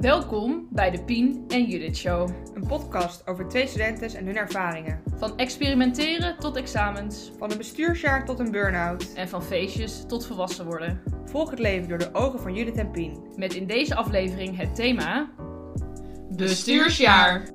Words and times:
Welkom 0.00 0.68
bij 0.70 0.90
de 0.90 1.02
Pien 1.02 1.44
en 1.48 1.64
Judith 1.64 1.96
Show. 1.96 2.30
Een 2.54 2.66
podcast 2.66 3.26
over 3.26 3.48
twee 3.48 3.66
studenten 3.66 4.14
en 4.14 4.26
hun 4.26 4.36
ervaringen. 4.36 5.02
Van 5.16 5.38
experimenteren 5.38 6.38
tot 6.38 6.56
examens 6.56 7.30
Van 7.38 7.50
een 7.50 7.56
bestuursjaar 7.56 8.24
tot 8.24 8.38
een 8.38 8.50
burn-out. 8.50 9.12
en 9.12 9.28
van 9.28 9.42
feestjes 9.42 10.04
tot 10.06 10.26
volwassen 10.26 10.64
worden. 10.64 11.02
Volg 11.24 11.50
het 11.50 11.58
leven 11.58 11.88
door 11.88 11.98
de 11.98 12.14
ogen 12.14 12.40
van 12.40 12.54
Judith 12.54 12.76
en 12.76 12.90
Pien. 12.90 13.32
Met 13.36 13.54
in 13.54 13.66
deze 13.66 13.94
aflevering 13.94 14.56
het 14.56 14.74
thema... 14.74 15.30
Bestuursjaar. 16.30 17.48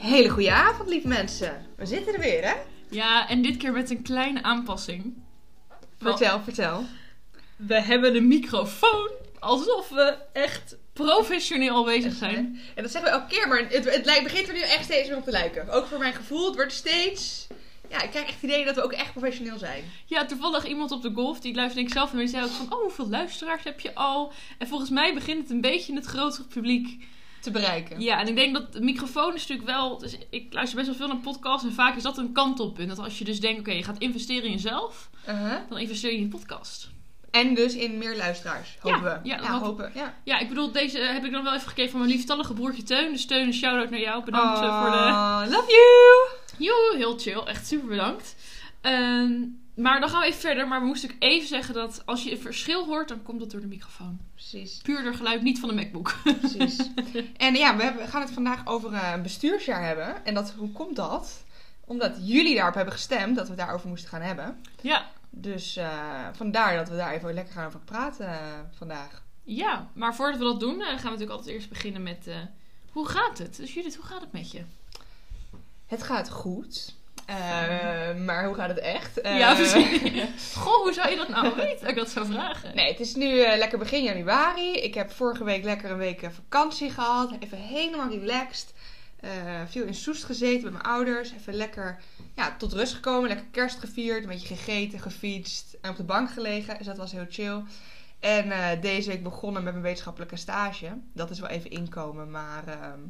Hele 0.00 0.28
goede 0.28 0.52
avond, 0.52 0.88
lieve 0.88 1.08
mensen. 1.08 1.66
We 1.76 1.86
zitten 1.86 2.14
er 2.14 2.20
weer, 2.20 2.44
hè? 2.44 2.54
Ja, 2.90 3.28
en 3.28 3.42
dit 3.42 3.56
keer 3.56 3.72
met 3.72 3.90
een 3.90 4.02
kleine 4.02 4.42
aanpassing. 4.42 5.14
Vertel, 5.98 6.40
vertel. 6.40 6.84
We 7.56 7.82
hebben 7.82 8.12
de 8.12 8.20
microfoon 8.20 9.17
alsof 9.40 9.88
we 9.88 10.16
echt 10.32 10.76
professioneel 10.92 11.84
bezig 11.84 12.12
zijn. 12.12 12.60
En 12.74 12.82
dat 12.82 12.92
zeggen 12.92 13.10
we 13.12 13.16
elke 13.18 13.34
keer, 13.34 13.48
maar 13.48 13.58
het, 13.58 13.94
het 13.94 14.04
lijkt- 14.04 14.22
begint 14.22 14.48
er 14.48 14.54
nu 14.54 14.60
echt 14.60 14.84
steeds 14.84 15.08
meer 15.08 15.16
op 15.16 15.24
te 15.24 15.30
lijken. 15.30 15.70
Ook 15.70 15.86
voor 15.86 15.98
mijn 15.98 16.14
gevoel, 16.14 16.46
het 16.46 16.54
wordt 16.54 16.72
steeds... 16.72 17.46
Ja, 17.90 18.02
ik 18.02 18.10
krijg 18.10 18.26
echt 18.26 18.34
het 18.40 18.50
idee 18.50 18.64
dat 18.64 18.74
we 18.74 18.82
ook 18.82 18.92
echt 18.92 19.12
professioneel 19.12 19.58
zijn. 19.58 19.84
Ja, 20.06 20.24
toevallig 20.26 20.66
iemand 20.66 20.90
op 20.90 21.02
de 21.02 21.12
golf, 21.14 21.40
die 21.40 21.54
luisterde 21.54 21.86
ik 21.86 21.92
zelf 21.92 22.12
en 22.12 22.18
die 22.18 22.28
zei 22.28 22.44
ook 22.44 22.50
van... 22.50 22.72
Oh, 22.72 22.80
hoeveel 22.80 23.08
luisteraars 23.08 23.64
heb 23.64 23.80
je 23.80 23.94
al? 23.94 24.32
En 24.58 24.68
volgens 24.68 24.90
mij 24.90 25.14
begint 25.14 25.42
het 25.42 25.50
een 25.50 25.60
beetje 25.60 25.90
in 25.92 25.96
het 25.98 26.06
grotere 26.06 26.44
publiek 26.44 27.04
Te 27.40 27.50
bereiken. 27.50 28.00
Ja, 28.00 28.20
en 28.20 28.28
ik 28.28 28.36
denk 28.36 28.54
dat 28.54 28.72
de 28.72 28.80
microfoon 28.80 29.34
is 29.34 29.40
natuurlijk 29.46 29.68
wel. 29.68 29.98
Dus 29.98 30.16
ik 30.30 30.52
luister 30.52 30.76
best 30.76 30.88
wel 30.88 30.98
veel 30.98 31.08
naar 31.14 31.22
podcasts 31.22 31.66
en 31.66 31.72
vaak 31.72 31.96
is 31.96 32.02
dat 32.02 32.18
een 32.18 32.32
kant 32.32 32.60
op. 32.60 32.78
En 32.78 32.88
dat 32.88 32.98
als 32.98 33.18
je 33.18 33.24
dus 33.24 33.40
denkt, 33.40 33.60
oké, 33.60 33.72
je 33.72 33.84
gaat 33.84 33.98
investeren 33.98 34.44
in 34.44 34.52
jezelf, 34.52 35.10
dan 35.68 35.78
investeer 35.78 36.10
je 36.10 36.16
in 36.16 36.22
je 36.22 36.28
podcast. 36.28 36.90
En 37.30 37.54
dus 37.54 37.74
in 37.74 37.98
meer 37.98 38.16
luisteraars, 38.16 38.76
hopen 38.80 39.02
Ja, 39.08 39.20
we. 39.22 39.28
ja, 39.28 39.36
ja 39.42 39.58
hopen. 39.60 39.90
Ja. 39.94 40.14
Ja, 40.24 40.38
ik 40.38 40.48
bedoel, 40.48 40.72
deze 40.72 40.98
heb 40.98 41.24
ik 41.24 41.32
dan 41.32 41.44
wel 41.44 41.54
even 41.54 41.68
gekregen 41.68 41.90
van 41.90 42.00
mijn 42.00 42.12
lieftallige 42.12 42.52
broertje 42.54 42.82
Teun. 42.82 43.12
Dus 43.12 43.26
Teun, 43.26 43.46
een 43.46 43.54
shout-out 43.54 43.90
naar 43.90 44.00
jou. 44.00 44.24
Bedankt 44.24 44.60
eh, 44.60 44.80
voor 44.82 44.90
de... 44.90 45.50
Love 45.56 45.70
you! 45.70 46.66
Joe, 46.66 46.96
heel 46.96 47.18
chill. 47.18 47.38
Echt 47.46 47.66
super 47.66 47.88
bedankt. 47.88 48.34
Ehm, 48.80 49.32
maar 49.74 50.00
dan 50.00 50.08
gaan 50.08 50.20
we 50.20 50.26
even 50.26 50.40
verder. 50.40 50.68
Maar 50.68 50.80
we 50.80 50.86
moesten 50.86 51.10
ook 51.10 51.16
even 51.18 51.48
zeggen 51.48 51.74
dat 51.74 52.02
als 52.04 52.24
je 52.24 52.30
een 52.30 52.38
verschil 52.40 52.84
hoort, 52.86 53.08
dan 53.08 53.22
komt 53.22 53.40
dat 53.40 53.50
door 53.50 53.60
de 53.60 53.66
microfoon. 53.66 54.18
Precies. 54.34 54.80
Puur 54.82 55.02
door 55.02 55.14
geluid, 55.14 55.42
niet 55.42 55.60
van 55.60 55.68
de 55.68 55.74
MacBook. 55.74 56.14
Precies. 56.40 56.76
en 57.36 57.54
ja, 57.54 57.76
we, 57.76 57.82
hebben- 57.82 58.02
we 58.04 58.10
gaan 58.10 58.20
het 58.22 58.30
vandaag 58.30 58.66
over 58.66 58.92
eh, 58.92 59.10
een 59.14 59.22
bestuursjaar 59.22 59.86
hebben. 59.86 60.24
En 60.26 60.34
dat, 60.34 60.54
hoe 60.56 60.72
komt 60.72 60.96
dat? 60.96 61.42
Omdat 61.84 62.12
jullie 62.20 62.54
daarop 62.56 62.74
hebben 62.74 62.94
gestemd 62.94 63.36
dat 63.36 63.44
we 63.44 63.50
het 63.54 63.60
daarover 63.60 63.88
moesten 63.88 64.08
gaan 64.08 64.20
hebben. 64.22 64.62
ja. 64.80 65.06
Dus 65.30 65.76
eh, 65.76 66.28
vandaar 66.32 66.76
dat 66.76 66.88
we 66.88 66.96
daar 66.96 67.12
even 67.12 67.34
lekker 67.34 67.54
gaan 67.54 67.66
over 67.66 67.80
praten 67.80 68.26
eh, 68.26 68.36
vandaag. 68.76 69.22
ja, 69.42 69.88
maar 69.92 70.14
voordat 70.14 70.38
we 70.38 70.44
dat 70.44 70.60
doen, 70.60 70.80
eh, 70.80 70.86
gaan 70.86 70.96
we 70.96 71.02
natuurlijk 71.02 71.30
altijd 71.30 71.54
eerst 71.54 71.68
beginnen 71.68 72.02
met... 72.02 72.26
hoe 72.92 73.08
gaat 73.08 73.38
het? 73.38 73.56
Dus 73.56 73.74
Judith, 73.74 73.94
hoe 73.94 74.04
gaat 74.04 74.20
het 74.20 74.32
met 74.32 74.50
je? 74.50 74.62
Het 75.86 76.02
gaat 76.02 76.30
goed. 76.30 76.96
Maar 78.24 78.44
hoe 78.44 78.54
gaat 78.54 78.68
het 78.68 78.78
echt? 78.78 79.20
Ja, 79.22 79.54
precies. 79.54 80.54
Goh, 80.62 80.82
hoe 80.82 80.92
zou 80.92 81.10
je 81.10 81.16
dat 81.16 81.28
nou 81.28 81.54
weten? 81.54 81.80
Dat 81.80 81.90
ik 81.90 81.96
dat 81.96 82.10
zou 82.10 82.26
vragen. 82.26 82.74
Nee, 82.74 82.90
het 82.90 83.00
is 83.00 83.14
nu 83.14 83.36
lekker 83.36 83.78
begin 83.78 84.02
januari. 84.02 84.72
Ik 84.72 84.94
heb 84.94 85.10
vorige 85.10 85.44
week 85.44 85.64
lekker 85.64 85.90
een 85.90 85.96
week 85.96 86.30
vakantie 86.30 86.90
gehad. 86.90 87.30
Even 87.40 87.58
helemaal 87.58 88.08
relaxed. 88.08 88.72
Eh, 89.20 89.62
veel 89.66 89.84
in 89.84 89.94
Soest 89.94 90.24
gezeten 90.24 90.62
met 90.62 90.72
mijn 90.72 90.84
ouders. 90.84 91.32
Even 91.32 91.54
lekker 91.54 91.98
ja, 92.34 92.56
tot 92.56 92.72
rust 92.72 92.94
gekomen. 92.94 93.28
Lekker 93.28 93.46
kerst 93.50 93.78
gevierd. 93.78 94.22
Een 94.22 94.28
beetje 94.28 94.54
gegeten, 94.56 94.98
gefietst. 94.98 95.76
En 95.80 95.90
op 95.90 95.96
de 95.96 96.04
bank 96.04 96.30
gelegen. 96.30 96.76
Dus 96.78 96.86
dat 96.86 96.96
was 96.96 97.12
heel 97.12 97.26
chill. 97.28 97.62
En 98.20 98.50
eh, 98.50 98.80
deze 98.80 99.08
week 99.08 99.22
begonnen 99.22 99.62
met 99.62 99.72
mijn 99.72 99.84
wetenschappelijke 99.84 100.36
stage. 100.36 100.98
Dat 101.12 101.30
is 101.30 101.40
wel 101.40 101.48
even 101.48 101.70
inkomen. 101.70 102.30
Maar 102.30 102.66
ehm, 102.66 103.00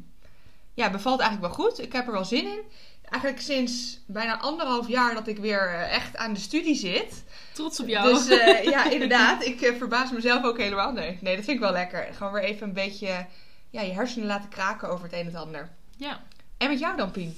ja, 0.73 0.89
bevalt 0.91 1.19
eigenlijk 1.19 1.55
wel 1.55 1.65
goed. 1.65 1.79
Ik 1.79 1.93
heb 1.93 2.05
er 2.05 2.13
wel 2.13 2.25
zin 2.25 2.45
in. 2.45 2.61
Eigenlijk 3.09 3.41
sinds 3.41 3.99
bijna 4.07 4.39
anderhalf 4.39 4.87
jaar 4.87 5.13
dat 5.13 5.27
ik 5.27 5.37
weer 5.37 5.67
eh, 5.67 5.95
echt 5.95 6.17
aan 6.17 6.33
de 6.33 6.39
studie 6.39 6.75
zit. 6.75 7.23
Trots 7.53 7.79
op 7.79 7.87
jou. 7.87 8.13
Dus 8.13 8.27
ja, 8.63 8.89
inderdaad. 8.91 9.45
Ik 9.45 9.73
verbaas 9.77 10.11
mezelf 10.11 10.43
ook 10.43 10.57
helemaal. 10.57 10.91
Nee, 10.91 11.17
nee, 11.21 11.35
dat 11.35 11.45
vind 11.45 11.57
ik 11.57 11.63
wel 11.63 11.71
lekker. 11.71 12.07
Gewoon 12.13 12.33
weer 12.33 12.43
even 12.43 12.67
een 12.67 12.73
beetje 12.73 13.25
ja, 13.69 13.81
je 13.81 13.93
hersenen 13.93 14.27
laten 14.27 14.49
kraken 14.49 14.89
over 14.89 15.03
het 15.03 15.13
een 15.13 15.19
en 15.19 15.25
het 15.25 15.35
ander. 15.35 15.77
Ja, 15.99 16.23
En 16.57 16.69
met 16.69 16.79
jou 16.79 16.97
dan, 16.97 17.11
Pien? 17.11 17.37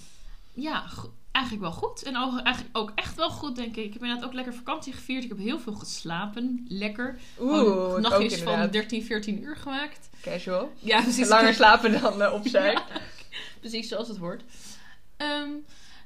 ja 0.54 0.84
eigenlijk 1.32 1.66
wel 1.66 1.90
goed. 1.90 2.04
En 2.04 2.18
ook, 2.18 2.40
eigenlijk 2.40 2.78
ook 2.78 2.92
echt 2.96 3.16
wel 3.16 3.30
goed, 3.30 3.56
denk 3.56 3.76
ik. 3.76 3.86
Ik 3.86 3.94
heb 3.94 4.02
inderdaad 4.02 4.26
ook 4.26 4.34
lekker 4.34 4.54
vakantie 4.54 4.94
gevierd. 4.94 5.24
Ik 5.24 5.30
heb 5.30 5.38
heel 5.38 5.60
veel 5.60 5.74
geslapen. 5.74 6.66
Lekker. 6.68 7.20
Oeh, 7.40 7.98
nachtjes 7.98 8.34
van 8.34 8.54
inderdaad. 8.54 8.74
13, 8.74 9.04
14 9.04 9.44
uur 9.44 9.56
gemaakt. 9.56 10.10
Casual. 10.22 10.72
Ja, 10.80 11.02
precies. 11.02 11.28
Langer 11.36 11.54
slapen 11.54 12.02
dan 12.02 12.22
eh, 12.22 12.34
op 12.34 12.48
zijn. 12.48 12.80
Ja, 13.32 13.68
precies 13.70 13.88
zoals 13.88 14.08
het 14.08 14.18
hoort. 14.18 14.44
Ehm, 15.18 15.50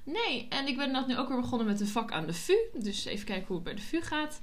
nee, 0.03 0.47
en 0.49 0.67
ik 0.67 0.77
ben 0.77 0.85
inderdaad 0.85 1.07
nu 1.07 1.17
ook 1.17 1.27
weer 1.27 1.41
begonnen 1.41 1.67
met 1.67 1.79
een 1.79 1.87
vak 1.87 2.11
aan 2.11 2.25
de 2.25 2.33
VU. 2.33 2.55
Dus 2.73 3.05
even 3.05 3.25
kijken 3.25 3.45
hoe 3.47 3.55
het 3.55 3.63
bij 3.63 3.75
de 3.75 3.81
VU 3.81 4.01
gaat. 4.01 4.39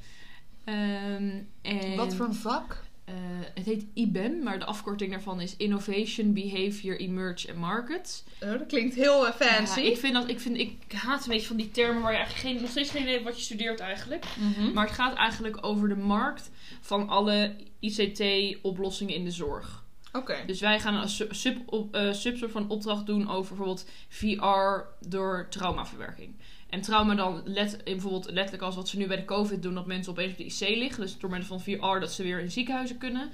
Ehm, 0.65 1.39
en, 1.63 1.97
Wat 1.97 2.15
voor 2.15 2.27
een 2.27 2.35
vak? 2.35 2.85
Eh, 3.13 3.19
het 3.55 3.65
heet 3.65 3.87
IBEM, 3.95 4.43
maar 4.43 4.59
de 4.59 4.65
afkorting 4.65 5.11
daarvan 5.11 5.41
is 5.41 5.57
Innovation, 5.57 6.33
Behavior, 6.33 6.99
Emerge 6.99 7.49
and 7.49 7.59
Markets. 7.59 8.25
Oh, 8.43 8.51
dat 8.51 8.67
klinkt 8.67 8.95
heel 8.95 9.27
eh, 9.27 9.33
fancy. 9.35 9.81
Ja, 9.81 9.91
ik, 9.91 9.97
vind 9.97 10.15
dat, 10.15 10.29
ik, 10.29 10.41
vind, 10.41 10.59
ik 10.59 10.93
haat 10.93 11.25
een 11.25 11.31
beetje 11.31 11.47
van 11.47 11.57
die 11.57 11.71
termen 11.71 12.03
waar 12.03 12.13
je 12.13 12.17
eigenlijk 12.17 12.49
geen, 12.49 12.61
nog 12.61 12.71
steeds 12.71 12.91
geen 12.91 13.03
idee 13.03 13.13
hebt 13.13 13.25
wat 13.25 13.37
je 13.37 13.43
studeert 13.43 13.81
eigenlijk. 13.81 14.25
Mhm. 14.39 14.73
Maar 14.73 14.87
het 14.87 14.95
gaat 14.95 15.15
eigenlijk 15.15 15.67
over 15.67 15.89
de 15.89 15.97
markt 15.97 16.51
van 16.81 17.09
alle 17.09 17.57
ICT-oplossingen 17.81 19.15
in 19.15 19.25
de 19.25 19.31
zorg. 19.31 19.85
Oké. 20.13 20.37
Dus 20.47 20.61
wij 20.61 20.81
gaan 20.81 20.95
een 20.95 21.09
sub, 21.09 21.35
sub, 21.35 21.59
op, 21.67 21.95
eh, 21.95 22.13
subsoort 22.13 22.51
van 22.51 22.69
opdracht 22.69 23.07
doen 23.07 23.31
over 23.31 23.49
bijvoorbeeld 23.57 23.89
VR 24.09 25.07
door 25.09 25.47
traumaverwerking. 25.51 26.35
En 26.73 26.81
trauma 26.81 27.15
dan 27.15 27.43
let, 27.45 27.85
bijvoorbeeld 27.85 28.31
letterlijk 28.31 28.63
als 28.63 28.75
wat 28.75 28.89
ze 28.89 28.97
nu 28.99 29.07
bij 29.07 29.17
de 29.17 29.25
COVID 29.25 29.63
doen, 29.63 29.75
dat 29.75 29.87
mensen 29.87 30.13
opeens 30.13 30.31
op 30.31 30.37
de 30.37 30.45
IC 30.45 30.77
liggen. 30.77 31.01
Dus 31.03 31.19
door 31.19 31.31
middel 31.31 31.49
van 31.49 31.61
VR 31.61 32.01
dat 32.01 32.13
ze 32.13 32.23
weer 32.23 32.41
in 32.41 32.51
ziekenhuizen 32.51 32.99
kunnen. 32.99 33.31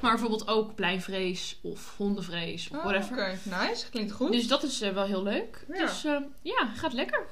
Maar 0.00 0.10
bijvoorbeeld 0.10 0.48
ook 0.48 0.74
pleinvrees 0.74 1.58
of 1.62 1.94
hondenvrees 1.96 2.68
of 2.70 2.76
Oh, 2.76 2.84
whatever. 2.84 3.12
Oké, 3.18 3.38
nice. 3.44 3.90
Klinkt 3.90 4.12
goed. 4.12 4.32
Dus 4.32 4.48
dat 4.48 4.62
is 4.62 4.80
eh, 4.80 4.90
wel 4.92 5.04
heel 5.04 5.22
leuk. 5.22 5.64
Ja. 5.72 5.80
Dus 5.86 6.04
eh, 6.04 6.16
ja, 6.42 6.66
gaat 6.76 6.92
lekker. 6.92 7.26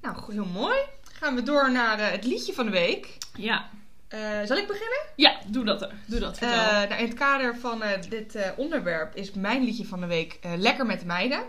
Nou, 0.00 0.32
heel 0.32 0.44
mooi. 0.44 0.76
Gaan 1.12 1.34
we 1.34 1.42
door 1.42 1.72
naar 1.72 1.98
eh, 1.98 2.10
het 2.10 2.24
liedje 2.24 2.52
van 2.52 2.64
de 2.64 2.72
week. 2.72 3.16
Ja, 3.36 3.68
Eh, 4.08 4.18
zal 4.44 4.56
ik 4.56 4.66
beginnen? 4.66 4.98
ja 5.16 5.38
doe 5.46 5.64
dat 5.64 5.82
er. 5.82 5.92
Doe 6.06 6.20
dat. 6.20 6.40
Nou, 6.40 6.94
in 6.94 7.04
het 7.06 7.14
kader 7.14 7.56
van 7.56 7.82
dit 8.08 8.38
onderwerp 8.56 9.14
is 9.14 9.32
mijn 9.32 9.64
liedje 9.64 9.84
van 9.86 10.00
de 10.00 10.06
week 10.06 10.38
Lekker 10.56 10.86
met 10.86 11.00
de 11.00 11.06
meiden. 11.06 11.42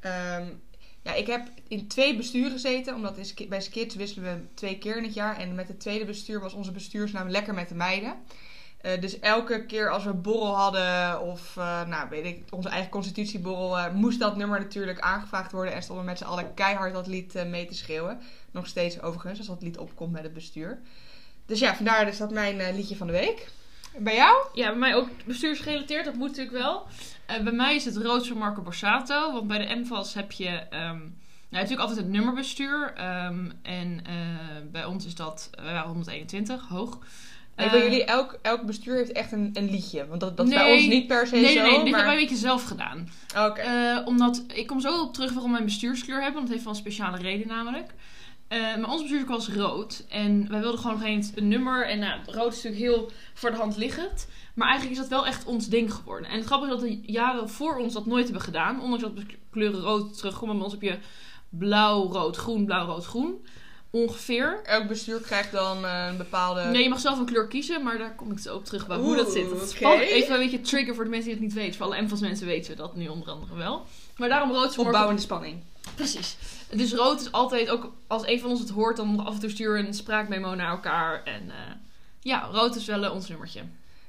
Ehm, 0.00 0.44
ja, 1.06 1.14
ik 1.14 1.26
heb 1.26 1.48
in 1.68 1.86
twee 1.86 2.16
besturen 2.16 2.50
gezeten, 2.50 2.94
omdat 2.94 3.34
bij 3.48 3.60
Skids 3.60 3.94
wisselen 3.94 4.34
we 4.34 4.54
twee 4.54 4.78
keer 4.78 4.96
in 4.96 5.04
het 5.04 5.14
jaar. 5.14 5.38
En 5.38 5.54
met 5.54 5.68
het 5.68 5.80
tweede 5.80 6.04
bestuur 6.04 6.40
was 6.40 6.52
onze 6.52 6.72
bestuursnaam 6.72 7.28
Lekker 7.28 7.54
met 7.54 7.68
de 7.68 7.74
meiden. 7.74 8.14
Eh, 8.80 9.00
dus 9.00 9.18
elke 9.18 9.66
keer 9.66 9.90
als 9.90 10.04
we 10.04 10.12
borrel 10.12 10.56
hadden 10.56 11.20
of 11.20 11.56
eh, 11.56 11.86
nou, 11.86 12.08
weet 12.08 12.24
ik, 12.24 12.42
onze 12.50 12.68
eigen 12.68 12.90
constitutieborrel, 12.90 13.78
eh, 13.78 13.92
moest 13.92 14.18
dat 14.18 14.36
nummer 14.36 14.60
natuurlijk 14.60 15.00
aangevraagd 15.00 15.52
worden. 15.52 15.74
En 15.74 15.82
stonden 15.82 16.04
met 16.04 16.18
z'n 16.18 16.24
allen 16.24 16.54
keihard 16.54 16.92
dat 16.92 17.06
lied 17.06 17.44
mee 17.46 17.66
te 17.66 17.74
schreeuwen. 17.74 18.20
Nog 18.50 18.66
steeds 18.66 19.00
overigens, 19.00 19.38
als 19.38 19.48
dat 19.48 19.62
lied 19.62 19.78
opkomt 19.78 20.12
met 20.12 20.22
het 20.22 20.34
bestuur. 20.34 20.78
Dus 21.46 21.58
ja, 21.58 21.76
vandaar 21.76 22.08
is 22.08 22.18
dat 22.18 22.30
mijn 22.30 22.74
liedje 22.74 22.96
van 22.96 23.06
de 23.06 23.12
week. 23.12 23.48
Bij 23.98 24.14
jou? 24.14 24.36
Ja, 24.52 24.68
bij 24.68 24.78
mij 24.78 24.94
ook 24.94 25.08
bestuursgerelateerd, 25.24 26.04
dat 26.04 26.14
moet 26.14 26.28
natuurlijk 26.28 26.56
wel. 26.56 26.86
Eh, 27.26 27.40
bij 27.42 27.52
mij 27.52 27.74
is 27.74 27.84
het 27.84 27.96
rood 27.96 28.26
van 28.26 28.38
Marco 28.38 28.62
Borsato. 28.62 29.32
Want 29.32 29.46
bij 29.46 29.66
de 29.66 29.74
MVAS 29.74 30.14
heb 30.14 30.32
je 30.32 30.46
ehm, 30.48 30.98
nou, 30.98 31.08
natuurlijk 31.50 31.80
altijd 31.80 31.98
het 31.98 32.08
nummerbestuur. 32.08 32.92
ehm, 32.96 33.50
en 33.62 34.00
eh, 34.06 34.14
bij 34.72 34.84
ons 34.84 35.06
is 35.06 35.14
dat 35.14 35.50
eh, 35.64 35.80
121, 35.82 36.68
hoog. 36.68 36.98
Nee, 37.56 37.66
Eh, 37.66 37.72
bij 37.72 37.82
jullie, 37.82 38.04
elk, 38.04 38.38
elk 38.42 38.62
bestuur 38.66 38.96
heeft 38.96 39.12
echt 39.12 39.32
een, 39.32 39.50
een 39.52 39.70
liedje. 39.70 40.06
Want 40.06 40.20
dat, 40.20 40.36
dat 40.36 40.46
is 40.46 40.54
Nee. 40.54 40.62
bij 40.64 40.72
ons 40.74 40.86
niet 40.86 41.06
per 41.06 41.26
se 41.26 41.34
Nee, 41.36 41.52
zo. 41.52 41.60
nee, 41.62 41.70
nee, 41.70 41.70
dit 41.70 41.78
maar... 41.78 41.84
hebben 41.86 42.04
wij 42.04 42.14
een 42.14 42.20
beetje 42.20 42.36
zelf 42.46 42.64
gedaan. 42.64 43.08
Oké. 43.38 43.60
Eh, 43.60 44.06
omdat, 44.06 44.44
ik 44.54 44.66
kom 44.66 44.80
zo 44.80 45.00
op 45.02 45.14
terug 45.14 45.32
waarom 45.32 45.50
wij 45.50 45.60
een 45.60 45.66
bestuurskleur 45.66 46.16
hebben. 46.22 46.34
Want 46.34 46.44
het 46.44 46.52
heeft 46.52 46.64
wel 46.64 46.72
een 46.74 46.80
speciale 46.80 47.16
reden 47.18 47.48
namelijk. 47.48 47.90
Eh, 48.48 48.58
maar 48.58 48.90
ons 48.90 49.00
bestuurskleur 49.02 49.36
was 49.36 49.48
rood. 49.48 50.04
En 50.08 50.48
wij 50.50 50.60
wilden 50.60 50.80
gewoon 50.80 50.98
geen 50.98 51.30
een 51.34 51.48
nummer. 51.48 51.86
En 51.86 51.98
nou, 51.98 52.20
rood 52.26 52.52
is 52.52 52.62
natuurlijk 52.62 52.92
heel 52.92 53.10
voor 53.34 53.50
de 53.50 53.56
hand 53.56 53.76
liggend. 53.76 54.28
Maar 54.54 54.68
eigenlijk 54.68 54.96
is 54.98 55.02
dat 55.08 55.18
wel 55.18 55.26
echt 55.26 55.44
ons 55.44 55.68
ding 55.68 55.92
geworden. 55.92 56.30
En 56.30 56.36
het 56.36 56.46
grappige 56.46 56.74
is 56.74 56.80
dat 56.80 56.88
de 56.88 57.12
jaren 57.12 57.48
voor 57.48 57.76
ons 57.76 57.92
dat 57.92 58.06
nooit 58.06 58.24
hebben 58.24 58.42
gedaan. 58.42 58.80
Ondanks 58.80 59.02
dat 59.02 59.16
de 59.16 59.26
kleuren 59.50 59.80
rood 59.80 60.16
terugkomen. 60.16 60.54
Bij 60.54 60.64
ons 60.64 60.72
heb 60.72 60.82
je 60.82 60.98
blauw, 61.48 62.12
rood, 62.12 62.36
groen, 62.36 62.64
blauw, 62.64 62.86
rood, 62.86 63.04
groen. 63.04 63.46
Ongeveer. 63.90 64.60
Elk 64.64 64.88
bestuur 64.88 65.20
krijgt 65.20 65.52
dan 65.52 65.84
eh, 65.84 66.06
een 66.10 66.16
bepaalde... 66.16 66.64
Nee, 66.64 66.82
je 66.82 66.88
mag 66.88 67.00
zelf 67.00 67.18
een 67.18 67.24
kleur 67.24 67.48
kiezen, 67.48 67.82
maar 67.82 67.98
daar 67.98 68.14
kom 68.14 68.30
ik 68.30 68.38
zo 68.38 68.54
op 68.54 68.64
terug 68.64 68.86
bij 68.86 68.96
hoe 68.96 69.16
dat 69.16 69.32
zit. 69.32 69.50
Dat 69.50 69.62
is 69.62 69.70
spannend. 69.70 70.10
Even 70.10 70.34
een 70.34 70.40
beetje 70.40 70.60
trigger 70.60 70.94
voor 70.94 71.04
de 71.04 71.10
mensen 71.10 71.28
die 71.28 71.38
het 71.38 71.46
niet 71.48 71.54
weten. 71.54 71.74
Voor 71.74 71.86
alle 71.86 72.02
MVAS 72.02 72.20
mensen 72.20 72.46
weten 72.46 72.70
we 72.70 72.76
dat 72.76 72.96
nu 72.96 73.08
onder 73.08 73.28
andere 73.28 73.54
wel. 73.54 73.86
Maar 74.16 74.28
daarom 74.28 74.52
rood 74.52 74.78
Opbouwende 74.78 75.22
spanning. 75.22 75.62
Precies. 75.94 76.36
Dus 76.70 76.92
rood 76.92 77.20
is 77.20 77.32
altijd, 77.32 77.68
ook 77.70 77.92
als 78.06 78.26
een 78.26 78.40
van 78.40 78.50
ons 78.50 78.60
het 78.60 78.70
hoort, 78.70 78.96
dan 78.96 79.26
af 79.26 79.34
en 79.34 79.40
toe 79.40 79.50
sturen 79.50 79.86
een 79.86 79.94
spraakmemo 79.94 80.54
naar 80.54 80.70
elkaar. 80.70 81.22
En 81.24 81.42
eh, 81.50 81.56
ja, 82.20 82.48
rood 82.52 82.76
is 82.76 82.84
wel 82.86 83.04
eh, 83.04 83.12
ons 83.12 83.28
nummertje. 83.28 83.60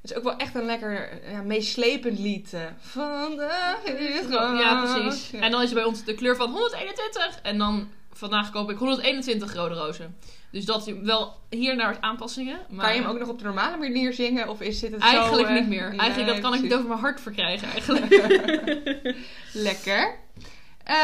Het 0.01 0.11
is 0.11 0.17
ook 0.17 0.23
wel 0.23 0.37
echt 0.37 0.55
een 0.55 0.65
lekker 0.65 1.09
ja, 1.31 1.41
meeslepend 1.41 2.19
lied. 2.19 2.53
eh. 2.53 2.61
Vandaag 2.79 3.83
is 3.83 4.29
Ja, 4.29 4.83
precies. 4.93 5.29
Ja. 5.29 5.39
En 5.39 5.51
dan 5.51 5.61
is 5.61 5.73
bij 5.73 5.83
ons 5.83 6.03
de 6.03 6.13
kleur 6.13 6.35
van 6.35 6.51
121. 6.51 7.39
En 7.41 7.57
dan 7.57 7.89
vandaag 8.13 8.51
koop 8.51 8.69
ik 8.71 8.77
121 8.77 9.53
rode 9.53 9.75
rozen. 9.75 10.15
Dus 10.51 10.65
dat 10.65 10.91
wel 11.03 11.35
hier 11.49 11.75
naar 11.75 11.97
aanpassingen. 11.99 12.59
Maar 12.69 12.85
Kan 12.85 12.95
je 12.95 13.01
hem 13.01 13.09
ook 13.09 13.19
nog 13.19 13.27
op 13.29 13.37
de 13.37 13.43
normale 13.43 13.77
manier 13.77 14.13
zingen? 14.13 14.49
Of 14.49 14.61
is, 14.61 14.79
zit 14.79 14.91
het 14.91 15.01
Eigenlijk 15.01 15.47
zo... 15.47 15.53
eh, 15.53 15.59
niet 15.59 15.69
meer. 15.69 15.95
Eigenlijk, 15.97 16.31
dat 16.31 16.39
kan 16.39 16.53
ik 16.53 16.61
niet 16.61 16.73
over 16.73 16.87
mijn 16.87 16.99
hart 16.99 17.21
verkrijgen 17.21 17.67
eigenlijk. 17.69 18.09
Lekker. 19.53 20.15
Eh, 20.87 20.95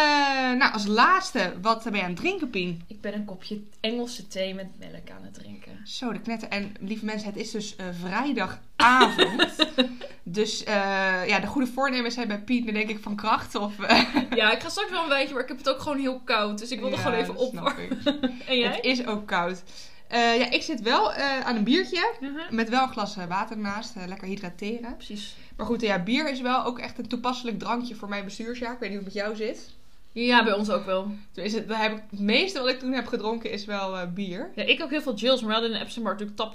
nou, 0.57 0.73
als 0.73 0.85
laatste, 0.85 1.53
wat 1.61 1.83
ben 1.83 1.93
je 1.95 2.01
aan 2.01 2.07
het 2.09 2.15
drinken, 2.19 2.49
Pien? 2.49 2.83
ik 2.87 3.01
ben 3.01 3.13
een 3.13 3.25
kopje 3.25 3.61
Engelse 3.79 4.27
thee 4.27 4.53
met 4.53 4.67
melk 4.79 5.09
aan 5.09 5.23
het 5.23 5.33
drinken. 5.33 5.79
Zo, 5.83 6.11
de 6.13 6.21
knetter. 6.21 6.49
En 6.49 6.75
lieve 6.79 7.05
mensen, 7.05 7.27
het 7.29 7.37
is 7.37 7.51
dus 7.51 7.75
eh, 7.75 7.85
vrijdagavond. 8.01 9.55
dus 10.23 10.63
eh, 10.63 11.27
ja, 11.27 11.39
de 11.39 11.47
goede 11.47 11.67
voornemens 11.71 12.13
zijn 12.13 12.27
bij 12.27 12.39
Piet, 12.41 12.65
nu 12.65 12.71
denk 12.71 12.89
ik, 12.89 12.99
van 13.01 13.15
kracht. 13.15 13.55
Of, 13.55 13.73
Ja, 14.35 14.51
ik 14.51 14.61
ga 14.61 14.69
straks 14.69 14.89
wel 14.91 15.03
een 15.03 15.09
beetje, 15.09 15.33
maar 15.33 15.43
ik 15.43 15.47
heb 15.49 15.57
het 15.57 15.69
ook 15.69 15.79
gewoon 15.81 15.99
heel 15.99 16.19
koud. 16.19 16.57
Dus 16.59 16.71
ik 16.71 16.79
wil 16.79 16.87
er 16.91 16.97
ja, 16.97 17.01
gewoon 17.01 17.19
even 17.19 17.35
opwarmen. 17.35 18.01
En 18.47 18.57
jij? 18.57 18.75
Het 18.75 18.83
is 18.83 19.05
ook 19.05 19.27
koud. 19.27 19.63
Ja, 20.09 20.49
ik 20.49 20.61
zit 20.61 20.81
wel 20.81 21.13
aan 21.13 21.55
een 21.55 21.63
biertje. 21.63 22.13
Mhm. 22.19 22.55
Met 22.55 22.69
wel 22.69 22.83
een 22.83 22.91
glas 22.91 23.15
water 23.15 23.55
ernaast. 23.55 23.95
eh, 23.95 24.07
lekker 24.07 24.27
hydrateren. 24.27 24.95
Precies. 24.95 25.35
Maar 25.55 25.65
goed, 25.65 25.81
ja, 25.81 26.03
bier 26.03 26.31
is 26.31 26.41
wel 26.41 26.65
ook 26.65 26.79
echt 26.79 26.97
een 26.97 27.07
toepasselijk 27.07 27.59
drankje 27.59 27.95
voor 27.95 28.09
mijn 28.09 28.23
bestuursjaar. 28.23 28.73
Ik 28.73 28.79
weet 28.79 28.89
niet 28.89 28.97
hoe 28.97 29.07
het 29.07 29.15
met 29.15 29.23
jou 29.23 29.35
zit. 29.35 29.73
Ja, 30.11 30.43
bij 30.43 30.53
ons 30.53 30.69
ook 30.69 30.85
wel. 30.85 31.03
Toen 31.31 31.43
is 31.43 31.53
het, 31.53 31.65
heb 31.67 31.91
ik, 31.91 32.03
het 32.09 32.19
meeste 32.19 32.59
wat 32.59 32.69
ik 32.69 32.79
toen 32.79 32.91
heb 32.91 33.07
gedronken 33.07 33.51
is 33.51 33.65
wel 33.65 33.97
eh, 33.97 34.07
bier. 34.07 34.51
Ja, 34.55 34.63
ik 34.63 34.81
ook 34.81 34.89
heel 34.89 35.01
veel 35.01 35.15
Jills, 35.15 35.39
maar 35.39 35.47
we 35.47 35.53
hadden 35.53 35.71
in 35.71 35.77
de 35.77 35.83
Epsom 35.83 36.03
natuurlijk 36.03 36.37
tap. 36.37 36.53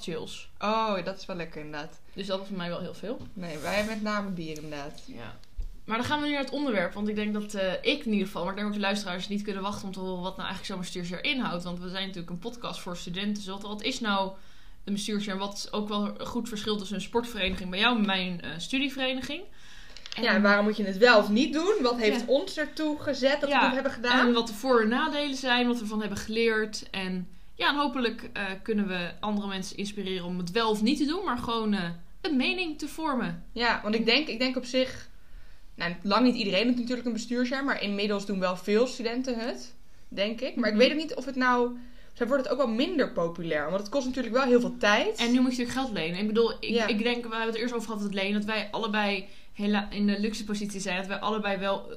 Oh, 0.59 1.05
dat 1.05 1.19
is 1.19 1.27
wel 1.27 1.37
lekker 1.37 1.61
inderdaad. 1.65 2.00
Dus 2.12 2.27
dat 2.27 2.39
was 2.39 2.49
voor 2.49 2.56
mij 2.56 2.69
wel 2.69 2.81
heel 2.81 2.95
veel. 2.95 3.19
Nee, 3.33 3.59
wij 3.59 3.75
hebben 3.75 3.95
met 3.95 4.03
name 4.03 4.31
bier 4.31 4.55
inderdaad. 4.55 5.03
Ja. 5.06 5.37
Maar 5.85 5.97
dan 5.97 6.06
gaan 6.06 6.21
we 6.21 6.27
nu 6.27 6.33
naar 6.33 6.43
het 6.45 6.50
onderwerp. 6.50 6.93
Want 6.93 7.09
ik 7.09 7.15
denk 7.15 7.33
dat 7.33 7.55
eh, 7.55 7.73
ik 7.73 8.05
in 8.05 8.12
ieder 8.12 8.27
geval, 8.27 8.43
maar 8.43 8.50
ik 8.50 8.56
denk 8.56 8.69
ook 8.69 8.75
de 8.75 8.81
luisteraars 8.81 9.29
niet 9.29 9.43
kunnen 9.43 9.62
wachten 9.62 9.87
om 9.87 9.93
te 9.93 10.00
horen 10.00 10.23
wat 10.23 10.37
nou 10.37 10.49
eigenlijk 10.49 10.67
zo'n 10.67 10.79
bestuursjaar 10.79 11.25
inhoudt. 11.25 11.65
Want 11.65 11.81
we 11.81 11.89
zijn 11.89 12.06
natuurlijk 12.06 12.31
een 12.31 12.39
podcast 12.39 12.81
voor 12.81 12.97
studenten. 12.97 13.35
Dus 13.35 13.47
wat, 13.47 13.62
wat 13.62 13.83
is 13.83 14.00
nou 14.00 14.33
een 14.88 14.94
bestuursjaar? 14.94 15.38
Wat 15.38 15.69
ook 15.70 15.88
wel 15.88 16.05
een 16.19 16.26
goed 16.26 16.49
verschil 16.49 16.76
tussen 16.76 16.96
een 16.96 17.02
sportvereniging 17.02 17.70
bij 17.70 17.79
jou 17.79 17.96
en 17.99 18.06
mijn 18.06 18.40
eh, 18.40 18.50
studievereniging. 18.56 19.43
En, 20.17 20.23
Ja, 20.23 20.35
en 20.35 20.43
waarom 20.43 20.64
moet 20.64 20.76
je 20.76 20.85
het 20.85 20.96
wel 20.99 21.19
of 21.19 21.29
niet 21.29 21.52
doen? 21.52 21.75
Wat 21.82 21.96
heeft 21.99 22.20
Ja. 22.20 22.26
ons 22.26 22.56
ertoe 22.56 22.99
gezet 23.00 23.40
dat 23.40 23.50
Ja, 23.50 23.58
we 23.58 23.64
het 23.64 23.75
hebben 23.75 23.93
gedaan? 23.93 24.26
en 24.26 24.32
wat 24.32 24.46
de 24.46 24.52
voor- 24.55 24.81
en 24.82 24.88
nadelen 24.88 25.37
zijn, 25.37 25.67
wat 25.67 25.76
we 25.76 25.82
ervan 25.82 26.00
hebben 26.00 26.19
geleerd. 26.19 26.90
En 26.90 27.29
ja, 27.55 27.69
en 27.69 27.75
hopelijk 27.76 28.31
eh, 28.32 28.44
kunnen 28.62 28.88
we 28.88 29.11
andere 29.20 29.46
mensen 29.49 29.76
inspireren 29.76 30.25
om 30.26 30.38
het 30.38 30.50
wel 30.50 30.70
of 30.70 30.82
niet 30.82 30.99
te 30.99 31.06
doen, 31.06 31.25
maar 31.25 31.38
gewoon 31.38 31.73
eh, 31.75 31.90
een 32.20 32.37
mening 32.37 32.79
te 32.79 32.88
vormen. 32.88 33.44
Ja, 33.52 33.81
want 33.82 33.94
ik 33.94 34.05
denk, 34.05 34.29
ik 34.29 34.38
denk 34.38 34.56
op 34.56 34.64
zich... 34.64 35.08
Nou, 35.75 35.94
lang 36.02 36.25
niet 36.25 36.35
iedereen 36.37 36.67
doet 36.67 36.76
natuurlijk 36.76 37.06
een 37.06 37.12
bestuursjaar, 37.12 37.64
maar 37.64 37.82
inmiddels 37.82 38.26
doen 38.26 38.38
wel 38.40 38.56
veel 38.56 38.87
studenten 38.87 39.38
het, 39.38 39.75
denk 40.08 40.40
ik. 40.40 40.56
Maar 40.56 40.69
ik 40.69 40.75
Mhm. 40.75 40.82
weet 40.85 40.93
ook 40.93 40.99
niet 41.02 41.14
of 41.14 41.25
het 41.25 41.37
nou... 41.37 41.76
Zij 42.19 42.26
wordt 42.26 42.43
het 42.43 42.53
ook 42.53 42.59
wel 42.59 42.69
minder 42.69 43.12
populair, 43.12 43.65
want 43.65 43.81
het 43.81 43.88
kost 43.88 44.06
natuurlijk 44.06 44.35
wel 44.35 44.44
heel 44.44 44.61
veel 44.61 44.76
tijd. 44.79 45.19
En 45.19 45.32
nu 45.32 45.41
moet 45.41 45.56
je 45.56 45.62
natuurlijk 45.62 45.79
geld 45.87 45.93
lenen. 45.93 46.20
Ik 46.20 46.26
bedoel, 46.26 46.50
ik, 46.50 46.70
Ja. 46.70 46.87
ik 46.87 47.03
denk, 47.03 47.23
we 47.25 47.29
hebben 47.31 47.47
het 47.47 47.56
eerst 47.56 47.75
over 47.75 47.88
gehad, 47.88 48.03
het 48.03 48.15
lenen, 48.15 48.32
dat 48.32 48.44
wij 48.44 48.69
allebei 48.70 49.29
hela- 49.53 49.88
in 49.91 50.06
de 50.06 50.20
luxe 50.20 50.44
positie 50.44 50.81
zijn. 50.81 50.97
Dat 50.97 51.06
wij 51.06 51.19
allebei 51.19 51.56
wel 51.59 51.91
eh, 51.93 51.97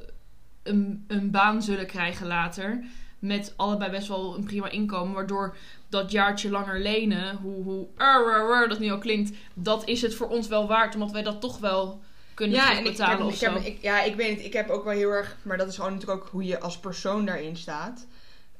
een, 0.64 1.06
een 1.08 1.32
baan 1.32 1.62
zullen 1.62 1.86
krijgen 1.86 2.28
later. 2.28 2.84
Met 3.20 3.54
allebei 3.56 3.92
best 3.92 4.08
wel 4.08 4.36
een 4.38 4.44
prima 4.44 4.70
inkomen. 4.70 5.14
Waardoor 5.14 5.56
dat 5.90 6.12
jaartje 6.12 6.50
langer 6.50 6.80
lenen, 6.80 7.36
hoe, 7.36 7.64
hoe 7.64 7.88
er, 7.98 8.34
er, 8.34 8.62
er 8.62 8.70
dat 8.70 8.80
nu 8.80 8.92
al 8.92 8.98
klinkt, 8.98 9.38
dat 9.54 9.88
is 9.88 10.02
het 10.02 10.16
voor 10.16 10.28
ons 10.28 10.48
wel 10.48 10.68
waard. 10.68 10.94
Omdat 10.94 11.12
wij 11.12 11.24
dat 11.24 11.42
toch 11.42 11.58
wel 11.58 12.02
kunnen 12.34 12.58
ja, 12.58 12.72
en 12.72 12.78
ik, 12.78 12.86
ik, 12.86 12.92
betalen 12.92 13.18
heb, 13.18 13.26
of 13.26 13.34
ik, 13.34 13.40
zo. 13.40 13.54
heb, 13.54 13.64
ik, 13.64 13.82
ja, 13.82 14.04
ik 14.04 14.16
weet 14.16 14.38
niet. 14.38 14.46
Ik 14.46 14.54
heb 14.54 14.70
ook 14.70 14.84
wel 14.84 14.94
heel 14.94 15.12
erg... 15.12 15.38
Maar 15.42 15.58
dat 15.58 15.68
is 15.68 15.76
gewoon 15.76 15.94
natuurlijk 15.94 16.22
ook 16.22 16.30
hoe 16.32 16.44
je 16.44 16.60
als 16.60 16.80
persoon 16.80 17.26
daarin 17.26 17.56
staat. 17.58 18.06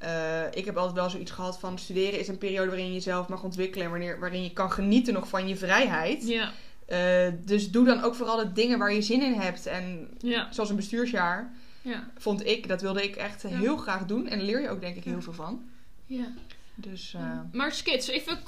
Eh, 0.02 0.44
ik 0.54 0.64
heb 0.64 0.76
altijd 0.76 0.96
wel 0.96 1.10
zoiets 1.10 1.30
gehad 1.30 1.58
van... 1.58 1.78
Studeren 1.78 2.18
is 2.18 2.28
een 2.28 2.38
periode 2.38 2.66
waarin 2.68 2.86
je 2.86 2.92
jezelf 2.92 3.28
mag 3.28 3.42
ontwikkelen... 3.42 3.84
en 3.84 3.90
wanneer, 3.90 4.20
waarin 4.20 4.42
je 4.42 4.52
kan 4.52 4.72
genieten 4.72 5.14
nog 5.14 5.28
van 5.28 5.48
je 5.48 5.56
vrijheid. 5.56 6.26
Ja, 6.28 6.52
Eh, 6.86 7.28
dus 7.44 7.70
doe 7.70 7.84
dan 7.84 8.02
ook 8.02 8.14
vooral 8.14 8.36
de 8.36 8.52
dingen 8.52 8.78
waar 8.78 8.92
je 8.92 9.02
zin 9.02 9.22
in 9.22 9.32
hebt. 9.40 9.66
En 9.66 10.08
ja, 10.18 10.48
zoals 10.52 10.70
een 10.70 10.76
bestuursjaar 10.76 11.52
ja. 11.82 12.10
vond 12.18 12.46
ik... 12.46 12.68
Dat 12.68 12.80
wilde 12.80 13.02
ik 13.02 13.16
echt 13.16 13.42
heel 13.42 13.76
graag 13.76 14.06
doen. 14.06 14.28
En 14.28 14.38
daar 14.38 14.46
leer 14.46 14.60
je 14.60 14.68
ook 14.70 14.80
denk 14.80 14.96
ik 14.96 15.04
heel 15.04 15.22
veel 15.22 15.32
van. 15.32 15.62
ja. 16.06 16.26
Dus... 16.74 17.14
eh, 17.16 17.38
Maar 17.52 17.72
skits, 17.72 18.08
even, 18.08 18.38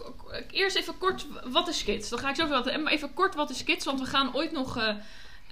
eerst 0.50 0.76
even 0.76 0.98
kort, 0.98 1.26
wat 1.50 1.68
is 1.68 1.78
skits? 1.78 2.08
Dan 2.08 2.18
ga 2.18 2.28
ik 2.28 2.36
zo 2.36 2.46
vertellen. 2.46 2.82
Maar 2.82 2.92
even 2.92 3.14
kort, 3.14 3.34
wat 3.34 3.50
is 3.50 3.58
skits? 3.58 3.84
Want 3.84 4.00
we 4.00 4.06
gaan 4.06 4.34
ooit 4.34 4.52
nog... 4.52 4.94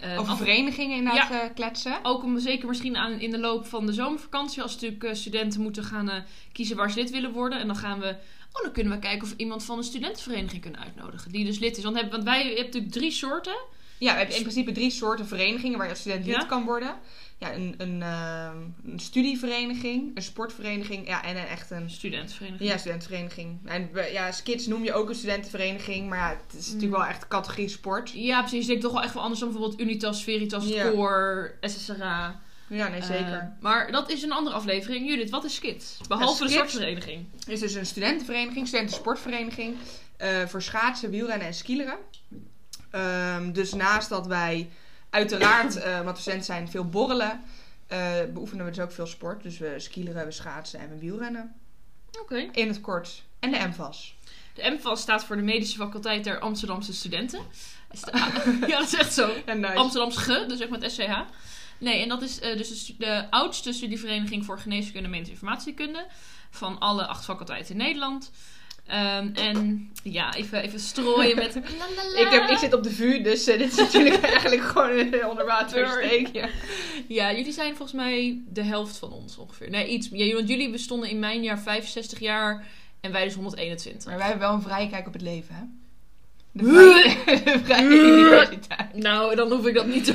eh, 0.02 0.18
over 0.18 0.32
af- 0.32 0.38
verenigingen 0.38 0.96
inderdaad 0.96 1.30
eh, 1.30 1.54
kletsen. 1.54 1.98
Ook 2.02 2.22
om 2.22 2.38
zeker 2.38 2.68
misschien 2.68 2.96
aan, 2.96 3.20
in 3.20 3.30
de 3.30 3.38
loop 3.38 3.66
van 3.66 3.86
de 3.86 3.92
zomervakantie, 3.92 4.62
als 4.62 4.72
natuurlijk 4.74 5.04
eh, 5.04 5.14
studenten 5.14 5.60
moeten 5.60 5.84
gaan 5.84 6.24
kiezen 6.52 6.76
waar 6.76 6.90
ze 6.90 6.98
lid 6.98 7.10
willen 7.10 7.32
worden. 7.32 7.60
En 7.60 7.66
dan 7.66 7.76
gaan 7.76 8.00
we, 8.00 8.16
oh, 8.52 8.62
dan 8.62 8.72
kunnen 8.72 8.92
we 8.92 8.98
kijken 8.98 9.22
of 9.22 9.30
we 9.30 9.36
iemand 9.36 9.64
van 9.64 9.78
een 9.78 9.84
studentenvereniging 9.84 10.62
kunnen 10.62 10.80
uitnodigen. 10.80 11.32
Die 11.32 11.44
dus 11.44 11.58
lid 11.58 11.76
is. 11.76 11.82
Want, 11.84 11.94
hebben, 11.94 12.12
want 12.12 12.24
wij 12.24 12.44
hebben 12.44 12.64
natuurlijk 12.64 12.92
drie 12.92 13.10
soorten. 13.10 13.56
Ja, 14.02 14.12
we 14.12 14.18
hebben 14.18 14.36
in 14.36 14.42
principe 14.42 14.72
drie 14.72 14.90
soorten 14.90 15.26
verenigingen 15.26 15.76
waar 15.76 15.86
je 15.86 15.92
als 15.92 16.00
student 16.00 16.26
lid 16.26 16.34
Ja. 16.34 16.44
kan 16.44 16.64
worden. 16.64 16.94
Ja, 17.38 17.54
een, 17.54 17.74
een, 17.78 18.02
ehm, 18.02 18.56
een 18.92 19.00
studievereniging, 19.00 20.10
een 20.16 20.22
sportvereniging 20.22 21.06
ja, 21.06 21.24
en 21.24 21.36
een 21.36 21.46
echt 21.46 21.70
een 21.70 21.90
Studentenvereniging. 21.90 22.70
ja, 22.70 22.76
studentenvereniging. 22.76 23.58
En 23.64 23.90
ja, 24.12 24.32
Skids 24.32 24.66
noem 24.66 24.84
je 24.84 24.92
ook 24.92 25.08
een 25.08 25.14
studentenvereniging, 25.14 26.08
maar 26.08 26.18
ja, 26.18 26.28
het 26.46 26.58
is 26.60 26.66
natuurlijk 26.66 26.92
Mm. 26.92 26.98
wel 26.98 27.08
echt 27.08 27.28
categorie 27.28 27.68
sport. 27.68 28.10
Ja, 28.14 28.40
precies. 28.40 28.60
Ik 28.60 28.66
denk 28.66 28.80
toch 28.80 28.92
wel 28.92 29.02
echt 29.02 29.14
wel 29.14 29.22
anders 29.22 29.40
dan 29.40 29.50
bijvoorbeeld 29.52 29.80
Unitas, 29.80 30.22
Veritas, 30.24 30.66
Ja. 30.68 30.90
Core, 30.90 31.54
SSRA. 31.60 32.40
Ja, 32.68 32.88
nee, 32.88 33.02
zeker. 33.02 33.32
Eh, 33.32 33.62
maar 33.62 33.92
dat 33.92 34.10
is 34.10 34.22
een 34.22 34.32
andere 34.32 34.56
aflevering. 34.56 35.08
Judith, 35.08 35.30
wat 35.30 35.44
is 35.44 35.54
skits? 35.54 35.96
Behalve 36.08 36.42
de 36.44 36.48
Skits- 36.50 36.70
sportvereniging. 36.72 37.26
Is 37.46 37.60
dus 37.60 37.74
een 37.74 37.86
studentenvereniging, 37.86 38.66
studentensportvereniging 38.66 39.76
eh, 40.16 40.46
voor 40.46 40.62
schaatsen, 40.62 41.10
wielrennen 41.10 41.46
en 41.46 41.54
skileren. 41.54 41.96
Ehm, 42.92 43.52
dus 43.52 43.72
naast 43.72 44.08
dat 44.08 44.26
wij 44.26 44.70
uiteraard, 45.10 45.76
eh 45.76 46.00
we 46.00 46.12
studenten 46.14 46.44
zijn, 46.44 46.68
veel 46.68 46.88
borrelen, 46.88 47.40
eh, 47.86 48.12
beoefenen 48.32 48.64
we 48.64 48.70
dus 48.70 48.80
ook 48.80 48.92
veel 48.92 49.06
sport. 49.06 49.42
Dus 49.42 49.58
we 49.58 49.74
skileren, 49.76 50.24
we 50.24 50.32
schaatsen 50.32 50.80
en 50.80 50.88
we 50.88 50.98
wielrennen. 50.98 51.54
Oké. 52.20 52.48
In 52.52 52.68
het 52.68 52.80
kort. 52.80 53.22
En 53.38 53.50
de 53.50 53.58
MVAS. 53.68 54.16
De 54.54 54.70
MVAS 54.70 55.00
staat 55.00 55.24
voor 55.24 55.36
de 55.36 55.42
Medische 55.42 55.76
Faculteit 55.76 56.24
der 56.24 56.38
Amsterdamse 56.38 56.92
Studenten. 56.92 57.40
Ja, 58.66 58.78
dat 58.78 58.86
is 58.86 58.94
echt 58.94 59.12
zo. 59.12 59.32
En 59.44 59.60
nice. 59.60 59.74
Amsterdamse 59.74 60.20
Ge, 60.20 60.44
dus 60.48 60.58
zeg 60.58 60.68
maar 60.68 60.80
het 60.80 60.92
SCH. 60.92 61.10
Nee, 61.78 62.02
en 62.02 62.08
dat 62.08 62.22
is 62.22 62.40
eh, 62.40 62.56
dus 62.56 62.94
de, 62.98 63.30
oudste 63.30 63.72
studievereniging 63.72 64.44
voor 64.44 64.58
geneeskunde 64.58 65.04
en 65.04 65.10
medische 65.10 65.32
informatiekunde. 65.32 66.06
Van 66.50 66.78
alle 66.78 67.06
acht 67.06 67.24
faculteiten 67.24 67.70
in 67.70 67.76
Nederland. 67.76 68.30
Ehm, 68.86 69.28
en 69.34 69.90
ja, 70.02 70.34
even, 70.34 70.62
even 70.62 70.80
strooien 70.80 71.36
met... 71.36 71.56
Ik, 72.16 72.28
heb, 72.30 72.50
ik 72.50 72.58
zit 72.58 72.74
op 72.74 72.82
de 72.82 72.90
VU, 72.90 73.22
dus 73.22 73.46
eh, 73.46 73.58
dit 73.62 73.70
is 73.70 73.76
natuurlijk 73.76 74.22
eigenlijk 74.32 74.62
gewoon 74.62 74.98
een 74.98 75.26
onderwatersteekje. 75.26 76.48
Ja, 77.08 77.32
jullie 77.32 77.52
zijn 77.52 77.76
volgens 77.76 78.02
mij 78.02 78.42
de 78.48 78.62
helft 78.62 78.96
van 78.96 79.12
ons 79.12 79.38
ongeveer. 79.38 79.70
Nee, 79.70 79.88
iets 79.88 80.08
meer. 80.10 80.34
Want 80.34 80.48
jullie 80.48 80.70
bestonden 80.70 81.10
in 81.10 81.18
mijn 81.18 81.42
jaar 81.42 81.58
65 81.58 82.18
jaar 82.18 82.66
en 83.00 83.12
wij 83.12 83.24
dus 83.24 83.34
121. 83.34 84.08
Maar 84.08 84.18
wij 84.18 84.26
hebben 84.26 84.46
wel 84.46 84.56
een 84.56 84.62
vrije 84.62 84.88
kijk 84.88 85.06
op 85.06 85.12
het 85.12 85.22
leven, 85.22 85.54
hè? 85.54 85.62
De 86.52 86.64
vrije, 86.64 87.42
de 87.42 87.64
vrije 87.64 87.88
universiteit. 87.88 88.94
Nou, 88.94 89.34
dan 89.34 89.52
hoef 89.52 89.66
ik 89.66 89.74
dat 89.74 89.86
niet 89.86 90.04
te 90.04 90.14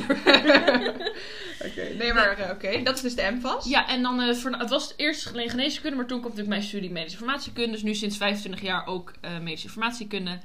Nee, 1.98 2.12
maar 2.12 2.38
eh, 2.38 2.50
oké. 2.50 2.82
Dat 2.82 2.94
is 2.96 3.00
dus 3.00 3.14
de 3.14 3.30
MVAS. 3.38 3.64
Ja, 3.68 3.88
en 3.88 4.02
dan, 4.02 4.20
eh, 4.20 4.34
voor, 4.34 4.50
het 4.50 4.70
was 4.70 4.94
eerst 4.96 5.28
alleen 5.32 5.50
geneeskunde, 5.50 5.96
maar 5.96 6.06
toen 6.06 6.18
kwam 6.20 6.30
natuurlijk 6.30 6.56
mijn 6.58 6.68
studie 6.68 6.90
medische 6.90 7.18
informatiekunde. 7.18 7.70
Dus 7.72 7.82
nu 7.82 7.94
sinds 7.94 8.16
25 8.16 8.60
jaar 8.62 8.86
ook 8.86 9.12
eh, 9.20 9.38
medische 9.38 9.66
informatiekunde. 9.66 10.38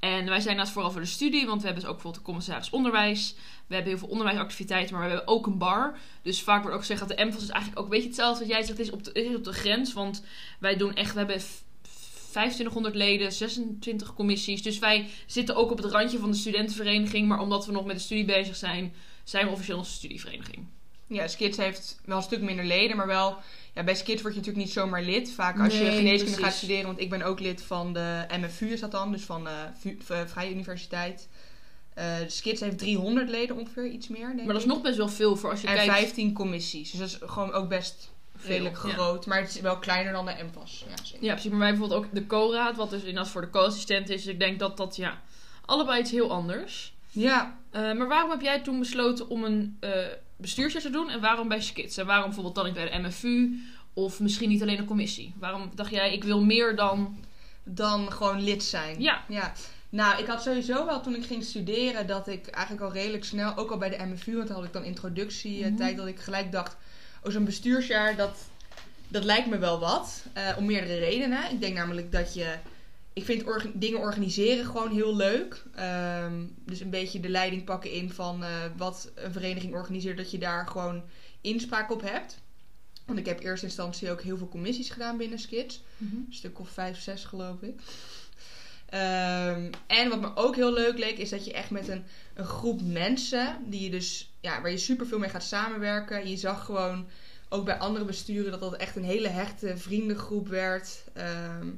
En 0.00 0.24
wij 0.24 0.40
zijn 0.40 0.56
dat 0.56 0.70
vooral 0.70 0.90
voor 0.90 1.00
de 1.00 1.06
studie, 1.06 1.46
want 1.46 1.60
we 1.60 1.64
hebben 1.66 1.82
dus 1.82 1.90
ook 1.92 1.96
bijvoorbeeld 2.02 2.24
de 2.24 2.30
commissaris 2.30 2.70
onderwijs. 2.70 3.34
We 3.66 3.74
hebben 3.74 3.92
heel 3.92 4.00
veel 4.00 4.10
onderwijsactiviteiten, 4.10 4.94
maar 4.94 5.04
we 5.04 5.08
hebben 5.10 5.28
ook 5.28 5.46
een 5.46 5.58
bar. 5.58 5.98
Dus 6.22 6.42
vaak 6.42 6.60
wordt 6.60 6.74
ook 6.74 6.80
gezegd 6.80 7.00
dat 7.08 7.18
de 7.18 7.24
MVAS 7.24 7.42
is 7.42 7.48
eigenlijk 7.48 7.80
ook, 7.82 7.88
weet 7.90 8.00
je 8.02 8.06
hetzelfde 8.06 8.44
wat 8.44 8.52
jij 8.52 8.62
zegt, 8.62 8.78
is 8.78 8.90
op 8.90 9.04
de, 9.04 9.12
is 9.12 9.36
op 9.36 9.44
de 9.44 9.52
grens. 9.52 9.92
Want 9.92 10.24
wij 10.58 10.76
doen 10.76 10.94
echt, 10.94 11.12
we 11.12 11.18
hebben 11.18 11.40
v- 11.40 11.60
2500 12.30 12.94
leden, 12.94 13.32
26 13.32 14.14
commissies. 14.14 14.62
Dus 14.62 14.78
wij 14.78 15.08
zitten 15.26 15.56
ook 15.56 15.70
op 15.70 15.82
het 15.82 15.92
randje 15.92 16.18
van 16.18 16.30
de 16.30 16.36
studentenvereniging. 16.36 17.28
Maar 17.28 17.40
omdat 17.40 17.66
we 17.66 17.72
nog 17.72 17.84
met 17.84 17.96
de 17.96 18.02
studie 18.02 18.24
bezig 18.24 18.56
zijn, 18.56 18.94
zijn 19.28 19.46
we 19.46 19.52
officieel 19.52 19.78
onze 19.78 19.90
studievereniging. 19.92 20.66
Ja, 21.06 21.28
Skids 21.28 21.56
heeft 21.56 22.00
wel 22.04 22.16
een 22.16 22.22
stuk 22.22 22.40
minder 22.40 22.64
leden, 22.64 22.96
maar 22.96 23.06
wel... 23.06 23.36
Ja, 23.74 23.84
bij 23.84 23.94
Skids 23.94 24.22
word 24.22 24.34
je 24.34 24.40
natuurlijk 24.40 24.66
niet 24.66 24.74
zomaar 24.74 25.02
lid. 25.02 25.30
Vaak 25.32 25.60
als 25.60 25.72
je 25.78 25.78
Nee, 25.84 25.96
geneeskunde 25.96 26.24
precies. 26.24 26.44
gaat 26.44 26.54
studeren, 26.54 26.86
want 26.86 27.00
ik 27.00 27.10
ben 27.10 27.22
ook 27.22 27.40
lid 27.40 27.62
van 27.62 27.92
de 27.92 28.26
MFU 28.40 28.66
is 28.72 28.80
dat 28.80 28.90
dan, 28.90 29.12
dus 29.12 29.22
van 29.22 29.44
de 29.44 29.66
v- 30.04 30.30
Vrije 30.30 30.50
Universiteit. 30.50 31.28
Eh 31.94 32.18
de 32.18 32.28
Skids 32.28 32.60
heeft 32.60 32.78
300 32.78 33.28
leden 33.28 33.56
ongeveer, 33.56 33.86
iets 33.86 34.08
meer 34.08 34.26
denk 34.26 34.36
Maar 34.36 34.46
dat 34.46 34.56
is 34.56 34.62
ik. 34.62 34.68
nog 34.68 34.80
best 34.82 34.96
wel 34.96 35.08
veel 35.08 35.36
voor 35.36 35.50
als 35.50 35.60
je 35.60 35.66
En 35.66 35.74
kijkt. 35.74 35.92
15 35.92 36.32
commissies, 36.32 36.90
dus 36.90 37.00
dat 37.00 37.08
is 37.08 37.18
gewoon 37.30 37.52
ook 37.52 37.68
best 37.68 38.10
Veel, 38.36 38.50
redelijk 38.50 38.82
ja. 38.82 38.92
groot. 38.92 39.26
Maar 39.26 39.40
het 39.40 39.48
is 39.54 39.60
wel 39.60 39.78
kleiner 39.78 40.12
dan 40.12 40.26
de 40.26 40.36
MVAS. 40.50 40.84
Ja. 40.88 40.94
Ja, 41.20 41.32
precies. 41.32 41.50
Maar 41.50 41.58
wij 41.60 41.70
bijvoorbeeld 41.70 42.04
ook 42.04 42.14
de 42.14 42.26
co-raad, 42.26 42.76
wat 42.76 42.90
dus 42.90 42.98
inderdaad 43.00 43.28
voor 43.28 43.40
de 43.40 43.50
co-assistent 43.50 44.08
is. 44.08 44.22
Dus 44.24 44.32
ik 44.32 44.38
denk 44.38 44.58
dat 44.58 44.76
dat, 44.76 44.96
ja, 44.96 45.22
allebei 45.64 46.00
iets 46.00 46.10
heel 46.10 46.30
anders. 46.32 46.94
Ja, 47.10 47.58
Eh, 47.76 47.92
maar 47.92 48.08
waarom 48.08 48.30
heb 48.30 48.40
jij 48.40 48.60
toen 48.60 48.78
besloten 48.78 49.28
om 49.28 49.44
een 49.44 49.76
eh 49.80 49.90
bestuursjaar 50.38 50.82
te 50.82 50.90
doen 50.90 51.10
en 51.10 51.20
waarom 51.20 51.48
bij 51.48 51.60
Skits? 51.60 51.96
En 51.96 52.06
waarom 52.06 52.24
bijvoorbeeld 52.24 52.54
dan 52.54 52.64
niet 52.64 52.74
bij 52.74 52.90
de 52.90 52.98
MFU 52.98 53.60
of 53.94 54.20
misschien 54.20 54.48
niet 54.48 54.62
alleen 54.62 54.78
een 54.78 54.84
commissie? 54.86 55.34
Waarom 55.38 55.70
dacht 55.74 55.90
jij, 55.90 56.12
ik 56.12 56.24
wil 56.24 56.44
meer 56.44 56.76
dan... 56.76 57.24
dan 57.64 58.12
gewoon 58.12 58.42
lid 58.42 58.62
zijn. 58.62 59.00
Ja. 59.02 59.24
ja. 59.28 59.52
Nou, 59.88 60.20
ik 60.20 60.26
had 60.26 60.42
sowieso 60.42 60.86
wel 60.86 61.00
toen 61.00 61.14
ik 61.14 61.24
ging 61.26 61.44
studeren 61.44 62.06
dat 62.06 62.28
ik 62.28 62.46
eigenlijk 62.46 62.84
al 62.86 62.92
redelijk 62.92 63.24
snel, 63.24 63.56
ook 63.56 63.70
al 63.70 63.78
bij 63.78 63.88
de 63.90 64.04
MFU, 64.04 64.36
want 64.36 64.48
dan 64.48 64.56
had 64.56 64.66
ik 64.66 64.72
dan 64.72 64.84
introductie, 64.84 65.62
eh, 65.62 65.66
Mhm. 65.68 65.76
tijd 65.76 65.96
dat 65.96 66.06
ik 66.06 66.18
gelijk 66.18 66.52
dacht, 66.52 66.76
oh 67.24 67.32
zo'n 67.32 67.44
bestuursjaar, 67.44 68.16
dat, 68.16 68.38
dat 69.08 69.24
lijkt 69.24 69.46
me 69.48 69.58
wel 69.58 69.78
wat. 69.78 70.22
Eh, 70.32 70.42
om 70.58 70.64
meerdere 70.66 70.98
redenen. 70.98 71.50
Ik 71.50 71.60
denk 71.60 71.74
namelijk 71.76 72.12
dat 72.12 72.34
je, 72.34 72.54
ik 73.16 73.24
vind 73.24 73.44
orga- 73.46 73.70
dingen 73.74 74.00
organiseren 74.00 74.64
gewoon 74.64 74.90
heel 74.92 75.16
leuk. 75.16 75.62
Ehm, 75.74 76.44
dus 76.64 76.80
een 76.80 76.90
beetje 76.90 77.20
de 77.20 77.28
leiding 77.28 77.64
pakken 77.64 77.90
in 77.92 78.10
van 78.12 78.44
eh, 78.44 78.50
wat 78.76 79.10
een 79.14 79.32
vereniging 79.32 79.74
organiseert, 79.74 80.16
dat 80.16 80.30
je 80.30 80.38
daar 80.38 80.66
gewoon 80.66 81.02
inspraak 81.40 81.90
op 81.90 82.00
hebt. 82.02 82.38
Want 83.04 83.18
ik 83.18 83.26
heb 83.26 83.40
in 83.40 83.46
eerste 83.46 83.66
instantie 83.66 84.10
ook 84.10 84.22
heel 84.22 84.36
veel 84.36 84.48
commissies 84.48 84.90
gedaan 84.90 85.16
binnen 85.16 85.38
Skits. 85.38 85.82
Een 86.26 86.26
stuk 86.34 86.58
of 86.60 86.68
vijf, 86.68 87.00
zes 87.00 87.24
geloof 87.24 87.60
ik. 87.62 87.80
Ehm, 88.86 89.70
en 89.86 90.08
wat 90.08 90.20
me 90.20 90.36
ook 90.36 90.56
heel 90.56 90.72
leuk 90.72 90.98
leek, 90.98 91.18
is 91.18 91.30
dat 91.30 91.44
je 91.44 91.52
echt 91.52 91.70
met 91.70 91.88
een, 91.88 92.04
een 92.34 92.44
groep 92.44 92.80
mensen, 92.82 93.56
die 93.66 93.80
je 93.82 93.90
dus, 93.90 94.32
ja, 94.40 94.60
waar 94.60 94.70
je 94.70 94.78
super 94.78 95.06
veel 95.06 95.18
mee 95.18 95.30
gaat 95.30 95.42
samenwerken. 95.42 96.28
Je 96.28 96.36
zag 96.36 96.64
gewoon 96.64 97.06
ook 97.48 97.64
bij 97.64 97.78
andere 97.78 98.04
besturen 98.04 98.50
dat 98.50 98.60
dat 98.60 98.76
echt 98.76 98.96
een 98.96 99.04
hele 99.04 99.28
hechte 99.28 99.76
vriendengroep 99.76 100.48
werd. 100.48 101.04
Ehm, 101.12 101.68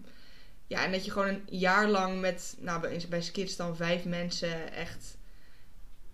ja, 0.68 0.84
en 0.84 0.92
dat 0.92 1.04
je 1.04 1.10
gewoon 1.10 1.28
een 1.28 1.42
jaar 1.46 1.88
lang 1.88 2.20
met, 2.20 2.56
nou 2.60 2.80
bij, 2.80 3.04
bij 3.08 3.22
Skids 3.22 3.56
dan 3.56 3.76
vijf 3.76 4.04
mensen 4.04 4.72
echt, 4.72 5.16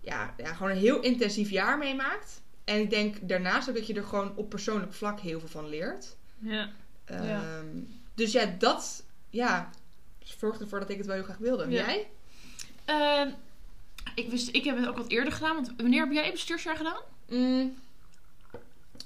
ja, 0.01 0.33
ja, 0.37 0.53
gewoon 0.53 0.71
een 0.71 0.77
heel 0.77 1.01
intensief 1.01 1.49
jaar 1.49 1.77
meemaakt. 1.77 2.41
En 2.63 2.79
ik 2.79 2.89
denk 2.89 3.15
daarnaast 3.21 3.69
ook 3.69 3.75
dat 3.75 3.87
je 3.87 3.93
er 3.93 4.03
gewoon 4.03 4.35
op 4.35 4.49
persoonlijk 4.49 4.93
vlak 4.93 5.19
heel 5.19 5.39
veel 5.39 5.49
van 5.49 5.69
leert. 5.69 6.15
Ja. 6.39 6.69
Ja. 7.05 7.17
Ehm, 7.17 7.67
Dus 8.13 8.31
ja, 8.31 8.45
dat 8.45 9.03
ja, 9.29 9.69
zorgde 10.19 10.63
ervoor 10.63 10.79
dat 10.79 10.89
ik 10.89 10.97
het 10.97 11.05
wel 11.05 11.15
heel 11.15 11.23
graag 11.23 11.37
wilde. 11.37 11.69
Ja. 11.69 11.85
Jij? 11.85 12.07
Ehm, 12.85 13.29
ik, 14.15 14.29
wist, 14.29 14.49
ik 14.55 14.63
heb 14.63 14.77
het 14.77 14.87
ook 14.87 14.97
wat 14.97 15.09
eerder 15.09 15.33
gedaan, 15.33 15.55
want 15.55 15.73
wanneer 15.77 16.03
heb 16.03 16.11
jij 16.11 16.25
een 16.25 16.31
bestuursjaar 16.31 16.77
gedaan? 16.77 17.01
Mm. 17.27 17.75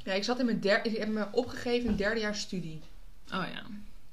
Ja, 0.04 0.14
ik 0.14 0.24
zat 0.24 0.40
in 0.40 0.46
mijn 0.46 0.60
derde, 0.60 0.90
ik 0.90 0.98
heb 0.98 1.08
me 1.08 1.28
opgegeven 1.32 1.90
in 1.90 1.96
derde 1.96 2.20
jaar 2.20 2.36
studie. 2.36 2.82
Oh 3.34 3.46
ja. 3.54 3.64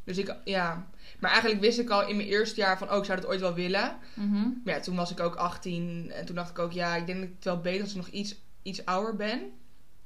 Dus 0.06 0.18
ik, 0.18 0.34
ja. 0.44 0.86
Maar 1.20 1.30
eigenlijk 1.30 1.60
wist 1.60 1.78
ik 1.78 1.90
al 1.90 2.06
in 2.08 2.16
mijn 2.16 2.28
eerste 2.28 2.60
jaar 2.60 2.78
van, 2.78 2.90
oh, 2.90 2.96
ik 2.96 3.04
zou 3.04 3.20
dat 3.20 3.28
ooit 3.30 3.40
wel 3.40 3.54
willen. 3.54 3.96
Mhm. 4.14 4.32
Maar 4.64 4.74
ja, 4.74 4.80
toen 4.80 4.96
was 4.96 5.10
ik 5.10 5.20
ook 5.20 5.34
18 5.34 6.10
en 6.14 6.26
toen 6.26 6.34
dacht 6.34 6.50
ik 6.50 6.58
ook, 6.58 6.72
ja, 6.72 6.96
ik 6.96 7.06
denk 7.06 7.20
dat 7.20 7.28
het 7.34 7.44
wel 7.44 7.60
beter 7.60 7.80
als 7.80 7.90
ik 7.90 7.96
nog 7.96 8.08
iets, 8.08 8.34
iets 8.62 8.84
ouder 8.84 9.16
ben. 9.16 9.40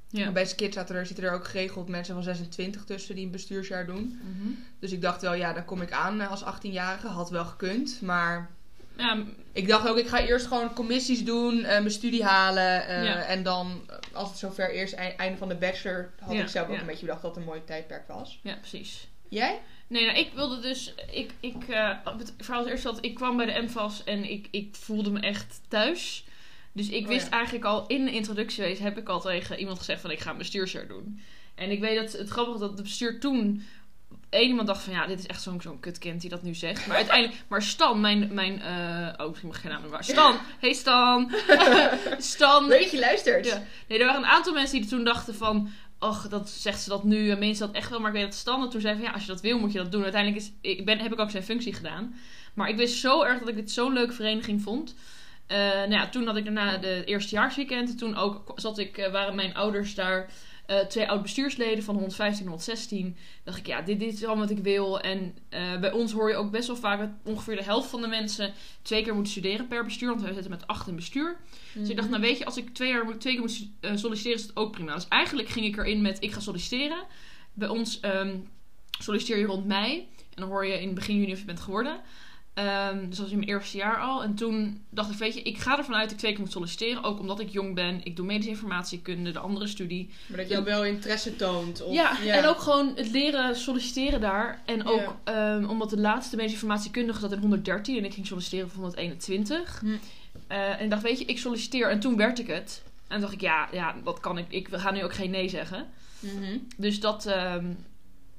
Ja. 0.09 0.31
Bij 0.33 0.47
Skid 0.47 0.75
zaten 0.75 0.97
er, 0.97 1.07
zitten 1.07 1.25
er 1.25 1.33
ook 1.33 1.45
geregeld 1.45 1.89
mensen 1.89 2.15
van 2.15 2.23
26 2.23 2.85
tussen 2.85 3.15
die 3.15 3.25
een 3.25 3.31
bestuursjaar 3.31 3.87
doen. 3.87 4.21
Mhm. 4.23 4.49
Dus 4.79 4.93
ik 4.93 5.01
dacht 5.03 5.21
wel, 5.23 5.35
ja, 5.35 5.53
dan 5.53 5.65
kom 5.65 5.83
ik 5.83 5.93
aan 5.93 6.21
eh, 6.21 6.31
als 6.31 6.45
18-jarige. 6.45 7.07
Had 7.07 7.31
wel 7.31 7.45
gekund, 7.45 8.01
maar 8.03 8.51
Ja, 8.97 9.25
Ik 9.53 9.69
dacht 9.69 9.89
ook, 9.89 9.97
ik 9.99 10.07
ga 10.09 10.21
eerst 10.27 10.47
gewoon 10.47 10.75
commissies 10.75 11.25
doen, 11.25 11.59
eh, 11.59 11.65
mijn 11.79 11.91
studie 11.91 12.25
halen. 12.25 12.87
eh, 12.87 13.05
Ja. 13.05 13.23
En 13.23 13.43
dan, 13.43 13.81
als 14.13 14.29
het 14.29 14.39
zover 14.39 14.71
eerst 14.71 14.93
ei- 14.95 15.15
einde 15.17 15.39
van 15.39 15.49
de 15.49 15.55
bachelor, 15.55 16.11
had 16.21 16.33
Ja, 16.35 16.43
ik 16.43 16.49
zelf 16.49 16.69
ook 16.69 16.79
een 16.79 16.87
beetje 16.87 17.07
bedacht 17.07 17.23
dat 17.23 17.31
het 17.31 17.41
een 17.41 17.49
mooi 17.49 17.65
tijdperk 17.65 18.09
was. 18.09 18.41
ja, 18.43 18.55
precies. 18.55 19.09
Jij? 19.29 19.61
Nee, 19.91 20.05
nou, 20.07 20.19
ik 20.19 20.33
wilde 20.35 20.61
dus. 20.61 20.95
Ik, 21.11 21.31
ik, 21.41 21.69
eh, 21.69 21.97
het 22.19 22.35
verhaal 22.39 22.65
is 22.65 22.71
eerst 22.71 22.83
dat 22.83 22.99
ik 23.05 23.15
kwam 23.15 23.37
bij 23.37 23.47
de 23.47 23.63
MVAS 23.63 24.05
en 24.05 24.31
ik, 24.31 24.49
ik 24.51 24.75
voelde 24.77 25.11
me 25.11 25.21
echt 25.21 25.61
thuis. 25.69 26.25
Dus 26.73 26.89
ik 26.89 27.03
Oh, 27.03 27.09
wist 27.09 27.27
ja. 27.27 27.33
eigenlijk 27.33 27.65
al 27.65 27.87
in 27.87 28.05
de 28.05 28.13
introductie 28.13 28.65
heb 28.65 28.99
ik 28.99 29.09
al 29.09 29.21
tegen 29.21 29.59
iemand 29.59 29.79
gezegd 29.79 30.01
van 30.01 30.11
ik 30.11 30.21
ga 30.21 30.31
een 30.31 30.39
bestuursjaar 30.39 30.87
doen. 30.87 31.21
En 31.55 31.71
ik 31.71 31.81
weet 31.81 31.97
dat 31.97 32.13
het 32.13 32.29
grappige 32.29 32.55
is 32.57 32.63
dat 32.63 32.77
de 32.77 32.83
bestuur 32.83 33.21
toen 33.21 33.67
één 34.29 34.49
iemand 34.49 34.67
dacht 34.67 34.83
van 34.83 34.93
ja, 34.93 35.07
dit 35.07 35.19
is 35.19 35.27
echt 35.27 35.43
zo'n 35.43 35.61
zo'n 35.61 35.81
kutkind 35.81 36.21
die 36.21 36.31
dat 36.31 36.43
nu 36.43 36.55
zegt. 36.55 36.87
Maar 36.87 36.97
uiteindelijk, 36.97 37.43
maar 37.49 37.63
Stan, 37.63 38.01
mijn, 38.01 38.35
mijn 38.35 38.63
eh, 38.63 39.15
oh, 39.17 39.29
misschien 39.29 39.49
mag 39.49 39.57
ik 39.57 39.63
geen 39.63 39.73
naam 39.73 39.81
noemen, 39.81 39.91
maar 39.91 40.05
Stan, 40.05 40.39
hey 40.59 40.73
Stan, 40.73 41.33
Stan, 42.19 42.67
Leuk 42.67 42.87
je 42.87 42.99
luistert. 42.99 43.47
Ja. 43.47 43.63
Nee, 43.87 43.99
er 43.99 44.07
waren 44.07 44.23
een 44.23 44.29
aantal 44.29 44.53
mensen 44.53 44.81
die 44.81 44.91
toen 44.91 45.05
dachten 45.05 45.35
van... 45.35 45.71
Och, 46.01 46.29
dat 46.29 46.49
zegt 46.49 46.81
ze 46.83 46.89
dat 46.89 47.05
nu 47.05 47.31
en 47.31 47.39
mensen 47.39 47.67
dat 47.67 47.77
echt 47.77 47.91
wel. 47.91 48.01
Maar 48.01 48.11
ik 48.11 48.17
weet 48.17 48.25
dat 48.25 48.35
Stan 48.35 48.61
dat 48.61 48.71
toen 48.71 48.81
zei 48.81 48.95
van... 48.95 49.05
Ja, 49.05 49.11
als 49.11 49.23
je 49.23 49.33
dat 49.33 49.41
wil, 49.41 49.59
moet 49.59 49.73
je 49.73 49.79
dat 49.79 49.93
doen. 49.93 50.03
Uiteindelijk 50.03 50.43
is, 50.43 50.53
ik 50.61 50.85
ben, 50.85 50.99
heb 50.99 51.13
ik 51.13 51.19
ook 51.19 51.31
zijn 51.31 51.43
functie 51.43 51.75
gedaan. 51.75 52.15
Maar 52.55 52.69
ik 52.69 52.77
wist 52.77 52.99
zo 52.99 53.23
erg 53.23 53.39
dat 53.39 53.49
ik 53.49 53.55
dit 53.55 53.71
zo'n 53.71 53.93
leuke 53.93 54.13
vereniging 54.13 54.63
vond. 54.63 54.95
Eh, 55.47 55.59
nou 55.59 55.91
ja, 55.91 56.09
toen 56.09 56.27
had 56.27 56.37
ik 56.37 56.45
daarna 56.45 56.77
de 56.77 57.05
eerstejaarsweekend. 57.05 57.91
En 57.91 57.97
toen 57.97 58.17
ook 58.17 58.53
zat 58.55 58.79
ik, 58.79 58.99
eh, 58.99 59.13
waren 59.13 59.35
mijn 59.35 59.55
ouders 59.55 59.95
daar... 59.95 60.31
eh, 60.71 60.79
twee 60.79 61.09
oud-bestuursleden 61.09 61.85
van 61.85 61.95
115 61.95 62.43
en 62.43 62.49
116. 62.49 63.17
dacht 63.45 63.59
ik, 63.59 63.67
ja, 63.67 63.83
dit, 63.83 63.99
dit 63.99 64.13
is 64.13 64.25
allemaal 64.25 64.47
wat 64.47 64.57
ik 64.57 64.63
wil. 64.63 65.01
En 65.01 65.35
eh, 65.49 65.79
bij 65.81 65.93
ons 65.93 66.13
hoor 66.13 66.29
je 66.29 66.37
ook 66.37 66.51
best 66.51 66.67
wel 66.67 66.77
vaak... 66.77 66.99
dat 66.99 67.09
ongeveer 67.25 67.57
de 67.57 67.63
helft 67.63 67.91
van 67.91 68.01
de 68.01 68.07
mensen... 68.07 68.53
twee 68.83 69.03
keer 69.03 69.15
moet 69.15 69.29
studeren 69.29 69.69
per 69.69 69.85
bestuur. 69.85 70.09
Want 70.09 70.21
we 70.21 70.33
zitten 70.33 70.51
met 70.51 70.67
acht 70.67 70.89
in 70.89 70.97
bestuur. 70.97 71.37
Dus 71.75 71.89
ik 71.89 71.97
dacht, 71.97 72.09
nou 72.09 72.21
weet 72.21 72.39
je, 72.39 72.45
als 72.45 72.57
ik 72.57 72.75
twee, 72.75 72.89
jaar, 72.89 73.19
twee 73.19 73.33
keer 73.33 73.43
moet 73.43 73.69
eh, 73.81 73.97
solliciteren, 73.97 74.39
is 74.39 74.43
het 74.43 74.57
ook 74.57 74.73
prima. 74.73 74.95
Dus 74.95 75.09
eigenlijk 75.09 75.49
ging 75.49 75.67
ik 75.67 75.77
erin 75.77 76.03
met, 76.03 76.23
ik 76.23 76.33
ga 76.33 76.41
solliciteren. 76.41 77.05
Bij 77.53 77.69
ons 77.69 78.01
ehm, 78.01 78.37
solliciteer 78.99 79.39
je 79.39 79.47
rond 79.47 79.67
mei. 79.67 80.09
En 80.19 80.43
dan 80.43 80.49
hoor 80.49 80.67
je 80.67 80.81
in 80.81 80.95
begin 80.95 81.17
juni 81.17 81.33
of 81.33 81.39
je 81.39 81.45
bent 81.45 81.61
geworden. 81.61 82.01
Ehm, 82.55 82.99
dus 82.99 83.09
dat 83.09 83.19
was 83.19 83.31
in 83.31 83.37
mijn 83.39 83.49
eerste 83.51 83.77
jaar 83.77 84.01
al. 84.01 84.23
En 84.23 84.35
toen 84.35 84.85
dacht 84.91 85.11
ik, 85.11 85.17
weet 85.17 85.35
je, 85.35 85.43
ik 85.43 85.59
ga 85.59 85.79
ervan 85.79 85.95
uit 85.95 86.03
dat 86.03 86.13
ik 86.13 86.19
twee 86.19 86.33
keer 86.33 86.41
moet 86.41 86.53
solliciteren. 86.53 87.03
Ook 87.03 87.19
omdat 87.21 87.41
ik 87.41 87.49
jong 87.51 87.75
ben. 87.75 88.01
Ik 88.05 88.17
doe 88.17 88.27
medische 88.27 88.51
informatiekunde, 88.51 89.31
de 89.31 89.39
andere 89.39 89.67
studie. 89.67 90.11
Maar 90.27 90.39
dat 90.39 90.49
je 90.49 90.59
ook 90.59 90.65
wel 90.65 90.85
interesse 90.85 91.37
toont. 91.37 91.83
Of, 91.83 91.93
ja, 91.95 92.23
en 92.27 92.45
ook 92.47 92.59
gewoon 92.61 92.93
het 92.97 93.11
leren 93.11 93.57
solliciteren 93.57 94.21
daar. 94.21 94.63
En 94.67 94.87
ook 94.87 95.17
Ja. 95.25 95.55
ehm, 95.55 95.65
omdat 95.65 95.91
de 95.91 95.99
laatste 96.01 96.37
medische 96.37 96.57
informatiekundige 96.61 97.21
zat 97.21 97.33
in 97.33 97.39
113 97.39 97.99
en 97.99 98.05
ik 98.05 98.15
ging 98.15 98.27
solliciteren 98.27 98.69
voor 98.71 98.81
121. 98.83 99.81
Hm. 99.81 99.87
Eh, 100.47 100.69
en 100.79 100.85
ik 100.85 100.91
dacht, 100.91 101.03
weet 101.03 101.19
je, 101.19 101.25
ik 101.25 101.39
solliciteer 101.39 101.91
en 101.91 102.01
toen 102.01 102.17
werd 102.17 102.39
ik 102.39 102.47
het. 102.47 102.83
En 102.85 103.11
toen 103.11 103.21
dacht 103.21 103.33
ik, 103.33 103.41
ja, 103.41 103.69
ja, 103.73 103.95
dat 104.05 104.21
kan 104.21 104.39
ik. 104.39 104.45
Ik 104.49 104.69
ga 104.71 104.91
nu 104.91 105.05
ook 105.05 105.15
geen 105.15 105.31
nee 105.31 105.49
zeggen. 105.49 105.87
Mhm. 106.21 106.59
Dus 106.77 107.01
dat, 107.01 107.27
ehm, 107.27 107.65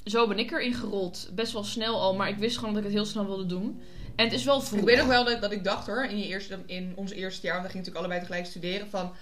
zo 0.06 0.27
ben 0.27 0.39
ik 0.39 0.51
erin 0.51 0.74
gerold. 0.74 1.30
Best 1.34 1.53
wel 1.53 1.63
snel 1.63 2.00
al, 2.01 2.15
maar 2.15 2.30
ik 2.30 2.38
wist 2.38 2.58
gewoon 2.58 2.74
dat 2.74 2.84
ik 2.84 2.88
het 2.89 2.98
heel 2.98 3.06
snel 3.06 3.25
wilde 3.25 3.46
doen. 3.46 3.82
En 4.22 4.28
het 4.28 4.36
is 4.36 4.44
wel 4.44 4.62
vroeg. 4.62 4.80
Ik 4.80 4.86
weet 4.86 5.01
ook 5.01 5.08
wel 5.08 5.24
dat, 5.24 5.42
dat 5.42 5.51
ik 5.51 5.63
dacht 5.63 5.88
hoor, 5.88 6.04
in, 6.04 6.18
je 6.20 6.25
eerste, 6.28 6.60
in 6.66 6.94
ons 6.96 7.12
eerste 7.12 7.46
jaar, 7.46 7.56
want 7.56 7.66
we 7.66 7.72
gingen 7.72 7.88
natuurlijk 7.88 7.98
allebei 7.98 8.20
tegelijk 8.20 8.46
studeren, 8.46 8.90
van, 8.90 9.13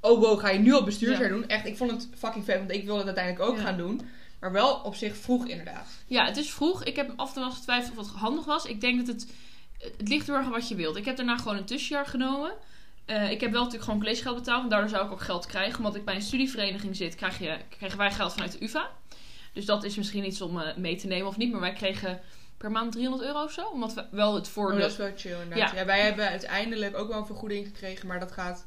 oh 0.00 0.20
wow, 0.20 0.40
ga 0.40 0.48
je 0.50 0.58
nu 0.58 0.72
al 0.72 0.84
bestuursjaar 0.84 1.28
Ja. 1.28 1.34
doen? 1.34 1.48
Echt, 1.48 1.66
ik 1.66 1.76
vond 1.76 1.90
het 1.90 2.08
fucking 2.18 2.44
vet, 2.44 2.58
want 2.58 2.70
ik 2.70 2.84
wilde 2.84 2.98
het 2.98 3.06
uiteindelijk 3.06 3.50
ook 3.50 3.56
Ja. 3.56 3.62
gaan 3.62 3.76
doen. 3.76 4.00
Maar 4.40 4.52
wel 4.52 4.74
op 4.74 4.94
zich 4.94 5.16
vroeg 5.16 5.46
inderdaad. 5.46 5.86
Ja, 6.06 6.24
het 6.26 6.36
is 6.36 6.50
vroeg. 6.50 6.84
Ik 6.84 6.96
heb 6.96 7.12
af 7.16 7.36
en 7.36 7.42
toe 7.42 7.52
getwijfeld 7.52 7.98
of 7.98 8.06
het 8.06 8.16
handig 8.16 8.44
was. 8.44 8.64
Ik 8.64 8.80
denk 8.80 8.98
dat 8.98 9.06
het... 9.06 9.26
Het 9.98 10.08
ligt 10.08 10.26
heel 10.26 10.34
erg 10.36 10.44
aan 10.44 10.50
wat 10.52 10.68
je 10.68 10.74
wilt. 10.74 10.96
Ik 10.96 11.04
heb 11.04 11.16
daarna 11.16 11.36
gewoon 11.36 11.56
een 11.56 11.64
tussenjaar 11.64 12.06
genomen. 12.06 12.52
Eh, 13.04 13.30
ik 13.30 13.40
heb 13.40 13.50
wel 13.50 13.58
natuurlijk 13.60 13.84
gewoon 13.84 14.00
collegegeld 14.00 14.36
betaald. 14.36 14.62
En 14.62 14.68
daardoor 14.68 14.88
zou 14.88 15.04
ik 15.06 15.12
ook 15.12 15.20
geld 15.20 15.46
krijgen. 15.46 15.78
Omdat 15.78 15.94
ik 15.94 16.04
bij 16.04 16.14
een 16.14 16.22
studievereniging 16.22 16.96
zit, 16.96 17.14
krijg 17.14 17.38
je, 17.38 17.56
krijgen 17.78 17.98
wij 17.98 18.10
geld 18.10 18.32
vanuit 18.32 18.52
de 18.52 18.64
UvA. 18.64 18.90
Dus 19.52 19.64
dat 19.64 19.84
is 19.84 19.96
misschien 19.96 20.24
iets 20.26 20.40
om 20.40 20.60
eh, 20.60 20.76
mee 20.76 20.96
te 20.96 21.06
nemen 21.06 21.26
of 21.26 21.36
niet. 21.36 21.50
Maar 21.52 21.60
wij 21.60 21.72
kregen 21.72 22.20
per 22.58 22.70
maand 22.70 22.92
300 22.92 23.28
euro 23.28 23.42
of 23.42 23.52
zo. 23.52 23.66
Omdat 23.66 23.94
we 23.94 24.04
wel 24.10 24.34
het 24.34 24.48
voor 24.48 24.72
Oh, 24.72 24.78
dat 24.78 24.90
is 24.90 24.96
wel 24.96 25.10
chill 25.16 25.40
inderdaad. 25.42 25.70
Ja. 25.70 25.78
Ja. 25.78 25.84
wij 25.84 26.00
hebben 26.00 26.28
uiteindelijk 26.28 26.98
ook 26.98 27.08
wel 27.08 27.18
een 27.18 27.26
vergoeding 27.26 27.66
gekregen, 27.66 28.06
maar 28.06 28.20
dat 28.20 28.32
gaat 28.32 28.66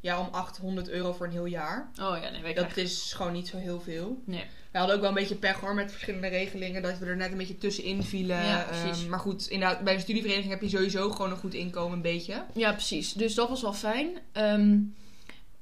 ja, 0.00 0.20
om 0.20 0.28
800 0.30 0.88
euro 0.88 1.12
voor 1.12 1.26
een 1.26 1.32
heel 1.32 1.44
jaar. 1.44 1.90
Oh 2.00 2.16
ja, 2.22 2.30
nee, 2.30 2.42
wij 2.42 2.54
Dat 2.54 2.66
krijgen... 2.66 2.82
is 2.82 3.12
gewoon 3.12 3.32
niet 3.32 3.48
zo 3.48 3.56
heel 3.56 3.80
veel. 3.80 4.22
Nee. 4.24 4.44
We 4.70 4.78
hadden 4.78 4.96
ook 4.96 5.02
wel 5.02 5.10
een 5.10 5.16
beetje 5.22 5.34
pech 5.34 5.60
hoor 5.60 5.74
met 5.74 5.90
verschillende 5.90 6.28
regelingen, 6.28 6.82
dat 6.82 6.98
we 6.98 7.06
er 7.06 7.16
net 7.16 7.30
een 7.30 7.38
beetje 7.38 7.58
tussenin 7.58 8.02
vielen. 8.02 8.44
Ja, 8.44 8.66
precies. 8.68 9.00
Ehm, 9.00 9.10
maar 9.10 9.18
goed, 9.18 9.46
inderdaad, 9.48 9.84
bij 9.84 9.94
een 9.94 10.00
studievereniging 10.00 10.52
heb 10.52 10.62
je 10.62 10.68
sowieso 10.68 11.10
gewoon 11.10 11.30
een 11.30 11.36
goed 11.36 11.54
inkomen, 11.54 11.96
een 11.96 12.02
beetje. 12.02 12.44
Ja, 12.52 12.72
precies. 12.72 13.12
Dus 13.12 13.34
dat 13.34 13.48
was 13.48 13.62
wel 13.62 13.72
fijn. 13.72 14.08
Ehm, 14.32 14.78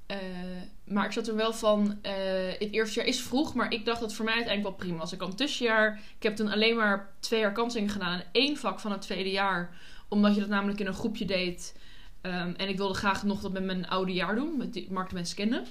eh, 0.06 0.18
maar 0.84 1.04
ik 1.04 1.12
zat 1.12 1.28
er 1.28 1.36
wel 1.36 1.52
van, 1.52 1.98
eh, 2.02 2.12
het 2.58 2.72
eerste 2.72 2.98
jaar 2.98 3.08
is 3.08 3.22
vroeg, 3.22 3.54
maar 3.54 3.72
ik 3.72 3.84
dacht 3.84 4.00
dat 4.00 4.14
voor 4.14 4.24
mij 4.24 4.34
uiteindelijk 4.34 4.76
wel 4.76 4.86
prima 4.86 5.00
was. 5.00 5.12
Ik 5.12 5.20
had 5.20 5.28
een 5.28 5.36
tussenjaar. 5.36 6.00
Ik 6.16 6.22
heb 6.22 6.36
toen 6.36 6.52
alleen 6.52 6.76
maar 6.76 7.14
twee 7.20 7.40
jaar 7.40 7.52
kansingen 7.52 7.90
gedaan 7.90 8.18
en 8.18 8.26
één 8.32 8.56
vak 8.56 8.80
van 8.80 8.92
het 8.92 9.00
tweede 9.00 9.30
jaar. 9.30 9.76
Omdat 10.08 10.34
je 10.34 10.40
dat 10.40 10.48
namelijk 10.48 10.80
in 10.80 10.86
een 10.86 10.94
groepje 10.94 11.24
deed. 11.24 11.78
Ehm, 12.20 12.52
en 12.56 12.68
ik 12.68 12.76
wilde 12.76 12.94
graag 12.94 13.22
nog 13.22 13.40
dat 13.40 13.52
met 13.52 13.64
mijn 13.64 13.88
oude 13.88 14.12
jaar 14.12 14.34
doen, 14.34 14.56
met 14.56 14.72
die 14.72 14.92
marktmenskunde. 14.92 15.62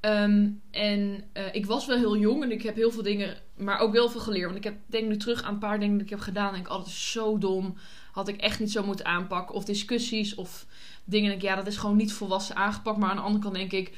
Ehm 0.00 0.48
en 0.70 1.24
eh, 1.32 1.54
ik 1.54 1.66
was 1.66 1.86
wel 1.86 1.96
heel 1.96 2.16
jong 2.16 2.42
en 2.42 2.50
ik 2.50 2.62
heb 2.62 2.74
heel 2.74 2.90
veel 2.90 3.02
dingen, 3.02 3.36
maar 3.56 3.78
ook 3.78 3.92
wel 3.92 4.08
veel 4.08 4.20
geleerd. 4.20 4.44
Want 4.44 4.56
ik 4.56 4.64
heb, 4.64 4.76
denk 4.86 5.08
nu 5.08 5.16
terug 5.16 5.42
aan 5.42 5.52
een 5.52 5.58
paar 5.58 5.80
dingen 5.80 5.94
die 5.94 6.04
ik 6.04 6.10
heb 6.10 6.20
gedaan. 6.20 6.54
En 6.54 6.60
ik 6.60 6.68
altijd 6.68 6.94
zo 6.96 7.38
dom. 7.38 7.76
Had 8.12 8.28
ik 8.28 8.36
echt 8.36 8.60
niet 8.60 8.72
zo 8.72 8.82
moeten 8.84 9.06
aanpakken. 9.06 9.54
Of 9.54 9.64
discussies 9.64 10.34
of 10.34 10.66
dingen. 11.04 11.28
Denk 11.28 11.42
ik, 11.42 11.48
ja, 11.48 11.56
dat 11.56 11.66
is 11.66 11.76
gewoon 11.76 11.96
niet 11.96 12.12
volwassen 12.12 12.56
aangepakt. 12.56 12.98
Maar 12.98 13.10
aan 13.10 13.16
de 13.16 13.22
andere 13.22 13.42
kant 13.42 13.54
denk 13.54 13.72
ik, 13.72 13.92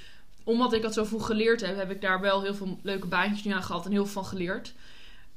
omdat 0.44 0.72
ik 0.72 0.82
dat 0.82 0.94
zo 0.94 1.04
vroeg 1.04 1.26
geleerd 1.26 1.60
heb, 1.60 1.76
heb 1.76 1.90
ik 1.90 2.00
daar 2.00 2.20
wel 2.20 2.42
heel 2.42 2.54
veel 2.54 2.78
leuke 2.82 3.06
baantjes 3.06 3.44
nu 3.44 3.52
aan 3.52 3.62
gehad 3.62 3.84
en 3.84 3.92
heel 3.92 4.04
veel 4.04 4.12
van 4.22 4.24
geleerd. 4.24 4.72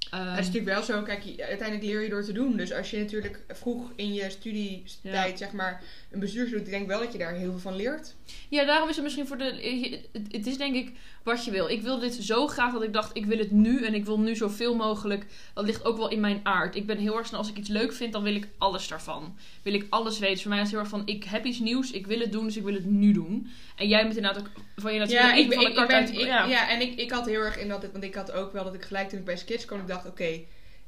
Ehm, 0.10 0.28
Het 0.28 0.40
is 0.40 0.46
natuurlijk 0.46 0.74
wel 0.76 0.84
zo, 0.84 1.02
kijk, 1.02 1.24
uiteindelijk 1.26 1.84
leer 1.84 2.02
je 2.02 2.10
door 2.10 2.24
te 2.24 2.32
doen. 2.32 2.58
Dus 2.58 2.74
als 2.74 2.90
je 2.90 2.98
natuurlijk 2.98 3.40
vroeg 3.48 3.92
in 3.96 4.14
je 4.14 4.30
studietijd, 4.30 5.38
zeg 5.38 5.52
maar, 5.52 5.84
een 6.12 6.20
bestuurs 6.20 6.52
doet, 6.52 6.60
ik 6.60 6.70
denk 6.70 6.88
wel 6.88 7.00
dat 7.00 7.12
je 7.12 7.18
daar 7.18 7.34
heel 7.34 7.52
veel 7.52 7.60
van 7.60 7.76
leert. 7.76 8.16
Ja, 8.50 8.66
daarom 8.66 8.90
is 8.90 8.96
het 8.96 9.04
misschien 9.04 9.28
voor 9.28 9.38
de. 9.38 10.00
Het 10.32 10.48
is 10.48 10.58
denk 10.58 10.76
ik 10.76 10.92
wat 11.26 11.46
je 11.46 11.52
wil. 11.52 11.70
Ik 11.70 11.82
wil 11.82 12.00
dit 12.00 12.14
zo 12.14 12.48
graag 12.48 12.74
dat 12.74 12.84
ik 12.84 12.94
dacht, 12.94 13.10
ik 13.18 13.26
wil 13.26 13.38
het 13.38 13.52
nu 13.52 13.84
en 13.86 13.94
ik 13.94 14.06
wil 14.06 14.20
nu 14.20 14.36
zoveel 14.36 14.76
mogelijk. 14.76 15.26
Dat 15.54 15.66
ligt 15.66 15.86
ook 15.86 15.98
wel 15.98 16.10
in 16.10 16.20
mijn 16.20 16.40
aard. 16.44 16.76
Ik 16.76 16.86
ben 16.86 16.98
heel 16.98 17.18
erg 17.18 17.28
snel, 17.28 17.40
als 17.40 17.50
ik 17.50 17.58
iets 17.58 17.70
leuk 17.70 17.94
vind, 17.94 18.14
dan 18.14 18.24
wil 18.24 18.36
ik 18.36 18.48
alles 18.58 18.88
daarvan. 18.88 19.36
Wil 19.62 19.74
ik 19.74 19.86
alles 19.90 20.20
weten. 20.20 20.34
Dus 20.34 20.42
voor 20.42 20.52
mij 20.52 20.60
is 20.62 20.66
het 20.66 20.74
heel 20.74 20.84
erg 20.84 20.90
van, 20.90 21.02
ik 21.08 21.24
heb 21.24 21.46
iets 21.46 21.60
nieuws, 21.60 21.92
ik 21.92 22.08
wil 22.08 22.20
het 22.20 22.32
doen, 22.32 22.46
dus 22.46 22.58
ik 22.58 22.64
wil 22.64 22.74
het 22.74 22.86
nu 22.86 23.12
doen. 23.12 23.50
En 23.76 23.88
jij 23.88 24.04
bent 24.04 24.16
inderdaad 24.16 24.42
ook 24.42 24.50
van 24.76 24.94
je 24.94 25.00
natuurlijk 25.00 25.28
Ja, 25.28 25.36
ik, 25.36 25.54
van 25.54 25.58
de 25.58 25.62
ik, 25.64 25.70
ik 25.70 25.76
kart 25.76 25.88
ben, 25.88 25.98
uit- 25.98 26.10
ik- 26.12 26.20
ja. 26.20 26.46
ja. 26.46 26.70
en 26.70 26.82
ik, 26.82 27.00
ik 27.00 27.12
had 27.12 27.26
heel 27.26 27.42
erg 27.42 27.58
in 27.60 27.68
dat, 27.68 27.86
want 27.92 28.04
ik 28.04 28.16
had 28.16 28.32
ook 28.32 28.54
wel 28.54 28.64
dat 28.64 28.74
ik 28.74 28.84
gelijk 28.84 29.10
toen 29.10 29.20
ik 29.20 29.26
bij 29.26 29.38
Skits 29.38 29.66
kwam, 29.66 29.80
ik 29.80 29.88
dacht, 29.88 30.06
oké, 30.08 30.40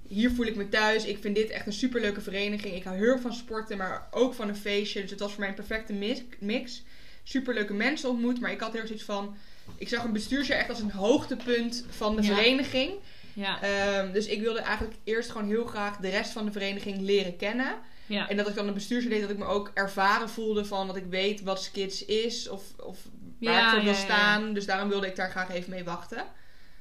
hier 0.07 0.31
voel 0.31 0.45
ik 0.45 0.55
me 0.55 0.69
thuis. 0.69 1.05
Ik 1.05 1.17
vind 1.21 1.35
dit 1.35 1.49
echt 1.49 1.65
een 1.65 1.73
superleuke 1.73 2.21
vereniging. 2.21 2.75
Ik 2.75 2.83
hou 2.83 2.97
heel 2.97 3.07
erg 3.07 3.21
van 3.21 3.33
sporten, 3.33 3.77
maar 3.77 4.07
ook 4.11 4.33
van 4.33 4.47
een 4.47 4.55
feestje. 4.55 5.01
Dus 5.01 5.09
het 5.11 5.19
was 5.19 5.31
voor 5.31 5.39
mij 5.39 5.49
een 5.49 5.55
perfecte 5.55 5.93
mix. 5.93 6.21
mix. 6.39 6.83
Superleuke 7.23 7.73
mensen 7.73 8.09
ontmoet, 8.09 8.39
maar 8.39 8.51
ik 8.51 8.59
had 8.59 8.69
heel 8.71 8.77
erg 8.79 8.87
zoiets 8.87 9.05
van, 9.05 9.35
ik 9.77 9.87
zag 9.89 10.03
een 10.03 10.13
bestuursjaar 10.13 10.59
echt 10.59 10.69
als 10.69 10.79
een 10.79 10.91
hoogtepunt 10.91 11.85
van 11.89 12.15
de 12.15 12.21
Ja. 12.21 12.35
vereniging. 12.35 12.91
Ja, 13.33 13.61
Ehm, 13.61 14.11
dus 14.13 14.25
ik 14.27 14.41
wilde 14.41 14.59
eigenlijk 14.59 14.97
eerst 15.03 15.29
gewoon 15.31 15.47
heel 15.47 15.65
graag 15.65 15.97
de 15.97 16.09
rest 16.09 16.31
van 16.31 16.45
de 16.45 16.51
vereniging 16.51 17.01
leren 17.01 17.35
kennen. 17.37 17.75
ja. 18.05 18.29
En 18.29 18.37
dat 18.37 18.47
ik 18.47 18.55
dan 18.55 18.67
een 18.67 18.73
bestuursjaar 18.73 19.11
deed, 19.11 19.21
dat 19.21 19.29
ik 19.29 19.37
me 19.37 19.45
ook 19.45 19.71
ervaren 19.73 20.29
voelde 20.29 20.65
van 20.65 20.87
dat 20.87 20.95
ik 20.95 21.05
weet 21.09 21.41
wat 21.41 21.63
Skits 21.63 22.05
is 22.05 22.49
of, 22.49 22.61
of 22.83 22.97
waar 23.39 23.53
Ja, 23.53 23.65
ik 23.67 23.73
voor 23.75 23.83
wil 23.83 23.93
staan. 23.93 24.53
Dus 24.53 24.65
daarom 24.65 24.89
wilde 24.89 25.07
ik 25.07 25.15
daar 25.15 25.29
graag 25.29 25.49
even 25.51 25.69
mee 25.69 25.83
wachten. 25.83 26.23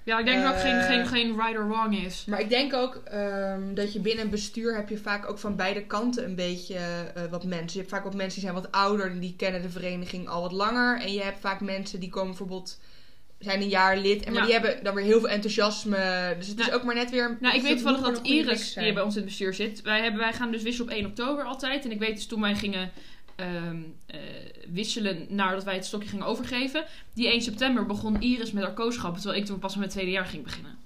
Ja, 0.07 0.19
ik 0.19 0.25
denk 0.25 0.43
dat 0.43 0.53
ook 0.53 0.61
geen, 0.61 0.75
Eh, 0.75 0.87
geen, 0.87 1.07
geen 1.07 1.37
right 1.37 1.57
or 1.59 1.69
wrong 1.69 1.97
is. 2.05 2.25
Maar 2.29 2.41
ik 2.41 2.49
denk 2.49 2.75
ook 2.75 2.95
ehm, 3.05 3.75
dat 3.75 3.93
je 3.93 4.01
binnen 4.01 4.25
een 4.25 4.31
bestuur 4.31 4.77
heb 4.77 4.89
je 4.89 4.99
vaak 4.99 5.31
ook 5.31 5.39
van 5.39 5.57
beide 5.57 5.83
kanten 5.85 6.25
een 6.25 6.35
beetje 6.35 6.75
eh, 7.15 7.23
wat 7.31 7.45
mensen. 7.45 7.73
Je 7.73 7.79
hebt 7.79 7.91
vaak 7.91 8.05
wat 8.05 8.15
mensen 8.15 8.41
die 8.41 8.51
zijn 8.51 8.63
wat 8.63 8.73
ouder 8.73 9.11
en 9.11 9.19
die 9.19 9.35
kennen 9.37 9.63
de 9.63 9.71
vereniging 9.71 10.29
al 10.29 10.43
wat 10.43 10.53
langer. 10.53 11.01
En 11.01 11.13
je 11.13 11.23
hebt 11.23 11.41
vaak 11.41 11.61
mensen 11.61 12.01
die 12.01 12.09
komen 12.09 12.29
bijvoorbeeld, 12.29 12.79
zijn 13.39 13.61
een 13.61 13.69
jaar 13.69 13.97
lid 13.97 14.25
en 14.25 14.33
maar 14.33 14.41
Ja. 14.41 14.47
die 14.47 14.55
hebben 14.55 14.85
dan 14.85 14.95
weer 14.95 15.05
heel 15.05 15.21
veel 15.21 15.29
enthousiasme. 15.29 16.35
Dus 16.39 16.47
het 16.49 16.59
is 16.61 16.73
ook 16.73 16.83
maar 16.83 16.95
net 16.95 17.11
weer... 17.11 17.37
Nou, 17.41 17.57
ik 17.57 17.63
weet 17.63 17.73
toevallig 17.73 18.01
dat 18.01 18.21
Iris, 18.23 18.73
zijn. 18.73 18.95
bij 18.95 19.03
ons 19.03 19.15
in 19.15 19.21
het 19.21 19.29
bestuur 19.29 19.55
zit, 19.55 19.83
wij, 19.83 20.01
hebben, 20.03 20.21
wij 20.21 20.33
gaan 20.33 20.51
dus 20.51 20.63
wisselen 20.63 20.91
op 20.91 20.97
1 20.99 21.07
oktober 21.07 21.45
altijd. 21.45 21.85
En 21.85 21.91
ik 21.91 21.99
weet 21.99 22.15
dus 22.17 22.27
toen 22.27 22.41
wij 22.41 22.55
gingen 22.55 22.91
ehm, 23.37 23.83
eh, 24.07 24.19
wisselen 24.73 25.27
nadat 25.29 25.65
wij 25.65 25.75
het 25.75 25.87
stokje 25.87 26.09
gingen 26.09 26.27
overgeven, 26.27 26.85
die 27.15 27.33
1 27.33 27.41
september 27.43 27.87
begon 27.87 28.21
Iris 28.21 28.53
met 28.53 28.65
haar 28.65 28.75
kooschap, 28.75 29.15
terwijl 29.15 29.41
ik 29.41 29.47
toen 29.47 29.59
pas 29.59 29.71
met 29.71 29.79
mijn 29.79 29.91
tweede 29.91 30.11
jaar 30.11 30.27
ging 30.27 30.43
beginnen. 30.45 30.79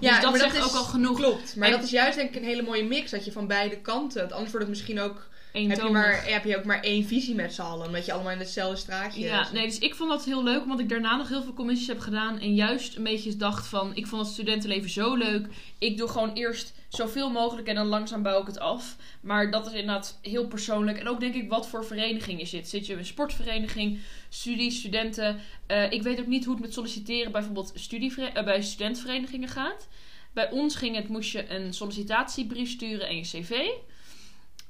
Ja, 0.00 0.14
dus 0.14 0.22
dat 0.30 0.38
zegt 0.40 0.56
is- 0.56 0.62
ook 0.62 0.74
al 0.74 0.84
genoeg. 0.84 1.16
Klopt, 1.16 1.56
maar 1.56 1.68
En- 1.68 1.74
dat 1.74 1.84
is 1.84 1.90
juist 1.90 2.16
denk 2.16 2.30
ik 2.30 2.36
een 2.36 2.44
hele 2.48 2.62
mooie 2.62 2.84
mix. 2.84 3.10
Dat 3.10 3.24
je 3.24 3.32
van 3.32 3.46
beide 3.46 3.76
kanten, 3.76 4.20
want 4.20 4.32
anders 4.32 4.50
wordt 4.50 4.66
het 4.66 4.76
misschien 4.76 5.00
ook... 5.00 5.28
Heb 5.52 5.80
je, 5.80 5.88
maar, 5.90 6.24
heb 6.26 6.44
je 6.44 6.56
ook 6.58 6.64
maar 6.64 6.80
één 6.80 7.04
visie 7.04 7.34
met 7.34 7.54
z'n 7.54 7.60
allen. 7.60 7.86
Omdat 7.86 8.06
je 8.06 8.12
allemaal 8.12 8.32
in 8.32 8.38
hetzelfde 8.38 8.76
straatje 8.76 9.20
Ja, 9.20 9.44
zit. 9.44 9.52
nee, 9.52 9.66
dus 9.66 9.78
ik 9.78 9.94
vond 9.94 10.10
dat 10.10 10.24
heel 10.24 10.42
leuk, 10.44 10.62
omdat 10.62 10.78
ik 10.80 10.88
daarna 10.88 11.16
nog 11.16 11.28
heel 11.28 11.42
veel 11.42 11.52
commissies 11.54 11.86
heb 11.86 11.98
gedaan. 11.98 12.38
En 12.40 12.54
juist 12.54 12.96
een 12.96 13.02
beetje 13.02 13.36
dacht 13.36 13.66
van, 13.66 13.94
ik 13.94 14.06
vond 14.06 14.22
het 14.22 14.32
studentenleven 14.32 14.90
zo 14.90 15.14
leuk. 15.14 15.46
Ik 15.78 15.96
doe 15.98 16.08
gewoon 16.08 16.32
eerst 16.32 16.72
zoveel 16.90 17.30
mogelijk 17.30 17.68
en 17.68 17.74
dan 17.74 17.86
langzaam 17.86 18.22
bouw 18.22 18.40
ik 18.40 18.46
het 18.46 18.58
af. 18.58 18.96
Maar 19.20 19.50
dat 19.50 19.66
is 19.66 19.72
inderdaad 19.72 20.18
heel 20.22 20.46
persoonlijk. 20.46 20.98
En 20.98 21.08
ook 21.08 21.20
denk 21.20 21.34
ik, 21.34 21.48
wat 21.48 21.68
voor 21.68 21.84
vereniging 21.84 22.40
je 22.40 22.46
zit. 22.46 22.68
Zit 22.68 22.86
je 22.86 22.94
een 22.94 23.04
sportvereniging, 23.04 24.00
studie, 24.28 24.70
studenten. 24.70 25.40
Eh, 25.66 25.92
ik 25.92 26.02
weet 26.02 26.20
ook 26.20 26.26
niet 26.26 26.44
hoe 26.44 26.54
het 26.54 26.62
met 26.62 26.72
solliciteren 26.72 27.32
bijvoorbeeld 27.32 27.72
studievere- 27.74 28.26
eh, 28.28 28.44
bij 28.44 28.62
studentverenigingen 28.62 29.48
gaat. 29.48 29.88
Bij 30.32 30.50
ons 30.50 30.74
ging 30.76 30.96
het, 30.96 31.08
moest 31.08 31.32
je 31.32 31.50
een 31.50 31.74
sollicitatiebrief 31.74 32.70
sturen 32.70 33.08
en 33.08 33.16
je 33.16 33.22
cv. 33.22 33.68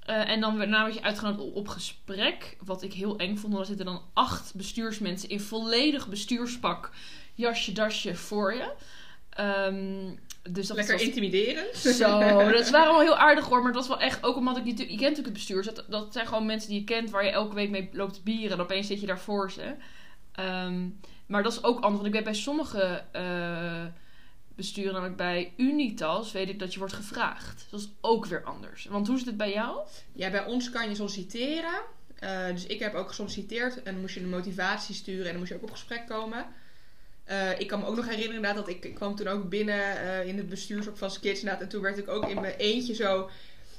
Eh, 0.01 0.29
en 0.29 0.41
dan 0.41 0.57
werd 0.57 0.95
je 0.95 1.03
uitgenodigd 1.03 1.43
op, 1.43 1.55
op 1.55 1.69
gesprek. 1.69 2.57
Wat 2.65 2.83
ik 2.83 2.93
heel 2.93 3.19
eng 3.19 3.37
vond. 3.37 3.53
want 3.53 3.59
Er 3.59 3.67
zitten 3.67 3.87
dan 3.87 4.03
acht 4.13 4.55
bestuursmensen 4.55 5.29
in 5.29 5.41
volledig 5.41 6.09
bestuurspak. 6.09 6.91
Jasje, 7.35 7.73
dasje 7.73 8.15
voor 8.15 8.55
je. 8.55 8.73
Ehm, 9.31 10.15
dus 10.43 10.67
dat 10.67 10.77
Lekker 10.77 10.95
was 10.95 11.03
intimiderend. 11.03 11.77
zo, 11.77 12.19
dat 12.53 12.71
waren 12.71 12.93
wel 12.93 13.01
heel 13.01 13.17
aardig 13.17 13.45
hoor. 13.45 13.63
Maar 13.63 13.73
dat 13.73 13.87
was 13.87 13.99
wel 13.99 14.07
echt, 14.07 14.25
ook 14.25 14.37
omdat 14.37 14.57
ik 14.57 14.65
die, 14.65 14.75
je 14.77 14.85
kent 14.85 15.01
natuurlijk 15.01 15.25
het 15.25 15.33
bestuur. 15.33 15.63
dus 15.63 15.75
Dat, 15.75 15.85
dat 15.89 16.13
zijn 16.13 16.27
gewoon 16.27 16.47
mensen 16.47 16.71
die 16.71 16.79
je 16.79 16.85
kent, 16.85 17.11
waar 17.11 17.25
je 17.25 17.31
elke 17.31 17.55
week 17.55 17.71
mee 17.71 17.89
loopt 17.93 18.15
te 18.15 18.23
bieren. 18.23 18.57
En 18.57 18.63
opeens 18.63 18.87
zit 18.87 19.01
je 19.01 19.07
daar 19.07 19.21
voor 19.21 19.51
ze. 19.51 19.75
Ehm, 20.33 20.89
maar 21.27 21.43
dat 21.43 21.53
is 21.53 21.65
ook 21.65 21.81
anders. 21.81 21.95
Want 21.95 22.07
ik 22.07 22.13
weet 22.13 22.25
bij 22.25 22.35
sommige 22.35 23.05
eh, 23.13 23.85
besturen, 24.57 24.93
namelijk 24.93 25.17
bij 25.17 25.53
Unitas, 25.57 26.33
weet 26.33 26.49
ik 26.49 26.59
dat 26.59 26.73
je 26.73 26.79
wordt 26.79 26.95
gevraagd. 26.95 27.67
Dat 27.71 27.81
is 27.81 27.89
ook 28.01 28.27
weer 28.27 28.45
anders. 28.45 28.85
Want 28.85 29.07
hoe 29.07 29.19
zit 29.19 29.27
het 29.27 29.37
bij 29.37 29.53
jou? 29.53 29.79
Ja, 30.13 30.31
bij 30.31 30.45
ons 30.45 30.71
kan 30.71 30.89
je 30.89 30.95
solliciteren. 30.95 31.81
Eh, 32.19 32.47
dus 32.47 32.67
ik 32.67 32.79
heb 32.79 32.95
ook 32.95 33.09
gesolliciteerd. 33.09 33.83
En 33.83 33.93
dan 33.93 34.01
moest 34.01 34.15
je 34.15 34.21
een 34.21 34.29
motivatie 34.29 34.95
sturen. 34.95 35.25
En 35.25 35.31
dan 35.31 35.39
moest 35.39 35.51
je 35.51 35.57
ook 35.57 35.63
op 35.63 35.71
gesprek 35.71 36.07
komen. 36.07 36.47
Eh, 37.31 37.59
ik 37.59 37.67
kan 37.67 37.81
me 37.81 37.87
ook 37.87 37.97
nog 37.97 38.05
herinneren 38.05 38.35
inderdaad, 38.37 38.67
dat 38.67 38.75
ik, 38.75 38.85
ik 38.85 38.95
kwam 38.95 39.17
toen 39.17 39.29
ook 39.29 39.49
binnen 39.49 39.99
eh, 39.99 40.27
in 40.27 40.37
het 40.37 40.49
bestuurshok 40.49 40.97
van 40.97 41.11
Skits. 41.11 41.43
En 41.43 41.69
toen 41.69 41.83
werd 41.83 41.99
ik 41.99 42.09
ook 42.09 42.29
in 42.29 42.41
mijn 42.41 42.55
eentje 42.55 42.95
zo 42.95 43.31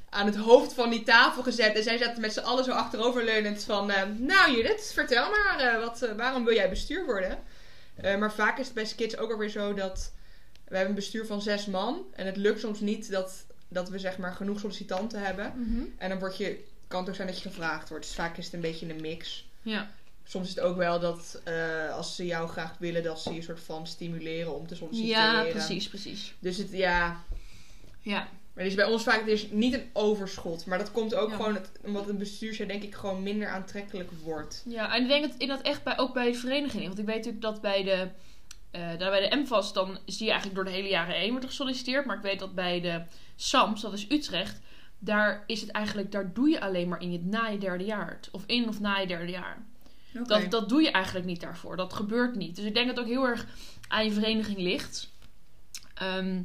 aan 0.10 0.26
het 0.26 0.36
hoofd 0.36 0.74
van 0.74 0.90
die 0.90 1.04
tafel 1.04 1.44
gezet. 1.44 1.76
En 1.76 1.84
zij 1.84 1.98
zaten 1.98 2.22
met 2.22 2.34
z'n 2.34 2.40
allen 2.40 2.64
zo 2.64 2.72
achteroverleunend 2.72 3.64
van... 3.64 3.92
eh, 3.92 4.04
nou 4.18 4.56
Judith, 4.56 4.92
vertel 4.94 5.30
maar, 5.30 5.80
wat, 5.80 6.10
waarom 6.18 6.46
wil 6.46 6.54
jij 6.54 6.70
bestuur 6.70 7.06
worden? 7.06 7.40
Maar 8.20 8.34
vaak 8.34 8.58
is 8.58 8.66
het 8.66 8.76
bij 8.76 8.86
Skits 8.86 9.18
ook 9.18 9.32
alweer 9.32 9.50
zo 9.50 9.74
dat... 9.74 10.14
We 10.68 10.76
hebben 10.76 10.96
een 10.96 11.02
bestuur 11.02 11.26
van 11.26 11.42
zes 11.42 11.66
man. 11.66 12.06
En 12.16 12.26
het 12.26 12.38
lukt 12.38 12.60
soms 12.60 12.80
niet 12.80 13.12
dat, 13.12 13.46
dat 13.68 13.90
we 13.90 14.00
zeg 14.00 14.18
maar 14.18 14.34
genoeg 14.34 14.60
sollicitanten 14.60 15.22
hebben. 15.22 15.54
En 15.98 16.10
dan 16.10 16.20
word 16.20 16.38
je, 16.38 16.64
kan 16.88 17.00
het 17.00 17.10
ook 17.10 17.16
zijn 17.16 17.28
dat 17.28 17.42
je 17.42 17.50
gevraagd 17.50 17.90
wordt. 17.90 18.06
Dus 18.06 18.16
vaak 18.16 18.38
is 18.38 18.46
het 18.46 18.54
een 18.54 18.62
beetje 18.62 18.90
een 18.90 19.02
mix. 19.02 19.48
Ja. 19.62 19.92
Soms 20.32 20.48
is 20.48 20.56
het 20.56 20.64
ook 20.64 20.78
wel 20.78 21.00
dat 21.00 21.42
eh, 21.44 21.96
als 21.96 22.16
ze 22.16 22.26
jou 22.26 22.50
graag 22.50 22.78
willen, 22.78 23.04
dat 23.04 23.22
ze 23.22 23.34
je 23.34 23.42
soort 23.42 23.60
van 23.60 23.88
stimuleren 23.88 24.56
om 24.56 24.68
te 24.68 24.76
solliciteren. 24.76 25.46
Ja, 25.46 25.52
precies, 25.52 25.88
precies. 25.88 26.34
Dus 26.40 26.58
het, 26.58 26.72
ja. 26.72 27.24
Ja. 28.02 28.18
Maar 28.54 28.64
het 28.64 28.66
is 28.66 28.76
bij 28.76 28.86
ons 28.86 29.04
vaak 29.04 29.20
het 29.20 29.28
is 29.28 29.48
niet 29.50 29.74
een 29.74 29.90
overschot. 29.94 30.66
Maar 30.66 30.78
dat 30.78 30.92
komt 30.92 31.16
ook 31.16 31.30
Ja. 31.30 31.36
gewoon 31.36 31.54
het, 31.54 31.72
omdat 31.84 32.10
een 32.10 32.18
bestuursjaar 32.18 32.68
denk 32.68 32.84
ik 32.84 32.96
gewoon 32.96 33.24
minder 33.24 33.48
aantrekkelijk 33.48 34.12
wordt. 34.24 34.64
Ja, 34.68 34.96
en 34.96 35.02
ik 35.02 35.08
denk 35.08 35.24
dat 35.32 35.36
in 35.38 35.48
dat 35.48 35.62
echt 35.62 35.84
bij, 35.84 35.98
ook 35.98 36.14
bij 36.14 36.32
de 36.32 36.38
vereniging. 36.38 36.86
Want 36.88 37.00
ik 37.00 37.06
weet 37.06 37.16
natuurlijk 37.16 37.44
dat 37.44 37.62
bij 37.62 37.84
de, 37.84 38.08
eh, 38.72 38.98
daar 38.98 39.12
bij 39.12 39.30
de 39.30 39.36
MVAS, 39.36 39.74
dan 39.74 40.00
zie 40.06 40.26
je 40.26 40.32
eigenlijk 40.32 40.56
door 40.56 40.66
de 40.72 40.78
hele 40.78 40.90
jaren 40.90 41.16
heen 41.16 41.30
wordt 41.30 41.44
er 41.44 41.50
gesolliciteerd. 41.50 42.06
Maar 42.06 42.16
ik 42.18 42.22
weet 42.24 42.40
dat 42.40 42.56
bij 42.56 42.82
de 42.82 43.02
SAMS, 43.36 43.82
dat 43.82 43.94
is 43.94 44.10
Utrecht, 44.10 44.60
daar 45.00 45.44
is 45.48 45.62
het 45.62 45.72
eigenlijk, 45.72 46.12
daar 46.12 46.34
doe 46.34 46.50
je 46.50 46.62
alleen 46.62 46.88
maar 46.90 47.02
in 47.02 47.12
je, 47.12 47.20
na 47.20 47.48
je 47.48 47.58
derde 47.58 47.84
jaar. 47.84 48.20
Of 48.32 48.44
in 48.46 48.68
of 48.68 48.80
na 48.80 48.98
je 48.98 49.08
derde 49.08 49.32
jaar. 49.32 49.58
Dat, 50.14 50.52
dat 50.52 50.70
doe 50.70 50.82
je 50.82 50.92
eigenlijk 50.92 51.26
niet 51.26 51.42
daarvoor. 51.42 51.76
Dat 51.76 51.94
gebeurt 51.94 52.36
niet. 52.36 52.56
Dus 52.56 52.66
ik 52.66 52.74
denk 52.74 52.88
dat 52.88 52.96
het 52.96 53.06
ook 53.06 53.12
heel 53.12 53.26
erg 53.28 53.46
aan 53.88 54.06
je 54.06 54.12
vereniging 54.12 54.58
ligt. 54.58 55.10
Ehm, 55.94 56.42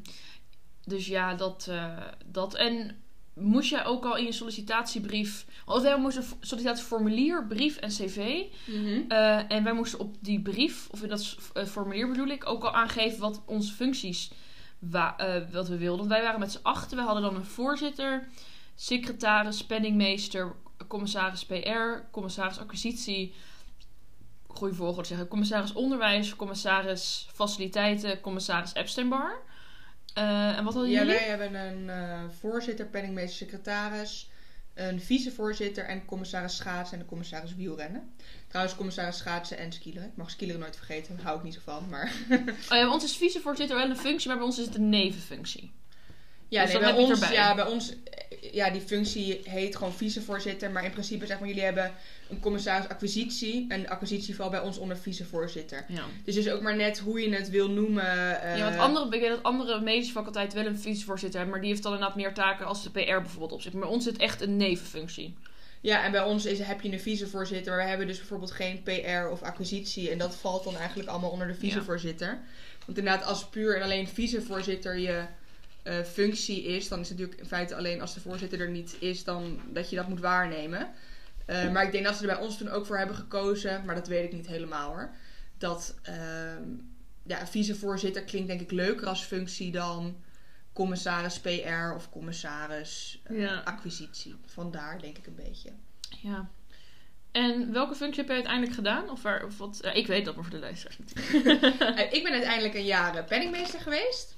dus 0.84 1.06
ja, 1.06 1.34
dat, 1.34 1.66
eh, 1.70 1.96
dat. 2.26 2.54
En 2.54 3.00
moest 3.34 3.70
jij 3.70 3.84
ook 3.84 4.04
al 4.04 4.16
in 4.16 4.24
je 4.24 4.32
sollicitatiebrief... 4.32 5.46
Want 5.64 5.82
wij 5.82 5.98
moesten 5.98 6.22
een 6.22 6.28
sollicitatieformulier, 6.40 7.46
brief 7.46 7.76
en 7.76 7.88
cv. 7.88 8.42
Eh, 9.08 9.50
en 9.52 9.64
wij 9.64 9.72
moesten 9.72 9.98
op 9.98 10.14
die 10.20 10.40
brief, 10.42 10.88
of 10.90 11.02
in 11.02 11.08
dat 11.08 11.36
eh, 11.54 11.64
formulier 11.64 12.08
bedoel 12.08 12.26
ik, 12.26 12.46
ook 12.46 12.64
al 12.64 12.74
aangeven 12.74 13.20
wat 13.20 13.42
onze 13.46 13.72
functies 13.72 14.30
wa- 14.78 15.46
wat 15.52 15.68
we 15.68 15.76
wilden. 15.76 15.98
Want 15.98 16.10
wij 16.10 16.22
waren 16.22 16.40
met 16.40 16.52
z'n 16.52 16.62
achten. 16.62 16.96
We 16.96 17.02
hadden 17.02 17.22
dan 17.22 17.34
een 17.34 17.44
voorzitter, 17.44 18.28
secretaris, 18.74 19.64
penningmeester, 19.64 20.54
commissaris 20.88 21.44
PR, 21.46 22.10
commissaris 22.10 22.58
acquisitie. 22.58 23.34
Goeie 24.56 24.74
volgorde 24.74 25.08
zeggen. 25.08 25.28
Commissaris 25.28 25.72
onderwijs, 25.72 26.36
commissaris 26.36 27.28
faciliteiten, 27.34 28.20
commissaris 28.20 28.74
Epsteinbar. 28.74 29.42
Eh, 30.14 30.56
en 30.58 30.64
wat 30.64 30.74
hadden 30.74 30.92
Ja, 30.92 30.98
jullie? 30.98 31.14
wij 31.18 31.28
hebben 31.28 31.54
een 31.54 31.90
eh, 31.90 32.20
voorzitter, 32.40 32.86
penningmeester, 32.86 33.36
secretaris, 33.36 34.30
een 34.74 35.00
vicevoorzitter 35.00 35.84
en 35.84 36.04
commissaris 36.04 36.56
schaatsen 36.56 36.96
en 36.98 37.02
de 37.02 37.08
commissaris 37.08 37.54
wielrennen. 37.54 38.14
Trouwens, 38.48 38.76
commissaris 38.76 39.16
schaatsen 39.16 39.58
en 39.58 39.72
skileren. 39.72 40.08
Ik 40.08 40.16
mag 40.16 40.30
skileren 40.30 40.60
nooit 40.60 40.76
vergeten, 40.76 41.16
daar 41.16 41.24
hou 41.24 41.38
ik 41.38 41.44
niet 41.44 41.54
zo 41.54 41.60
van. 41.64 41.88
Maar 41.88 42.12
Oh 42.30 42.36
ja, 42.68 42.68
bij 42.68 42.86
ons 42.86 43.04
is 43.04 43.16
vicevoorzitter 43.16 43.76
wel 43.76 43.90
een 43.90 43.96
functie, 43.96 44.28
maar 44.28 44.36
bij 44.36 44.46
ons 44.46 44.58
is 44.58 44.66
het 44.66 44.74
een 44.74 44.88
nevenfunctie. 44.88 45.72
Ja, 46.48 46.62
Dus 46.64 46.72
nee, 46.72 46.82
dan 46.82 46.94
bij 46.94 47.02
ons, 47.04 47.10
erbij. 47.20 47.32
ja, 47.32 47.54
bij 47.54 47.66
ons, 47.66 47.92
ja, 48.52 48.70
die 48.70 48.80
functie 48.80 49.40
heet 49.44 49.76
gewoon 49.76 49.92
vicevoorzitter. 49.92 50.70
Maar 50.70 50.84
in 50.84 50.90
principe, 50.90 51.26
zeg 51.26 51.38
maar, 51.38 51.48
jullie 51.48 51.62
hebben 51.62 51.92
een 52.28 52.40
commissaris 52.40 52.88
acquisitie. 52.88 53.64
En 53.68 53.88
acquisitie 53.88 54.34
valt 54.34 54.50
bij 54.50 54.60
ons 54.60 54.78
onder 54.78 54.96
vicevoorzitter. 54.96 55.84
Ja. 55.88 56.02
Dus 56.24 56.34
het 56.34 56.46
is 56.46 56.52
ook 56.52 56.60
maar 56.62 56.76
net 56.76 56.98
hoe 56.98 57.20
je 57.20 57.34
het 57.34 57.50
wil 57.50 57.70
noemen. 57.70 58.42
eh, 58.42 58.56
Ja, 58.58 58.64
want 58.64 58.78
andere, 58.78 59.04
ik 59.14 59.20
weet 59.20 59.30
dat 59.30 59.42
andere 59.42 59.80
medische 59.80 60.12
faculteiten 60.12 60.58
wel 60.58 60.66
een 60.66 60.78
vicevoorzitter 60.78 61.38
hebben, 61.38 61.50
maar 61.50 61.60
die 61.60 61.70
heeft 61.70 61.82
dan 61.82 61.92
inderdaad 61.92 62.16
meer 62.16 62.34
taken 62.34 62.66
als 62.66 62.82
de 62.82 62.90
PR 62.90 63.04
bijvoorbeeld 63.20 63.52
op 63.52 63.62
zich. 63.62 63.72
Maar 63.72 63.82
bij 63.82 63.90
ons 63.90 64.04
zit 64.04 64.16
echt 64.16 64.40
een 64.40 64.56
nevenfunctie. 64.56 65.34
Ja, 65.80 66.04
en 66.04 66.10
bij 66.12 66.22
ons 66.22 66.44
is, 66.46 66.58
heb 66.58 66.80
je 66.80 66.92
een 66.92 67.00
vicevoorzitter, 67.00 67.72
maar 67.72 67.82
we 67.82 67.88
hebben 67.88 68.06
dus 68.06 68.18
bijvoorbeeld 68.18 68.50
geen 68.50 68.82
PR 68.82 69.28
of 69.30 69.42
acquisitie. 69.42 70.10
En 70.10 70.18
dat 70.18 70.36
valt 70.36 70.64
dan 70.64 70.76
eigenlijk 70.76 71.08
allemaal 71.08 71.30
onder 71.30 71.46
de 71.46 71.54
vicevoorzitter. 71.54 72.38
Want 72.86 72.98
inderdaad, 72.98 73.24
als 73.24 73.44
puur 73.48 73.76
en 73.76 73.82
alleen 73.82 74.08
vicevoorzitter 74.08 74.98
je 74.98 75.24
eh, 75.86 76.02
functie 76.02 76.62
is, 76.62 76.88
dan 76.88 77.00
is 77.00 77.08
het 77.08 77.18
natuurlijk 77.18 77.40
in 77.44 77.48
feite 77.48 77.74
alleen 77.76 78.00
als 78.00 78.14
de 78.14 78.20
voorzitter 78.20 78.60
er 78.60 78.70
niet 78.70 78.96
is, 78.98 79.24
dan 79.24 79.60
dat 79.72 79.90
je 79.90 79.96
dat 79.96 80.08
moet 80.08 80.20
waarnemen. 80.20 80.88
Eh, 81.46 81.72
maar 81.72 81.84
ik 81.84 81.92
denk 81.92 82.04
dat 82.04 82.14
ze 82.16 82.20
er 82.28 82.34
bij 82.36 82.44
ons 82.44 82.58
toen 82.58 82.68
ook 82.68 82.86
voor 82.86 82.98
hebben 82.98 83.16
gekozen, 83.16 83.84
maar 83.84 83.94
dat 83.94 84.08
weet 84.08 84.24
ik 84.24 84.32
niet 84.32 84.46
helemaal 84.46 84.88
hoor. 84.88 85.10
Dat 85.58 85.94
ehm, 86.02 86.62
ja, 87.22 87.46
vicevoorzitter 87.46 88.22
klinkt 88.22 88.48
denk 88.48 88.60
ik 88.60 88.70
leuker 88.70 89.06
als 89.06 89.22
functie 89.22 89.70
dan 89.70 90.16
commissaris 90.72 91.40
PR 91.40 91.94
of 91.94 92.10
commissaris 92.10 93.20
eh, 93.24 93.38
Ja. 93.38 93.60
acquisitie. 93.64 94.34
Vandaar 94.46 95.00
denk 95.00 95.18
ik 95.18 95.26
een 95.26 95.34
beetje. 95.34 95.70
Ja. 96.22 96.48
En 97.32 97.72
welke 97.72 97.94
functie 97.94 98.18
heb 98.18 98.28
je 98.28 98.34
uiteindelijk 98.34 98.74
gedaan? 98.74 99.10
Of, 99.10 99.22
waar, 99.22 99.44
of 99.44 99.58
wat? 99.58 99.90
Ik 99.94 100.06
weet 100.06 100.24
dat, 100.24 100.34
maar 100.34 100.44
voor 100.44 100.52
de 100.54 100.58
luisteraars 100.58 100.98
ik 102.16 102.20
ben 102.22 102.32
uiteindelijk 102.32 102.74
een 102.74 102.84
jaar 102.84 103.16
eh, 103.16 103.24
penningmeester 103.26 103.80
geweest. 103.80 104.35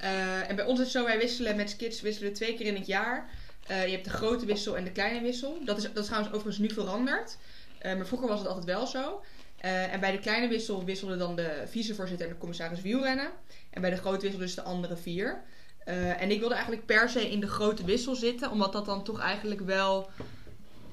Eh, 0.00 0.50
en 0.50 0.56
bij 0.56 0.64
ons 0.64 0.78
is 0.78 0.84
het 0.84 0.94
zo, 0.94 1.04
wij 1.04 1.18
wisselen 1.18 1.56
met 1.56 1.76
kids 1.76 2.00
wisselen 2.00 2.32
twee 2.32 2.56
keer 2.56 2.66
in 2.66 2.74
het 2.74 2.86
jaar. 2.86 3.28
Eh, 3.66 3.84
je 3.84 3.90
hebt 3.90 4.04
de 4.04 4.10
grote 4.10 4.46
wissel 4.46 4.76
en 4.76 4.84
de 4.84 4.92
kleine 4.92 5.20
wissel. 5.20 5.58
Dat 5.64 5.76
is, 5.76 5.82
dat 5.82 5.96
is 5.96 6.04
trouwens 6.04 6.34
overigens 6.34 6.58
nu 6.58 6.74
veranderd. 6.74 7.36
Eh, 7.78 7.96
maar 7.96 8.06
vroeger 8.06 8.28
was 8.28 8.38
het 8.38 8.48
altijd 8.48 8.66
wel 8.66 8.86
zo. 8.86 9.22
En 9.60 10.00
bij 10.00 10.12
de 10.12 10.18
kleine 10.18 10.48
wissel 10.48 10.84
wisselden 10.84 11.18
dan 11.18 11.36
de 11.36 11.62
vicevoorzitter 11.66 12.26
en 12.26 12.32
de 12.32 12.38
commissaris 12.38 12.80
wielrennen. 12.80 13.30
En 13.70 13.80
bij 13.80 13.90
de 13.90 13.96
grote 13.96 14.20
wissel 14.20 14.40
dus 14.40 14.54
de 14.54 14.62
andere 14.62 14.96
vier. 14.96 15.42
En 15.84 16.30
ik 16.30 16.38
wilde 16.38 16.54
eigenlijk 16.54 16.86
per 16.86 17.08
se 17.08 17.30
in 17.30 17.40
de 17.40 17.46
grote 17.46 17.84
wissel 17.84 18.14
zitten. 18.14 18.50
Omdat 18.50 18.72
dat 18.72 18.84
dan 18.84 19.04
toch 19.04 19.20
eigenlijk 19.20 19.60
wel 19.60 20.10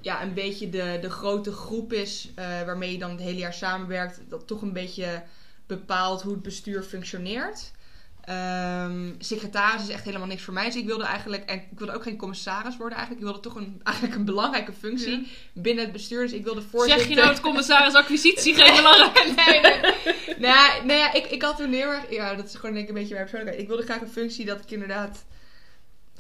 ja, 0.02 0.22
een 0.22 0.34
beetje 0.34 0.70
de, 0.70 0.98
de 1.02 1.10
grote 1.10 1.52
groep 1.52 1.94
is. 1.94 2.32
waarmee 2.36 2.92
je 2.92 3.00
dan 3.00 3.12
het 3.12 3.20
hele 3.20 3.40
jaar 3.40 3.54
samenwerkt. 3.54 4.20
Dat 4.30 4.48
toch 4.48 4.62
een 4.62 4.74
beetje 4.74 5.24
bepaalt 5.68 6.22
hoe 6.22 6.34
het 6.34 6.42
bestuur 6.42 6.84
functioneert. 6.84 7.72
Ehm, 8.28 9.14
secretaris 9.18 9.82
is 9.82 9.90
echt 9.90 10.04
helemaal 10.04 10.28
niks 10.28 10.44
voor 10.44 10.54
mij. 10.54 10.66
Dus 10.66 10.76
ik 10.76 10.86
wilde 10.86 11.04
eigenlijk, 11.04 11.50
en 11.50 11.56
ik 11.56 11.78
wilde 11.78 11.94
ook 11.94 12.04
geen 12.04 12.18
commissaris 12.18 12.78
worden 12.78 12.98
eigenlijk. 12.98 13.26
Ik 13.26 13.32
wilde 13.32 13.50
toch 13.50 13.56
een, 13.56 13.82
eigenlijk 13.84 14.18
een 14.18 14.26
belangrijke 14.26 14.74
functie 14.74 15.28
binnen 15.54 15.84
het 15.84 15.94
bestuur. 15.94 16.22
Dus 16.22 16.32
ik 16.32 16.44
wilde 16.44 16.62
voorzitter. 16.62 17.00
Zeg 17.00 17.10
je 17.10 17.16
nou 17.16 17.28
het 17.28 17.42
commissaris 17.42 17.94
acquisitie 17.94 18.56
geen 18.56 18.76
belangrijk? 18.76 19.34
nee, 19.36 19.62
nee. 19.62 19.94
nou, 20.38 20.86
nou 20.86 21.00
ja, 21.00 21.14
ik, 21.14 21.26
ik 21.26 21.42
had 21.42 21.58
toen 21.58 21.72
heel 21.72 21.90
erg... 21.90 22.12
Ja, 22.12 22.36
dat 22.36 22.46
is 22.46 22.56
gewoon 22.56 22.72
denk 22.72 22.84
ik 22.84 22.90
een 22.90 23.00
beetje 23.00 23.14
mijn 23.14 23.26
persoonlijkheid. 23.26 23.64
Ik 23.64 23.68
wilde 23.68 23.84
graag 23.84 24.02
een 24.02 24.22
functie 24.22 24.46
dat 24.46 24.60
ik 24.62 24.72
inderdaad... 24.72 25.26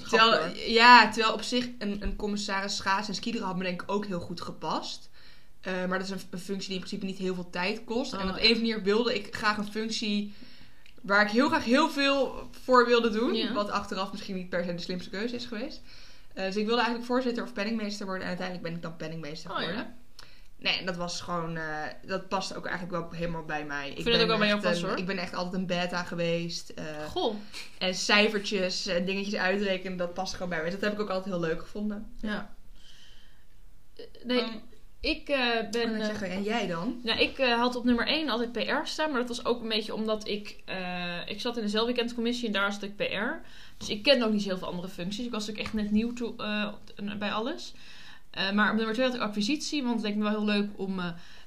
Terwijl, 0.09 0.55
ja, 0.67 1.09
terwijl 1.09 1.33
op 1.33 1.41
zich 1.41 1.67
een, 1.79 1.97
een 1.99 2.15
commissaris 2.15 2.75
schaats 2.75 3.07
en 3.07 3.15
skiederen 3.15 3.47
had 3.47 3.57
me 3.57 3.63
denk 3.63 3.81
ik 3.81 3.91
ook 3.91 4.05
heel 4.05 4.19
goed 4.19 4.41
gepast. 4.41 5.09
Eh, 5.61 5.73
maar 5.73 5.99
dat 5.99 6.07
is 6.07 6.13
een, 6.13 6.21
een 6.29 6.39
functie 6.39 6.67
die 6.67 6.79
in 6.79 6.83
principe 6.83 7.05
niet 7.05 7.17
heel 7.17 7.35
veel 7.35 7.49
tijd 7.49 7.83
kost. 7.83 8.13
en 8.13 8.19
Oh, 8.19 8.29
op 8.29 8.37
een 8.41 8.55
manier 8.55 8.83
wilde 8.83 9.15
ik 9.15 9.35
graag 9.35 9.57
een 9.57 9.71
functie 9.71 10.33
waar 11.07 11.21
ik 11.25 11.31
heel 11.31 11.47
graag 11.47 11.63
heel 11.63 11.89
veel 11.89 12.49
voor 12.63 12.85
wilde 12.85 13.09
doen. 13.09 13.33
Ja. 13.33 13.53
Wat 13.53 13.69
achteraf 13.69 14.11
misschien 14.11 14.35
niet 14.35 14.49
per 14.49 14.63
se 14.63 14.75
de 14.75 14.81
slimste 14.81 15.09
keuze 15.09 15.35
is 15.35 15.45
geweest. 15.45 15.81
Eh, 16.33 16.45
dus 16.45 16.55
ik 16.55 16.65
wilde 16.65 16.81
eigenlijk 16.81 17.07
voorzitter 17.11 17.43
of 17.43 17.53
penningmeester 17.53 18.05
worden. 18.05 18.23
En 18.23 18.27
uiteindelijk 18.27 18.67
ben 18.67 18.75
ik 18.75 18.81
dan 18.81 18.95
penningmeester 18.95 19.51
Oh, 19.51 19.57
ja. 19.59 19.63
geworden. 19.67 19.95
Nee, 20.59 20.85
dat 20.85 20.95
was 20.95 21.21
gewoon... 21.21 21.57
eh, 21.57 21.83
dat 22.05 22.27
past 22.27 22.55
ook 22.55 22.65
eigenlijk 22.65 22.97
wel 22.97 23.11
helemaal 23.19 23.45
bij 23.45 23.65
mij. 23.65 23.89
Ik 23.89 23.95
vind 24.03 24.07
het 24.15 24.21
ook 24.21 24.27
wel 24.27 24.37
bij 24.37 24.47
jou 24.47 24.85
hoor. 24.87 24.97
Ik 24.97 25.05
ben 25.05 25.17
echt 25.17 25.33
altijd 25.33 25.53
een 25.61 25.65
beta 25.67 26.03
geweest. 26.03 26.69
eh, 26.69 27.05
Goh. 27.09 27.35
en 27.77 27.95
cijfertjes 27.95 28.85
en 28.87 29.05
dingetjes 29.05 29.35
uitrekenen, 29.35 29.97
dat 29.97 30.13
past 30.13 30.33
gewoon 30.33 30.49
bij 30.49 30.57
mij. 30.61 30.69
Dus 30.69 30.79
dat 30.79 30.89
heb 30.89 30.99
ik 30.99 31.03
ook 31.05 31.09
altijd 31.09 31.35
heel 31.35 31.43
leuk 31.43 31.61
gevonden. 31.61 32.11
Ja. 32.21 32.55
Nee, 34.23 34.41
Um, 34.41 34.61
ik 34.99 35.29
eh, 35.29 35.57
en 35.57 35.71
ben... 35.71 35.91
dan 35.91 35.99
eh, 35.99 36.05
zeggen, 36.05 36.29
en 36.29 36.43
jij 36.43 36.67
dan? 36.67 36.99
Nou, 37.03 37.19
ik 37.19 37.37
eh, 37.37 37.57
had 37.59 37.75
op 37.75 37.83
nummer 37.83 38.07
1 38.07 38.29
altijd 38.29 38.51
PR 38.51 38.83
staan, 38.83 39.09
maar 39.09 39.19
dat 39.19 39.27
was 39.27 39.45
ook 39.45 39.61
een 39.61 39.67
beetje 39.67 39.93
omdat 39.93 40.27
ik... 40.27 40.63
ik 41.27 41.41
zat 41.41 41.57
in 41.57 41.63
de 41.63 41.69
zelfweekendcommissie 41.69 42.47
en 42.47 42.53
daar 42.53 42.73
zat 42.73 42.83
ik 42.83 42.95
PR. 42.95 43.47
Dus 43.77 43.89
ik 43.89 44.03
kende 44.03 44.25
ook 44.25 44.31
niet 44.31 44.43
heel 44.43 44.57
veel 44.57 44.67
andere 44.67 44.87
functies. 44.87 45.25
Ik 45.25 45.31
was 45.31 45.47
natuurlijk 45.47 45.67
echt 45.67 45.83
net 45.83 45.91
nieuw 45.91 46.13
toe, 46.13 46.33
bij 47.19 47.31
alles. 47.31 47.73
Maar 48.53 48.71
op 48.71 48.75
nummer 48.77 48.93
2 48.93 49.05
had 49.05 49.15
ik 49.15 49.21
acquisitie, 49.21 49.83
want 49.83 49.95
het 49.95 50.03
leek 50.03 50.15
me 50.15 50.23
wel 50.23 50.31
heel 50.31 50.45
leuk 50.45 50.69
om 50.75 50.99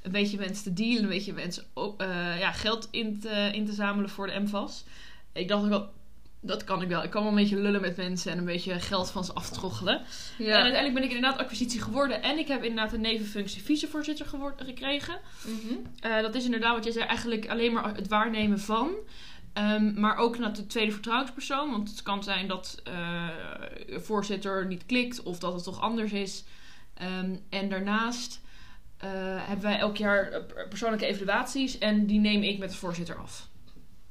een 0.03 0.13
beetje 0.13 0.39
mensen 0.39 0.65
te 0.65 0.73
dealen. 0.73 1.03
Een 1.03 1.09
beetje 1.09 1.33
mensen 1.33 1.65
ook, 1.75 2.03
ja, 2.39 2.53
geld 2.53 2.89
in 2.91 3.21
te, 3.21 3.51
in 3.53 3.67
te 3.67 3.73
zamelen 3.73 4.11
voor 4.11 4.27
de 4.27 4.41
MVAS. 4.41 4.85
Ik 5.33 5.49
dacht 5.49 5.63
ook 5.63 5.69
wel, 5.69 5.91
dat 6.41 6.65
kan 6.65 6.83
ik 6.83 6.89
wel. 6.89 7.03
Ik 7.03 7.11
kan 7.11 7.23
wel 7.23 7.31
een 7.31 7.37
beetje 7.37 7.57
lullen 7.57 7.81
met 7.81 7.97
mensen 7.97 8.33
en 8.33 8.39
een 8.39 8.45
beetje 8.45 8.81
geld 8.81 9.11
van 9.11 9.25
ze 9.25 9.33
aftroggelen. 9.33 10.03
En 10.39 10.53
uiteindelijk 10.53 10.95
ben 10.95 11.03
ik 11.03 11.13
inderdaad 11.13 11.39
acquisitie 11.39 11.81
geworden. 11.81 12.23
En 12.23 12.39
ik 12.39 12.49
heb 12.49 12.63
inderdaad 12.63 12.93
een 12.93 13.01
nevenfunctie 13.01 13.63
vicevoorzitter 13.63 14.27
geworden, 14.27 14.67
gekregen. 14.67 15.19
Mhm. 15.45 15.75
Eh, 16.01 16.21
dat 16.21 16.35
is 16.35 16.45
inderdaad 16.45 16.75
wat 16.75 16.85
je 16.85 16.93
zei, 16.93 17.05
eigenlijk 17.05 17.49
alleen 17.49 17.73
maar 17.73 17.95
het 17.95 18.09
waarnemen 18.09 18.61
van. 18.61 18.91
Ehm, 19.53 20.01
maar 20.01 20.17
ook 20.17 20.39
naar 20.39 20.55
de 20.55 20.67
tweede 20.67 20.93
vertrouwenspersoon. 20.93 21.71
Want 21.71 21.91
het 21.91 22.03
kan 22.03 22.23
zijn 22.23 22.49
dat 22.49 22.81
eh 22.85 23.29
de 23.91 24.01
voorzitter 24.01 24.67
niet 24.67 24.87
klikt 24.87 25.23
of 25.23 25.39
dat 25.39 25.53
het 25.55 25.65
toch 25.65 25.81
anders 25.81 26.13
is. 26.13 26.45
Ehm, 26.95 27.37
en 27.49 27.69
daarnaast 27.69 28.41
eh, 28.97 29.11
hebben 29.47 29.65
wij 29.65 29.79
elk 29.79 29.97
jaar 29.97 30.31
eh, 30.31 30.69
persoonlijke 30.69 31.07
evaluaties 31.07 31.79
en 31.79 32.07
die 32.07 32.21
neem 32.21 32.43
ik 32.43 32.59
met 32.59 32.71
de 32.71 32.77
voorzitter 32.77 33.17
af. 33.17 33.49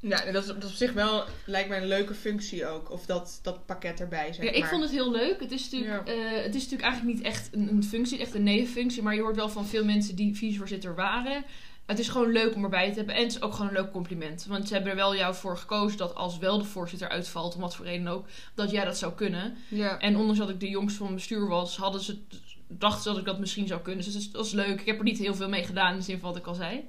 Ja, 0.01 0.31
dat 0.31 0.41
is, 0.43 0.47
dat 0.47 0.63
is 0.63 0.69
op 0.69 0.75
zich 0.75 0.93
wel, 0.93 1.23
lijkt 1.45 1.69
mij 1.69 1.81
een 1.81 1.87
leuke 1.87 2.13
functie 2.13 2.67
ook. 2.67 2.91
Of 2.91 3.05
dat, 3.05 3.39
dat 3.41 3.65
pakket 3.65 3.99
erbij, 3.99 4.33
zeg 4.33 4.45
Ja, 4.45 4.51
ik 4.51 4.59
maar. 4.59 4.69
vond 4.69 4.81
het 4.81 4.91
heel 4.91 5.11
leuk. 5.11 5.39
Het 5.39 5.51
is 5.51 5.69
natuurlijk, 5.71 6.07
eh, 6.07 6.15
het 6.31 6.55
is 6.55 6.63
natuurlijk 6.63 6.81
eigenlijk 6.81 7.15
niet 7.17 7.25
echt 7.25 7.49
een, 7.53 7.69
een 7.69 7.83
functie, 7.83 8.19
echt 8.19 8.33
een 8.33 8.43
nevenfunctie. 8.43 9.01
Maar 9.03 9.15
je 9.15 9.21
hoort 9.21 9.35
wel 9.35 9.49
van 9.49 9.65
veel 9.65 9.85
mensen 9.85 10.15
die 10.15 10.35
vicevoorzitter 10.35 10.95
waren. 10.95 11.43
Het 11.85 11.99
is 11.99 12.07
gewoon 12.09 12.31
leuk 12.31 12.55
om 12.55 12.63
erbij 12.63 12.89
te 12.89 12.95
hebben. 12.97 13.15
En 13.15 13.21
het 13.23 13.31
is 13.31 13.41
ook 13.41 13.53
gewoon 13.53 13.67
een 13.67 13.73
leuk 13.81 13.91
compliment. 13.91 14.45
Want 14.45 14.67
ze 14.67 14.73
hebben 14.73 14.91
er 14.91 14.97
wel 14.97 15.15
jou 15.15 15.35
voor 15.35 15.57
gekozen 15.57 15.97
dat 15.97 16.15
als 16.15 16.37
wel 16.37 16.57
de 16.57 16.63
voorzitter 16.63 17.09
uitvalt, 17.09 17.55
om 17.55 17.61
wat 17.61 17.75
voor 17.75 17.85
reden 17.85 18.07
ook, 18.07 18.25
dat 18.55 18.71
jij 18.71 18.85
dat 18.85 18.97
zou 18.97 19.13
kunnen. 19.13 19.57
Ja. 19.67 19.99
En 19.99 20.17
ondanks 20.17 20.39
dat 20.39 20.49
ik 20.49 20.59
de 20.59 20.69
jongste 20.69 20.97
van 20.97 21.05
mijn 21.05 21.17
bestuur 21.17 21.47
was, 21.47 21.77
hadden 21.77 22.01
ze, 22.01 22.17
dachten 22.67 23.01
ze 23.03 23.09
dat 23.09 23.17
ik 23.17 23.25
dat 23.25 23.39
misschien 23.39 23.67
zou 23.67 23.81
kunnen. 23.81 24.03
Dus 24.03 24.13
dat 24.13 24.21
is, 24.21 24.31
dat 24.31 24.45
is 24.45 24.51
leuk. 24.51 24.79
Ik 24.79 24.85
heb 24.85 24.97
er 24.97 25.03
niet 25.03 25.17
heel 25.19 25.35
veel 25.35 25.49
mee 25.49 25.63
gedaan, 25.63 25.91
in 25.91 25.97
de 25.97 26.03
zin 26.03 26.19
van 26.19 26.29
wat 26.29 26.39
ik 26.39 26.47
al 26.47 26.53
zei. 26.53 26.83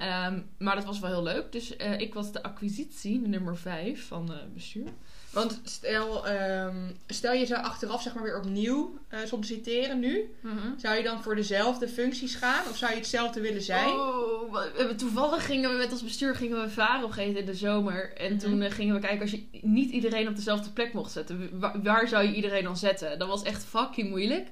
Ehm, 0.00 0.40
maar 0.58 0.74
dat 0.74 0.84
was 0.84 0.98
wel 0.98 1.10
heel 1.10 1.22
leuk. 1.22 1.52
Dus 1.52 1.76
eh, 1.76 2.00
ik 2.00 2.14
was 2.14 2.32
de 2.32 2.42
acquisitie, 2.42 3.20
nummer 3.20 3.56
5 3.56 4.06
van 4.06 4.32
eh 4.32 4.38
bestuur. 4.54 4.86
Want 5.32 5.60
stel, 5.64 6.26
ehm, 6.26 6.76
stel 7.06 7.32
je 7.32 7.46
zou 7.46 7.62
achteraf 7.62 8.02
zeg 8.02 8.14
maar 8.14 8.22
weer 8.22 8.38
opnieuw 8.38 8.98
eh, 9.08 9.18
solliciteren 9.24 9.98
nu. 10.00 10.34
Zou 10.76 10.96
je 10.96 11.02
dan 11.02 11.22
voor 11.22 11.34
dezelfde 11.34 11.88
functies 11.88 12.34
gaan? 12.34 12.68
Of 12.70 12.76
zou 12.76 12.90
je 12.92 12.96
hetzelfde 12.98 13.40
willen 13.40 13.62
zijn? 13.62 13.88
Oh, 13.88 14.56
toevallig 14.96 15.46
gingen 15.46 15.70
we 15.70 15.76
met 15.76 15.92
ons 15.92 16.02
bestuur 16.02 16.34
gingen 16.34 16.60
we 16.60 16.70
varen 16.70 17.04
op 17.04 17.16
in 17.16 17.46
de 17.46 17.54
zomer. 17.54 18.12
En 18.16 18.38
toen 18.38 18.52
Mhm. 18.54 18.62
eh, 18.62 18.70
gingen 18.70 18.94
we 18.94 19.00
kijken 19.00 19.20
als 19.20 19.30
je 19.30 19.44
niet 19.62 19.90
iedereen 19.90 20.28
op 20.28 20.36
dezelfde 20.36 20.70
plek 20.70 20.92
mocht 20.92 21.12
zetten. 21.12 21.58
Waar, 21.60 21.82
waar 21.82 22.08
zou 22.08 22.26
je 22.26 22.34
iedereen 22.34 22.64
dan 22.64 22.76
zetten? 22.76 23.18
Dat 23.18 23.28
was 23.28 23.42
echt 23.42 23.64
fucking 23.64 24.08
moeilijk. 24.08 24.48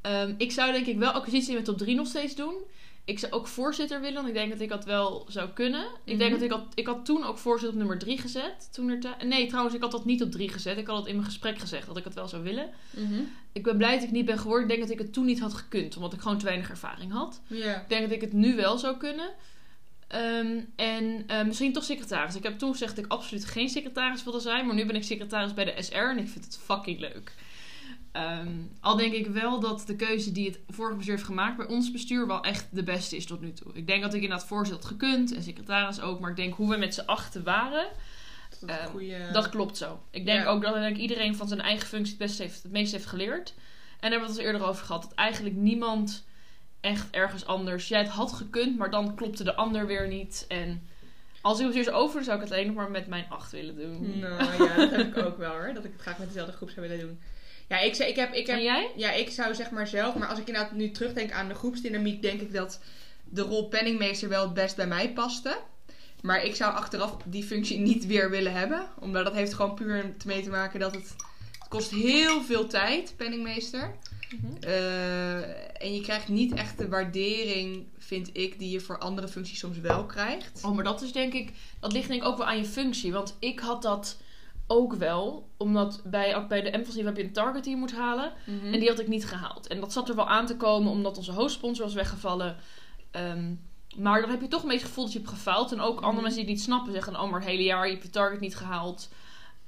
Ehm, 0.00 0.34
ik 0.36 0.52
zou 0.52 0.72
denk 0.72 0.86
ik 0.86 0.98
wel 0.98 1.10
acquisitie 1.10 1.54
met 1.54 1.64
top 1.64 1.78
3 1.78 1.94
nog 1.94 2.06
steeds 2.06 2.34
doen. 2.34 2.54
Ik 3.04 3.18
zou 3.18 3.32
ook 3.32 3.46
voorzitter 3.46 4.00
willen, 4.00 4.14
want 4.14 4.28
ik 4.28 4.34
denk 4.34 4.50
dat 4.50 4.60
ik 4.60 4.68
dat 4.68 4.84
wel 4.84 5.24
zou 5.28 5.48
kunnen. 5.50 5.86
Ik 6.04 6.18
denk 6.18 6.30
Mhm. 6.30 6.40
dat 6.40 6.42
ik 6.42 6.50
had, 6.50 6.66
ik 6.74 6.86
had 6.86 7.04
toen 7.04 7.24
ook 7.24 7.38
voorzitter 7.38 7.70
op 7.70 7.78
nummer 7.78 7.98
3 7.98 8.18
gezet. 8.18 8.68
Toen 8.72 8.88
er 8.88 9.16
nee, 9.26 9.46
trouwens, 9.46 9.74
ik 9.74 9.82
had 9.82 9.90
dat 9.90 10.04
niet 10.04 10.22
op 10.22 10.30
3 10.30 10.48
gezet. 10.48 10.78
Ik 10.78 10.86
had 10.86 10.96
het 10.98 11.06
in 11.06 11.14
mijn 11.14 11.26
gesprek 11.26 11.58
gezegd 11.58 11.86
dat 11.86 11.96
ik 11.96 12.04
het 12.04 12.14
wel 12.14 12.28
zou 12.28 12.42
willen. 12.42 12.70
Mhm. 12.90 13.20
Ik 13.52 13.62
ben 13.62 13.76
blij 13.76 13.94
dat 13.94 14.02
ik 14.02 14.10
niet 14.10 14.24
ben 14.24 14.38
geworden. 14.38 14.62
Ik 14.62 14.68
denk 14.68 14.80
dat 14.80 14.90
ik 14.90 14.98
het 14.98 15.12
toen 15.12 15.24
niet 15.24 15.40
had 15.40 15.54
gekund, 15.54 15.96
omdat 15.96 16.12
ik 16.12 16.20
gewoon 16.20 16.38
te 16.38 16.44
weinig 16.44 16.70
ervaring 16.70 17.12
had. 17.12 17.40
Ik 17.82 17.88
denk 17.88 18.02
dat 18.02 18.10
ik 18.10 18.20
het 18.20 18.32
nu 18.32 18.56
wel 18.56 18.78
zou 18.78 18.96
kunnen. 18.96 19.30
Ehm, 20.08 20.60
en 20.76 21.24
eh, 21.26 21.44
misschien 21.44 21.72
toch 21.72 21.84
secretaris. 21.84 22.34
Ik 22.36 22.42
heb 22.42 22.58
toen 22.58 22.72
gezegd 22.72 22.96
dat 22.96 23.04
ik 23.04 23.10
absoluut 23.12 23.44
geen 23.44 23.68
secretaris 23.68 24.24
wilde 24.24 24.40
zijn. 24.40 24.66
Maar 24.66 24.74
nu 24.74 24.86
ben 24.86 24.96
ik 24.96 25.04
secretaris 25.04 25.54
bij 25.54 25.64
de 25.64 25.82
SR 25.82 25.94
en 25.96 26.18
ik 26.18 26.28
vind 26.28 26.44
het 26.44 26.58
fucking 26.64 27.00
leuk. 27.00 27.34
Ehm, 28.12 28.48
al 28.80 28.96
denk 28.96 29.12
ik 29.12 29.26
wel 29.26 29.60
dat 29.60 29.86
de 29.86 29.96
keuze 29.96 30.32
die 30.32 30.48
het 30.48 30.58
vorige 30.68 30.96
bestuur 30.96 31.14
heeft 31.14 31.26
gemaakt 31.26 31.56
bij 31.56 31.66
ons 31.66 31.90
bestuur 31.90 32.26
wel 32.26 32.42
echt 32.42 32.66
de 32.70 32.82
beste 32.82 33.16
is 33.16 33.26
tot 33.26 33.40
nu 33.40 33.52
toe. 33.52 33.72
Ik 33.74 33.86
denk 33.86 34.02
dat 34.02 34.14
ik 34.14 34.22
inderdaad 34.22 34.46
voorzitter 34.46 34.82
had 34.82 34.92
gekund 34.92 35.34
en 35.34 35.42
secretaris 35.42 36.00
ook. 36.00 36.20
Maar 36.20 36.30
ik 36.30 36.36
denk 36.36 36.54
hoe 36.54 36.70
we 36.70 36.76
met 36.76 36.94
z'n 36.94 37.06
achten 37.06 37.44
waren, 37.44 37.86
Dat 38.60 38.68
Ehm, 38.68 39.32
dat 39.32 39.48
klopt 39.48 39.76
zo. 39.76 40.02
Ik 40.10 40.24
denk 40.24 40.42
Ja. 40.44 40.50
ook 40.50 40.62
dat 40.62 40.74
denk 40.74 40.96
iedereen 40.96 41.36
van 41.36 41.48
zijn 41.48 41.60
eigen 41.60 41.86
functie 41.88 42.10
het, 42.10 42.18
beste 42.26 42.42
heeft, 42.42 42.62
het 42.62 42.72
meest 42.72 42.92
heeft 42.92 43.06
geleerd. 43.06 43.54
En 43.56 44.10
daar 44.10 44.10
hebben 44.10 44.28
we 44.28 44.34
het 44.34 44.38
al 44.38 44.52
eerder 44.52 44.68
over 44.68 44.84
gehad. 44.84 45.02
Dat 45.02 45.14
eigenlijk 45.14 45.56
niemand 45.56 46.24
echt 46.80 47.10
ergens 47.10 47.46
anders... 47.46 47.88
Jij 47.88 47.98
het 48.00 48.08
had 48.08 48.32
gekund, 48.32 48.78
maar 48.78 48.90
dan 48.90 49.14
klopte 49.14 49.44
de 49.44 49.54
ander 49.54 49.86
weer 49.86 50.08
niet. 50.08 50.44
En 50.48 50.82
als 51.40 51.60
ik 51.60 51.84
zo 51.84 51.90
over, 51.90 52.24
zou 52.24 52.36
ik 52.36 52.42
het 52.44 52.52
alleen 52.52 52.66
nog 52.66 52.76
maar 52.76 52.90
met 52.90 53.06
mijn 53.06 53.26
acht 53.28 53.52
willen 53.52 53.76
doen. 53.76 54.18
Nou 54.18 54.64
ja, 54.64 54.76
dat 54.76 54.90
heb 54.90 55.16
ik 55.16 55.24
ook 55.24 55.38
wel 55.38 55.52
hoor. 55.52 55.70
Dat 55.74 55.84
ik 55.84 55.92
het 55.92 56.00
graag 56.00 56.18
met 56.18 56.26
dezelfde 56.28 56.52
groep 56.52 56.70
zou 56.70 56.88
willen 56.88 57.06
doen. 57.06 57.20
Ja, 57.68 57.78
ik, 57.78 57.96
ik 57.96 58.16
heb... 58.16 58.32
Ik 58.32 58.46
heb 58.46 58.56
En 58.56 58.62
jij? 58.62 58.90
Ja, 58.96 59.12
ik 59.12 59.30
zou 59.30 59.54
zeg 59.54 59.70
maar 59.70 59.86
zelf, 59.86 60.14
maar 60.14 60.28
als 60.28 60.38
ik 60.38 60.46
inderdaad 60.46 60.72
nu 60.72 60.90
terugdenk 60.90 61.32
aan 61.32 61.48
de 61.48 61.54
groepsdynamiek, 61.54 62.22
denk 62.22 62.40
ik 62.40 62.52
dat 62.52 62.80
de 63.24 63.42
rol 63.42 63.68
penningmeester 63.68 64.28
wel 64.28 64.42
het 64.42 64.54
best 64.54 64.76
bij 64.76 64.86
mij 64.86 65.12
paste. 65.12 65.58
Maar 66.22 66.44
ik 66.44 66.54
zou 66.54 66.74
achteraf 66.74 67.16
die 67.24 67.44
functie 67.44 67.78
niet 67.78 68.06
weer 68.06 68.30
willen 68.30 68.52
hebben. 68.52 68.86
Omdat 69.00 69.24
dat 69.24 69.34
heeft 69.34 69.54
gewoon 69.54 69.74
puur 69.74 70.14
mee 70.24 70.42
te 70.42 70.50
maken 70.50 70.80
dat 70.80 70.94
het, 70.94 71.14
het 71.58 71.68
kost 71.68 71.90
heel 71.90 72.42
veel 72.42 72.66
tijd, 72.66 73.14
penningmeester. 73.16 73.94
Eh, 74.60 75.82
en 75.82 75.94
je 75.94 76.00
krijgt 76.00 76.28
niet 76.28 76.54
echt 76.54 76.78
de 76.78 76.88
waardering, 76.88 77.86
vind 77.98 78.30
ik, 78.32 78.58
die 78.58 78.70
je 78.70 78.80
voor 78.80 78.98
andere 78.98 79.28
functies 79.28 79.58
soms 79.58 79.78
wel 79.78 80.06
krijgt. 80.06 80.60
Oh, 80.62 80.74
maar 80.74 80.84
dat 80.84 81.02
is 81.02 81.12
denk 81.12 81.32
ik... 81.32 81.52
Dat 81.80 81.92
ligt 81.92 82.08
denk 82.08 82.22
ik 82.22 82.28
ook 82.28 82.36
wel 82.36 82.46
aan 82.46 82.58
je 82.58 82.64
functie. 82.64 83.12
Want 83.12 83.36
ik 83.38 83.60
had 83.60 83.82
dat 83.82 84.16
ook 84.72 84.94
wel. 84.94 85.48
Omdat 85.56 86.02
bij, 86.04 86.46
bij 86.48 86.60
de 86.60 86.70
Emphasis 86.70 87.04
heb 87.04 87.16
je 87.16 87.22
een 87.24 87.32
target 87.32 87.64
die 87.64 87.72
je 87.72 87.78
moet 87.78 87.92
halen. 87.94 88.32
Mhm. 88.46 88.72
En 88.72 88.80
die 88.80 88.88
had 88.88 88.98
ik 88.98 89.08
niet 89.08 89.26
gehaald. 89.26 89.66
En 89.66 89.80
dat 89.80 89.92
zat 89.92 90.08
er 90.08 90.14
wel 90.16 90.28
aan 90.28 90.46
te 90.46 90.56
komen 90.56 90.92
omdat 90.92 91.16
onze 91.16 91.32
hoofdsponsor 91.32 91.84
was 91.84 91.94
weggevallen. 91.94 92.56
Ehm, 93.10 93.54
maar 93.98 94.20
dan 94.20 94.30
heb 94.30 94.40
je 94.40 94.48
toch 94.48 94.62
een 94.62 94.68
beetje 94.68 94.82
het 94.82 94.88
gevoel 94.88 95.04
dat 95.04 95.12
je 95.12 95.18
hebt 95.18 95.30
gefaald. 95.30 95.72
En 95.72 95.80
ook 95.80 95.94
andere 95.94 96.12
Mhm. 96.12 96.22
mensen 96.22 96.40
die 96.40 96.44
het 96.44 96.54
niet 96.54 96.62
snappen 96.62 96.92
zeggen... 96.92 97.20
Oh, 97.20 97.30
maar 97.30 97.40
het 97.40 97.48
hele 97.48 97.62
jaar 97.62 97.86
je 97.86 97.92
hebt 97.92 98.04
je 98.04 98.10
target 98.10 98.40
niet 98.40 98.56
gehaald. 98.56 99.08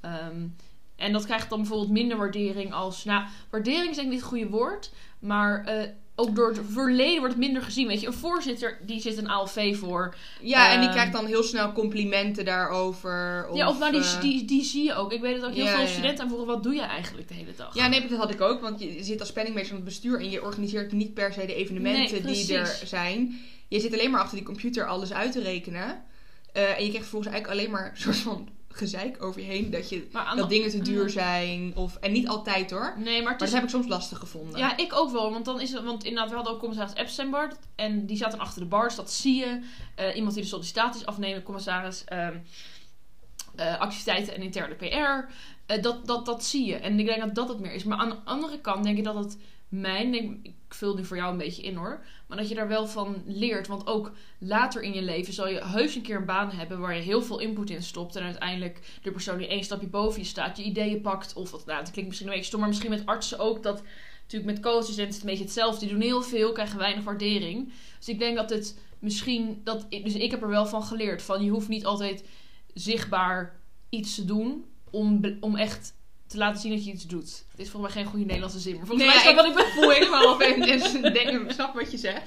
Ehm, 0.01 0.47
en 0.97 1.13
dat 1.13 1.25
krijgt 1.25 1.49
dan 1.51 1.59
bijvoorbeeld 1.59 1.91
minder 1.91 2.17
waardering 2.17 2.73
als... 2.73 3.05
Nou, 3.05 3.25
waardering 3.51 3.91
is 3.91 3.97
denk 3.97 4.07
ik 4.07 4.13
niet 4.13 4.21
het 4.21 4.29
goede 4.29 4.49
woord. 4.49 4.93
Maar 5.19 5.65
eh, 5.65 5.89
ook 6.17 6.35
door 6.37 6.49
het 6.49 6.61
verleden 6.71 7.19
wordt 7.19 7.35
het 7.35 7.45
minder 7.45 7.63
gezien. 7.63 7.87
Weet 7.87 8.01
je, 8.01 8.07
een 8.07 8.13
voorzitter 8.13 8.79
die 8.83 9.01
zit 9.01 9.17
een 9.17 9.29
ALV 9.29 9.77
voor. 9.77 10.15
Ja, 10.41 10.67
en 10.71 10.75
die 10.79 10.83
Ehm, 10.85 10.93
krijgt 10.97 11.13
dan 11.13 11.27
heel 11.27 11.43
snel 11.43 11.73
complimenten 11.73 12.45
daarover. 12.45 13.49
ja, 13.55 13.69
of 13.69 13.79
nou, 13.79 13.93
die, 13.93 14.01
eh, 14.01 14.21
die, 14.21 14.45
die 14.45 14.65
zie 14.65 14.85
je 14.85 14.95
ook. 14.95 15.13
Ik 15.13 15.21
weet 15.21 15.41
dat 15.41 15.49
ook 15.51 15.55
heel 15.57 15.65
Ja, 15.65 15.71
veel 15.71 15.81
ja. 15.81 15.87
studenten 15.87 16.23
aan 16.23 16.29
vroegen... 16.31 16.49
Wat 16.49 16.63
doe 16.63 16.75
je 16.75 16.81
eigenlijk 16.81 17.29
de 17.29 17.35
hele 17.35 17.53
dag? 17.57 17.75
Ja, 17.75 17.87
nee, 17.89 18.07
dat 18.09 18.19
had 18.19 18.31
ik 18.31 18.41
ook. 18.41 18.61
Want 18.61 18.81
je 18.81 19.05
zit 19.05 19.21
als 19.21 19.33
penningmeester 19.33 19.75
van 19.77 19.85
het 19.85 19.93
bestuur 19.95 20.21
en 20.21 20.31
je 20.31 20.43
organiseert 20.43 20.93
niet 20.93 21.15
per 21.15 21.33
se 21.33 21.47
de 21.47 21.55
evenementen 21.55 22.23
Nee, 22.25 22.33
die 22.47 22.57
er 22.57 22.81
zijn. 22.85 23.41
Je 23.69 23.81
zit 23.81 23.93
alleen 23.93 24.11
maar 24.11 24.21
achter 24.21 24.37
die 24.37 24.47
computer 24.47 24.87
alles 24.87 25.13
uit 25.13 25.33
te 25.33 25.41
rekenen. 25.41 26.03
Eh, 26.53 26.63
en 26.63 26.69
je 26.85 26.89
krijgt 26.89 26.99
vervolgens 27.09 27.33
eigenlijk 27.33 27.61
alleen 27.61 27.71
maar 27.71 27.91
een 27.91 28.01
soort 28.03 28.17
van 28.17 28.49
gezeik 28.77 29.23
over 29.23 29.41
je 29.41 29.47
heen. 29.47 29.71
Dat, 29.71 29.89
je, 29.89 30.07
dat 30.13 30.37
de- 30.37 30.47
dingen 30.47 30.71
te 30.71 30.83
duur 30.83 31.03
Ja. 31.03 31.09
zijn. 31.09 31.73
Of, 31.77 31.97
en 31.97 32.13
niet 32.13 32.29
altijd 32.29 32.71
hoor. 32.71 32.95
Nee, 32.99 33.23
maar 33.23 33.39
dat 33.39 33.53
heb 33.53 33.63
ik 33.63 33.69
soms 33.69 33.87
lastig 33.87 34.19
gevonden. 34.19 34.59
Ja, 34.59 34.77
ik 34.77 34.93
ook 34.95 35.11
wel. 35.11 35.31
Want 35.31 35.45
dan 35.45 35.61
is 35.61 35.73
het, 35.73 35.83
want 35.85 36.05
inderdaad, 36.05 36.29
we 36.29 36.35
hadden 36.35 36.53
ook 36.53 36.59
commissaris 36.59 36.95
Epstein 36.95 37.35
En 37.75 38.07
die 38.07 38.17
zat 38.17 38.31
dan 38.31 38.41
achter 38.41 38.61
de 38.61 38.69
bar, 38.69 38.85
dus 38.87 38.97
dat 38.97 39.11
zie 39.13 39.35
je. 39.35 39.61
Eh, 39.95 40.17
iemand 40.17 40.35
die 40.35 40.43
de 40.43 40.49
sollicitaties 40.49 41.07
afneemt, 41.07 41.43
commissaris 41.43 42.05
ehm, 42.05 42.37
eh, 43.57 43.79
activiteiten 43.81 44.35
en 44.35 44.43
interne 44.43 44.75
PR. 44.75 45.33
Eh, 45.67 45.83
dat, 45.83 46.07
dat, 46.07 46.27
dat 46.27 46.45
zie 46.45 46.67
je. 46.67 46.77
En 46.77 46.99
ik 46.99 47.07
denk 47.07 47.21
dat 47.21 47.35
dat 47.35 47.49
het 47.49 47.61
meer 47.61 47.73
is. 47.73 47.85
Maar 47.85 47.99
aan 47.99 48.09
de 48.09 48.17
andere 48.25 48.61
kant 48.61 48.85
denk 48.85 48.99
ik 48.99 49.05
dat 49.05 49.15
het 49.15 49.37
mijn, 49.81 50.15
ik 50.43 50.55
vul 50.69 50.95
nu 50.95 51.05
voor 51.05 51.17
jou 51.17 51.33
een 51.33 51.39
beetje 51.39 51.63
in 51.63 51.77
hoor. 51.77 52.05
Maar 52.27 52.39
dat 52.39 52.49
je 52.49 52.55
daar 52.55 52.69
wel 52.69 52.87
van 52.87 53.23
leert. 53.27 53.67
Want 53.67 53.87
ook 53.87 54.13
later 54.39 54.83
in 54.83 54.93
je 54.93 55.03
leven 55.03 55.33
zal 55.33 55.49
je 55.49 55.65
heus 55.65 55.95
een 55.95 56.03
keer 56.03 56.17
een 56.17 56.25
baan 56.25 56.51
hebben 56.51 56.81
waar 56.81 56.95
je 56.95 57.03
heel 57.03 57.23
veel 57.23 57.39
input 57.39 57.71
in 57.71 57.83
stopt. 57.83 58.17
En 58.17 58.25
uiteindelijk 58.25 58.99
de 59.03 59.11
persoon 59.11 59.39
die 59.39 59.49
één 59.49 59.65
stapje 59.65 59.87
boven 59.87 60.21
je 60.21 60.27
staat, 60.27 60.57
je 60.57 60.63
ideeën 60.63 61.01
pakt. 61.01 61.35
Of 61.35 61.51
wat, 61.51 61.67
nou, 61.67 61.81
het 61.81 61.91
klinkt 61.91 62.09
misschien 62.09 62.29
een 62.29 62.35
beetje 62.35 62.49
stom, 62.49 62.61
maar 62.61 62.69
misschien 62.69 62.91
met 62.91 63.07
artsen 63.07 63.39
ook. 63.39 63.63
Dat 63.63 63.83
natuurlijk 64.23 64.53
met 64.53 64.61
coaches 64.63 64.89
is 64.89 64.97
het 64.97 65.21
een 65.21 65.27
beetje 65.27 65.45
hetzelfde. 65.45 65.81
Die 65.81 65.89
doen 65.89 66.01
heel 66.01 66.23
veel, 66.23 66.53
krijgen 66.53 66.79
weinig 66.79 67.05
waardering. 67.05 67.73
Dus 67.99 68.09
ik 68.09 68.19
denk 68.19 68.37
dat 68.37 68.51
het 68.51 68.79
misschien. 68.99 69.61
Dat, 69.65 69.87
dus 69.91 70.15
ik 70.15 70.31
heb 70.31 70.43
er 70.43 70.49
wel 70.49 70.67
van 70.67 70.83
geleerd. 70.83 71.23
Van 71.23 71.45
je 71.45 71.51
hoeft 71.51 71.69
niet 71.69 71.87
altijd 71.87 72.25
zichtbaar 72.75 73.61
iets 73.89 74.15
te 74.15 74.25
doen. 74.25 74.65
Om, 74.91 75.37
om 75.41 75.57
echt 75.57 75.95
te 76.35 76.41
laten 76.41 76.61
zien 76.61 76.73
dat 76.73 76.85
je 76.85 76.93
iets 76.93 77.07
doet. 77.07 77.45
Het 77.51 77.61
is 77.61 77.71
volgens 77.71 77.95
mij 77.95 78.03
geen 78.03 78.11
goede 78.11 78.25
Nederlandse 78.27 78.59
zin. 78.61 78.77
Maar 78.77 78.87
volgens 78.87 79.07
Nee, 79.07 79.17
mij 79.17 79.25
ja, 79.25 79.41
snap 79.43 79.55
wat 79.55 79.67
ik 79.67 79.73
voel 79.73 79.91
helemaal 79.91 80.43
ik 80.43 81.15
denk, 81.15 81.31
ik 81.43 81.51
snap 81.51 81.75
wat 81.75 81.91
je 81.91 81.99
zegt. 81.99 82.23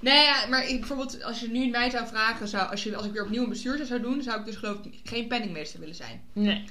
Nee, 0.00 0.24
ja, 0.24 0.46
maar 0.46 0.68
ik, 0.68 0.78
bijvoorbeeld 0.78 1.22
als 1.22 1.40
je 1.40 1.48
nu 1.48 1.66
mij 1.66 1.90
zou 1.90 2.06
vragen, 2.06 2.48
zou, 2.48 2.70
als, 2.70 2.82
je, 2.82 2.96
als 2.96 3.06
ik 3.06 3.12
weer 3.12 3.22
opnieuw 3.24 3.42
een 3.42 3.48
bestuurder 3.48 3.86
zou 3.86 4.00
doen, 4.00 4.22
zou 4.22 4.38
ik 4.40 4.44
dus 4.46 4.56
geloof 4.56 4.76
ik 4.84 5.00
geen 5.04 5.26
penningmeester 5.26 5.80
willen 5.80 5.94
zijn. 5.94 6.22
Nee. 6.32 6.64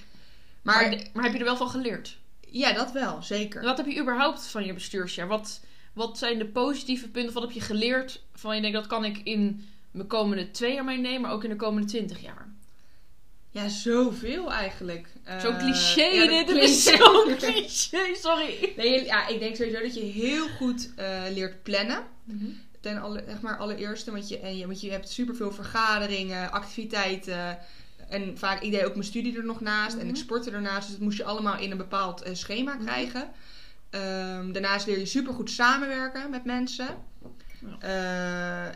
Maar, 0.62 0.90
Maar, 0.90 1.02
maar 1.14 1.24
heb 1.24 1.34
je 1.34 1.40
er 1.40 1.46
wel 1.46 1.58
van 1.58 1.70
geleerd? 1.70 2.18
ja, 2.50 2.74
dat 2.74 2.92
wel, 2.92 3.22
zeker. 3.24 3.62
Wat 3.64 3.78
heb 3.78 3.86
je 3.88 4.00
überhaupt 4.00 4.48
van 4.48 4.66
je 4.66 4.74
bestuursjaar? 4.74 5.28
Wat, 5.28 5.62
wat 5.94 6.18
zijn 6.18 6.38
de 6.38 6.46
positieve 6.46 7.10
punten? 7.10 7.34
Wat 7.34 7.44
heb 7.44 7.52
je 7.52 7.62
geleerd 7.62 8.22
van 8.34 8.56
je 8.56 8.62
denkt 8.62 8.78
dat 8.78 8.88
kan 8.88 9.06
ik 9.06 9.18
in 9.24 9.66
mijn 9.92 10.08
komende 10.08 10.52
twee 10.52 10.74
jaar 10.74 10.84
meenemen, 10.84 11.22
maar 11.22 11.32
ook 11.32 11.44
in 11.44 11.50
de 11.50 11.56
komende 11.56 11.88
twintig 11.88 12.22
jaar? 12.22 12.51
Ja, 13.52 13.70
zoveel 13.70 14.52
eigenlijk. 14.52 15.08
Zo 15.42 15.50
Eh, 15.50 15.58
cliché 15.58 16.04
ja, 16.04 16.28
dit, 16.28 16.46
klinkt- 16.46 16.70
is 16.70 16.84
zo 16.84 17.24
cliché, 17.38 18.16
sorry. 18.16 18.74
Nee, 18.78 19.06
ja, 19.06 19.28
ik 19.28 19.40
denk 19.40 19.56
sowieso 19.56 19.82
dat 19.82 19.94
je 19.96 20.02
heel 20.02 20.48
goed 20.48 20.90
eh, 20.96 21.22
leert 21.34 21.64
plannen. 21.64 22.04
Ten 22.80 23.02
alle, 23.02 23.24
zeg 23.28 23.42
maar 23.42 23.58
allereerste, 23.58 24.12
want 24.12 24.30
je, 24.30 24.40
en 24.40 24.58
je, 24.58 24.66
want 24.68 24.82
je 24.82 24.92
hebt 24.92 25.10
superveel 25.10 25.52
vergaderingen, 25.52 26.52
activiteiten. 26.52 27.58
En 28.10 28.38
vaak, 28.38 28.62
ik 28.62 28.72
deed 28.72 28.84
ook 28.84 28.94
mijn 28.94 29.04
studie 29.06 29.38
er 29.38 29.46
nog 29.46 29.62
naast 29.62 29.96
en 29.96 30.02
ik 30.06 30.12
Mhm. 30.12 30.16
sportte 30.22 30.52
ernaast. 30.52 30.82
Dus 30.82 30.92
dat 30.96 31.00
moest 31.06 31.18
je 31.18 31.24
allemaal 31.24 31.58
in 31.60 31.72
een 31.72 31.78
bepaald 31.78 32.22
eh, 32.22 32.34
schema 32.34 32.74
Mhm. 32.74 32.84
krijgen. 32.86 33.32
Ehm, 33.90 34.52
daarnaast 34.52 34.86
leer 34.88 35.00
je 35.00 35.06
supergoed 35.06 35.50
samenwerken 35.52 36.30
met 36.30 36.46
mensen. 36.46 36.88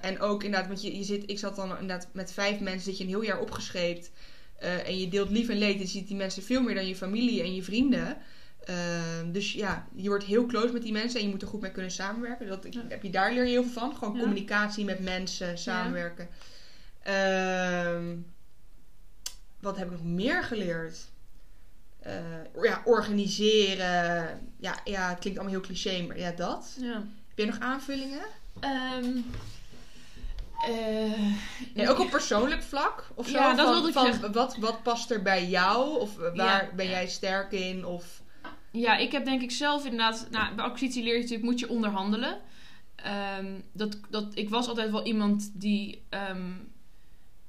En 0.01 0.19
ook 0.19 0.43
inderdaad, 0.43 0.67
want 0.67 0.81
je, 0.81 0.97
je 0.97 1.03
zit, 1.03 1.23
ik 1.29 1.39
zat 1.39 1.55
dan 1.55 1.69
inderdaad 1.69 2.07
met 2.11 2.31
vijf 2.31 2.59
mensen, 2.59 2.81
zit 2.83 2.97
je 2.97 3.03
een 3.03 3.09
heel 3.09 3.21
jaar 3.23 3.39
opgescheept. 3.39 4.11
Eh, 4.59 4.87
en 4.87 4.99
je 4.99 5.07
deelt 5.07 5.29
lief 5.29 5.49
en 5.49 5.57
leed. 5.57 5.79
Je 5.79 5.87
ziet 5.87 6.07
die 6.07 6.15
mensen 6.17 6.43
veel 6.43 6.61
meer 6.61 6.75
dan 6.75 6.87
je 6.87 6.95
familie 6.95 7.41
en 7.41 7.55
je 7.55 7.63
vrienden. 7.63 8.17
Ehm, 8.65 9.31
dus 9.31 9.53
ja, 9.53 9.87
je 9.95 10.07
wordt 10.07 10.23
heel 10.23 10.45
close 10.45 10.73
met 10.73 10.81
die 10.81 10.91
mensen 10.91 11.19
en 11.19 11.25
je 11.25 11.31
moet 11.31 11.41
er 11.41 11.47
goed 11.47 11.61
mee 11.61 11.71
kunnen 11.71 11.91
samenwerken. 11.91 12.47
Dat, 12.47 12.67
Ja. 12.69 12.81
heb 12.89 13.03
je, 13.03 13.09
daar 13.09 13.33
leer 13.33 13.43
je 13.43 13.49
heel 13.49 13.63
veel 13.63 13.71
van. 13.71 13.95
Gewoon 13.95 14.13
Ja. 14.13 14.19
communicatie 14.19 14.85
met 14.85 14.99
mensen, 15.03 15.57
samenwerken. 15.57 16.27
Ehm, 17.03 18.15
wat 19.59 19.77
heb 19.77 19.85
ik 19.85 19.91
nog 19.91 20.03
meer 20.03 20.43
geleerd? 20.43 20.97
Eh, 21.99 22.13
ja, 22.61 22.81
organiseren. 22.85 24.39
Ja, 24.59 24.79
ja, 24.83 25.09
het 25.09 25.19
klinkt 25.19 25.39
allemaal 25.39 25.57
heel 25.59 25.67
cliché, 25.67 26.01
maar 26.07 26.19
ja, 26.19 26.31
dat. 26.31 26.75
Heb 27.27 27.37
je 27.37 27.45
nog 27.45 27.59
aanvullingen? 27.59 28.25
Ehm, 28.59 29.17
eh, 30.63 31.35
Ja, 31.73 31.89
ook 31.89 31.99
op 31.99 32.09
persoonlijk 32.09 32.63
vlak? 32.63 33.07
Of 33.15 33.27
zo? 33.27 33.37
Ja, 33.37 33.53
dat 33.53 33.65
van, 33.65 33.73
wilde 33.73 33.87
ik 33.87 33.93
van. 33.93 34.31
Wat, 34.31 34.57
wat 34.57 34.83
past 34.83 35.11
er 35.11 35.21
bij 35.21 35.47
jou? 35.47 35.99
Of 35.99 36.15
waar 36.15 36.35
Ja, 36.35 36.69
ben 36.75 36.89
jij 36.89 37.07
sterk 37.07 37.51
in? 37.51 37.85
Of... 37.85 38.21
Ja, 38.71 38.97
ik 38.97 39.11
heb 39.11 39.25
denk 39.25 39.41
ik 39.41 39.51
zelf 39.51 39.83
inderdaad... 39.83 40.27
Nou, 40.31 40.55
bij 40.55 40.65
acquisitie 40.65 41.03
leer 41.03 41.13
je 41.13 41.19
natuurlijk, 41.19 41.49
moet 41.49 41.59
je 41.59 41.69
onderhandelen. 41.69 42.41
Ehm, 42.95 43.59
dat, 43.71 43.97
dat, 44.09 44.25
ik 44.33 44.49
was 44.49 44.67
altijd 44.67 44.91
wel 44.91 45.05
iemand 45.05 45.51
die... 45.53 46.03
ehm, 46.09 46.51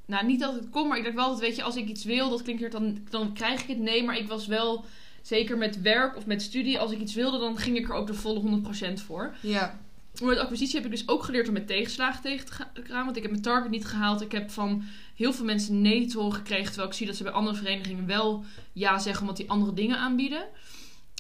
nou, 0.07 0.27
niet 0.27 0.41
dat 0.41 0.55
het 0.55 0.71
kon, 0.71 0.89
maar 0.89 0.99
ik 0.99 1.05
dacht 1.05 1.17
wel 1.17 1.29
dat, 1.29 1.41
weet 1.41 1.57
je, 1.57 1.63
als 1.63 1.77
ik 1.77 1.89
iets 1.89 2.05
wil, 2.05 2.31
dat 2.31 2.43
klinkt 2.43 2.73
dan, 2.73 2.99
dan 3.11 3.33
krijg 3.33 3.63
ik 3.63 3.69
het. 3.69 3.79
Nee, 3.79 4.05
maar 4.05 4.17
ik 4.17 4.29
was 4.29 4.47
wel, 4.47 4.85
zeker 5.27 5.59
met 5.59 5.81
werk 5.81 6.17
of 6.17 6.27
met 6.27 6.43
studie, 6.43 6.79
als 6.79 6.93
ik 6.93 7.01
iets 7.01 7.15
wilde, 7.15 7.39
dan 7.39 7.59
ging 7.59 7.77
ik 7.77 7.89
er 7.89 7.95
ook 7.95 8.07
de 8.07 8.15
volle 8.15 8.63
100% 8.91 8.93
voor. 8.93 9.35
Ja. 9.41 9.79
Met 10.23 10.39
acquisitie 10.39 10.77
heb 10.77 10.85
ik 10.85 10.91
dus 10.91 11.09
ook 11.09 11.23
geleerd 11.23 11.49
om 11.49 11.53
met 11.55 11.67
tegenslagen 11.67 12.23
tegen 12.23 12.47
te 12.47 12.53
ga- 12.53 12.71
gaan. 12.75 13.05
Want 13.05 13.17
ik 13.17 13.23
heb 13.23 13.31
mijn 13.31 13.43
target 13.43 13.71
niet 13.71 13.85
gehaald. 13.87 14.21
Ik 14.21 14.33
heb 14.33 14.51
van 14.51 14.83
heel 15.15 15.33
veel 15.33 15.45
mensen 15.45 15.83
nee 15.83 16.07
te 16.07 16.19
horen 16.19 16.33
gekregen. 16.37 16.67
Terwijl 16.67 16.89
ik 16.89 16.95
zie 16.95 17.07
dat 17.07 17.17
ze 17.17 17.23
bij 17.23 17.33
andere 17.33 17.57
verenigingen 17.57 18.07
wel 18.07 18.45
ja 18.73 18.99
zeggen. 18.99 19.21
Omdat 19.23 19.37
die 19.37 19.51
andere 19.51 19.73
dingen 19.73 19.99
aanbieden. 19.99 20.47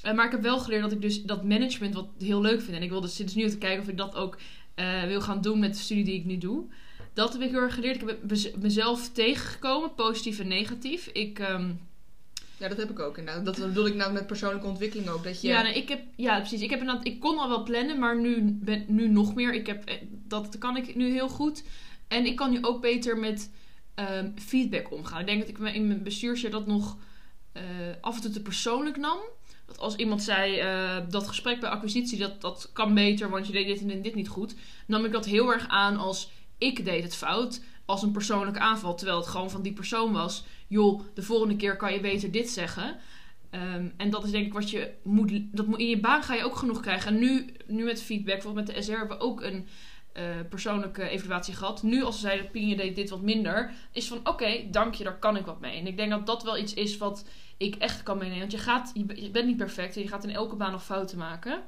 Eh, 0.03 0.13
maar 0.15 0.25
ik 0.27 0.31
heb 0.33 0.43
wel 0.43 0.59
geleerd 0.59 0.83
dat 0.83 0.93
ik 0.93 1.01
dus 1.01 1.23
dat 1.23 1.45
management 1.45 1.95
wat 1.95 2.09
heel 2.19 2.41
leuk 2.41 2.61
vind. 2.63 2.77
En 2.77 2.83
ik 2.83 2.91
wil 2.91 3.01
dus 3.01 3.15
sinds 3.15 3.35
nu 3.35 3.49
te 3.49 3.59
kijken 3.59 3.83
of 3.83 3.89
ik 3.89 3.97
dat 3.97 4.15
ook 4.15 4.39
eh, 4.75 5.03
wil 5.03 5.21
gaan 5.21 5.41
doen 5.41 5.59
met 5.59 5.75
de 5.75 5.81
studie 5.81 6.05
die 6.05 6.15
ik 6.15 6.25
nu 6.25 6.39
doe. 6.39 6.65
Dat 7.15 7.33
heb 7.33 7.43
ik 7.43 7.51
heel 7.51 7.61
erg 7.61 7.75
geleerd. 7.75 8.03
Ik 8.03 8.09
heb 8.09 8.31
mez- 8.31 8.53
mezelf 8.59 9.09
tegengekomen. 9.13 9.95
Positief 9.95 10.39
en 10.39 10.49
negatief. 10.49 11.07
Ik... 11.07 11.39
ehm, 11.39 11.71
ja, 12.57 12.69
dat 12.69 12.77
heb 12.77 12.91
ik 12.91 12.99
ook 12.99 13.19
inderdaad. 13.19 13.45
Dat 13.45 13.57
bedoel 13.57 13.87
ik 13.87 13.95
nou 13.95 14.13
met 14.13 14.27
persoonlijke 14.27 14.67
ontwikkeling 14.67 15.09
ook. 15.09 15.25
Dat 15.25 15.41
je... 15.41 15.49
Ja, 15.49 15.67
ik 15.67 15.89
heb, 15.89 16.03
ja, 16.17 16.39
precies. 16.39 16.61
Ik, 16.61 16.71
heb 16.71 16.81
inderdaad, 16.81 17.07
ik 17.07 17.21
kon 17.21 17.39
al 17.39 17.49
wel 17.49 17.63
plannen, 17.63 17.99
maar 17.99 18.21
nu, 18.21 18.59
ben, 18.63 18.85
nu 18.89 19.09
nog 19.09 19.35
meer. 19.35 19.55
Ik 19.55 19.67
heb, 19.67 19.85
eh, 19.85 19.95
dat 20.11 20.59
kan 20.59 20.77
ik 20.77 20.95
nu 20.95 21.13
heel 21.13 21.29
goed. 21.29 21.65
En 22.09 22.27
ik 22.27 22.37
kan 22.37 22.51
nu 22.51 22.65
ook 22.65 22.81
beter 22.81 23.19
met 23.19 23.51
ehm, 23.95 24.31
feedback 24.35 24.93
omgaan. 24.93 25.21
Ik 25.21 25.27
denk 25.27 25.41
dat 25.41 25.49
ik 25.49 25.75
in 25.75 25.87
mijn 25.87 26.03
bestuursjaar 26.03 26.51
dat 26.51 26.67
nog 26.67 26.97
eh, 27.53 27.63
af 28.01 28.15
en 28.17 28.23
toe 28.23 28.31
te 28.31 28.43
persoonlijk 28.43 28.97
nam. 28.97 29.19
Dat 29.67 29.79
als 29.79 29.97
iemand 29.97 30.23
zei, 30.23 30.59
eh, 30.59 30.97
dat 31.09 31.29
gesprek 31.29 31.61
bij 31.61 31.71
acquisitie, 31.71 32.19
dat, 32.19 32.41
dat 32.41 32.71
kan 32.73 32.95
beter, 32.95 33.31
want 33.31 33.47
je 33.47 33.53
deed 33.53 33.67
dit 33.67 33.91
en 33.91 34.03
dit 34.03 34.15
niet 34.15 34.29
goed. 34.29 34.55
Nam 34.87 35.05
ik 35.05 35.13
dat 35.13 35.25
heel 35.25 35.53
erg 35.53 35.69
aan 35.69 35.97
als 35.97 36.31
ik 36.59 36.85
deed 36.85 37.03
het 37.03 37.17
fout. 37.17 37.61
Als 37.85 38.03
een 38.03 38.13
persoonlijke 38.13 38.61
aanval. 38.61 38.95
Terwijl 38.95 39.19
het 39.19 39.27
gewoon 39.27 39.51
van 39.51 39.63
die 39.63 39.73
persoon 39.73 40.13
was. 40.13 40.45
Joh, 40.67 41.01
de 41.15 41.23
volgende 41.23 41.57
keer 41.57 41.77
kan 41.77 41.93
je 41.93 42.01
beter 42.01 42.31
dit 42.31 42.51
zeggen. 42.51 42.97
Ehm, 43.51 43.89
en 43.97 44.11
dat 44.11 44.25
is 44.25 44.31
denk 44.31 44.47
ik 44.47 44.53
wat 44.53 44.71
je 44.71 44.93
moet, 45.03 45.33
dat 45.57 45.67
moet. 45.67 45.79
In 45.79 45.89
je 45.89 46.01
baan 46.01 46.23
ga 46.23 46.35
je 46.35 46.45
ook 46.45 46.57
genoeg 46.57 46.81
krijgen. 46.81 47.13
En 47.13 47.19
nu, 47.19 47.53
nu 47.67 47.85
met 47.85 48.03
feedback, 48.03 48.35
bijvoorbeeld 48.35 48.67
met 48.67 48.77
de 48.77 48.83
SR 48.83 48.97
hebben 48.97 49.19
we 49.19 49.23
ook 49.23 49.43
een 49.43 49.67
eh, 50.13 50.25
persoonlijke 50.49 51.09
evaluatie 51.09 51.55
gehad. 51.55 51.83
Nu 51.83 52.03
als 52.03 52.15
ze 52.15 52.21
zeiden, 52.21 52.51
Pien, 52.51 52.77
deed 52.77 52.97
dit 52.97 53.11
wat 53.11 53.23
minder. 53.23 53.73
Is 53.93 54.09
van, 54.09 54.21
oké, 54.29 54.71
dank 54.71 54.95
je, 54.95 55.05
daar 55.05 55.19
kan 55.19 55.37
ik 55.37 55.45
wat 55.45 55.61
mee. 55.61 55.79
En 55.79 55.87
ik 55.87 55.97
denk 55.97 56.11
dat 56.11 56.27
dat 56.27 56.43
wel 56.43 56.59
iets 56.59 56.75
is 56.75 56.97
wat 56.97 57.25
ik 57.57 57.75
echt 57.75 58.03
kan 58.03 58.19
meenemen. 58.19 58.41
Want 58.41 58.53
je, 58.53 58.59
gaat, 58.59 58.93
je 58.95 59.31
bent 59.31 59.47
niet 59.47 59.57
perfect 59.57 59.97
en 59.97 60.03
je 60.03 60.09
gaat 60.09 60.25
in 60.25 60.31
elke 60.31 60.57
baan 60.57 60.73
nog 60.73 60.85
fouten 60.85 61.19
maken. 61.19 61.63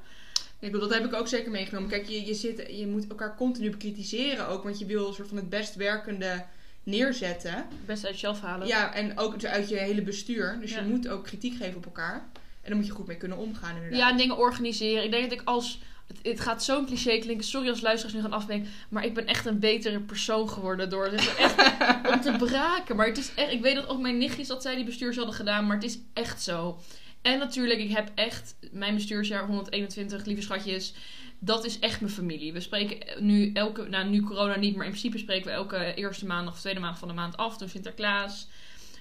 Ik 0.59 0.71
bedoel, 0.71 0.87
dat 0.87 0.97
heb 0.97 1.05
ik 1.05 1.13
ook 1.13 1.27
zeker 1.27 1.51
meegenomen. 1.51 1.89
Kijk, 1.89 2.07
je, 2.07 2.25
je, 2.25 2.33
zit, 2.33 2.65
je 2.77 2.87
moet 2.87 3.07
elkaar 3.07 3.35
continu 3.35 3.69
bekritiseren 3.69 4.47
ook. 4.47 4.63
Want 4.63 4.79
je 4.79 4.85
wil 4.85 5.07
een 5.07 5.13
soort 5.13 5.27
van 5.27 5.37
het 5.37 5.49
best 5.49 5.75
werkende 5.75 6.45
neerzetten. 6.89 7.65
Best 7.85 8.05
uit 8.05 8.13
jezelf 8.13 8.41
halen. 8.41 8.67
Ja, 8.67 8.93
en 8.93 9.17
ook 9.17 9.43
uit 9.45 9.69
je 9.69 9.77
hele 9.77 10.01
bestuur. 10.01 10.57
Dus 10.61 10.71
Ja. 10.71 10.79
je 10.79 10.85
moet 10.87 11.07
ook 11.07 11.23
kritiek 11.23 11.57
geven 11.57 11.75
op 11.75 11.85
elkaar. 11.85 12.13
En 12.61 12.67
daar 12.67 12.75
moet 12.75 12.85
je 12.85 12.91
goed 12.91 13.07
mee 13.07 13.17
kunnen 13.17 13.37
omgaan 13.37 13.75
inderdaad. 13.75 13.99
Ja, 13.99 14.09
en 14.09 14.17
dingen 14.17 14.37
organiseren. 14.37 15.03
Ik 15.03 15.11
denk 15.11 15.29
dat 15.29 15.39
ik 15.39 15.47
als 15.47 15.79
Het, 16.23 16.39
gaat 16.39 16.63
zo'n 16.63 16.85
cliché 16.85 17.17
klinken. 17.17 17.45
Sorry 17.45 17.69
als 17.69 17.81
luisteraars 17.81 18.15
nu 18.15 18.21
gaan 18.21 18.33
afdenken. 18.33 18.69
Maar 18.89 19.05
ik 19.05 19.13
ben 19.13 19.25
echt 19.27 19.45
een 19.45 19.59
betere 19.59 19.99
persoon 19.99 20.49
geworden 20.49 20.89
door 20.89 21.05
het 21.05 21.35
echt 21.37 21.55
om 22.13 22.21
te 22.21 22.45
braken. 22.45 22.95
Maar 22.95 23.07
het 23.07 23.17
is 23.17 23.31
echt... 23.35 23.51
Ik 23.51 23.61
weet 23.61 23.75
dat 23.75 23.87
ook 23.87 23.99
mijn 23.99 24.17
nichtjes 24.17 24.47
dat 24.47 24.61
zij 24.61 24.75
die 24.75 24.83
bestuurs 24.85 25.15
hadden 25.15 25.35
gedaan. 25.35 25.65
Maar 25.67 25.75
het 25.75 25.85
is 25.85 25.97
echt 26.13 26.41
zo. 26.41 26.79
En 27.21 27.39
natuurlijk, 27.39 27.79
ik 27.79 27.91
heb 27.91 28.11
echt 28.15 28.55
mijn 28.71 28.95
bestuursjaar 28.95 29.45
121, 29.47 30.25
lieve 30.25 30.41
schatjes. 30.41 30.93
Dat 31.39 31.65
is 31.65 31.79
echt 31.79 32.01
mijn 32.01 32.13
familie. 32.13 32.53
We 32.53 32.59
spreken 32.59 33.23
nu 33.25 33.51
elke, 33.53 33.83
nou 33.89 34.09
nu 34.09 34.21
corona 34.21 34.55
niet, 34.57 34.75
maar 34.75 34.85
in 34.85 34.91
principe 34.91 35.17
spreken 35.17 35.45
we 35.45 35.51
elke 35.51 35.93
eerste 35.93 36.25
maandag 36.25 36.53
of 36.53 36.59
tweede 36.59 36.79
maandag 36.79 36.99
van 36.99 37.07
de 37.07 37.13
maand 37.13 37.37
af. 37.37 37.57
Toen 37.57 37.69
Sinterklaas. 37.69 38.47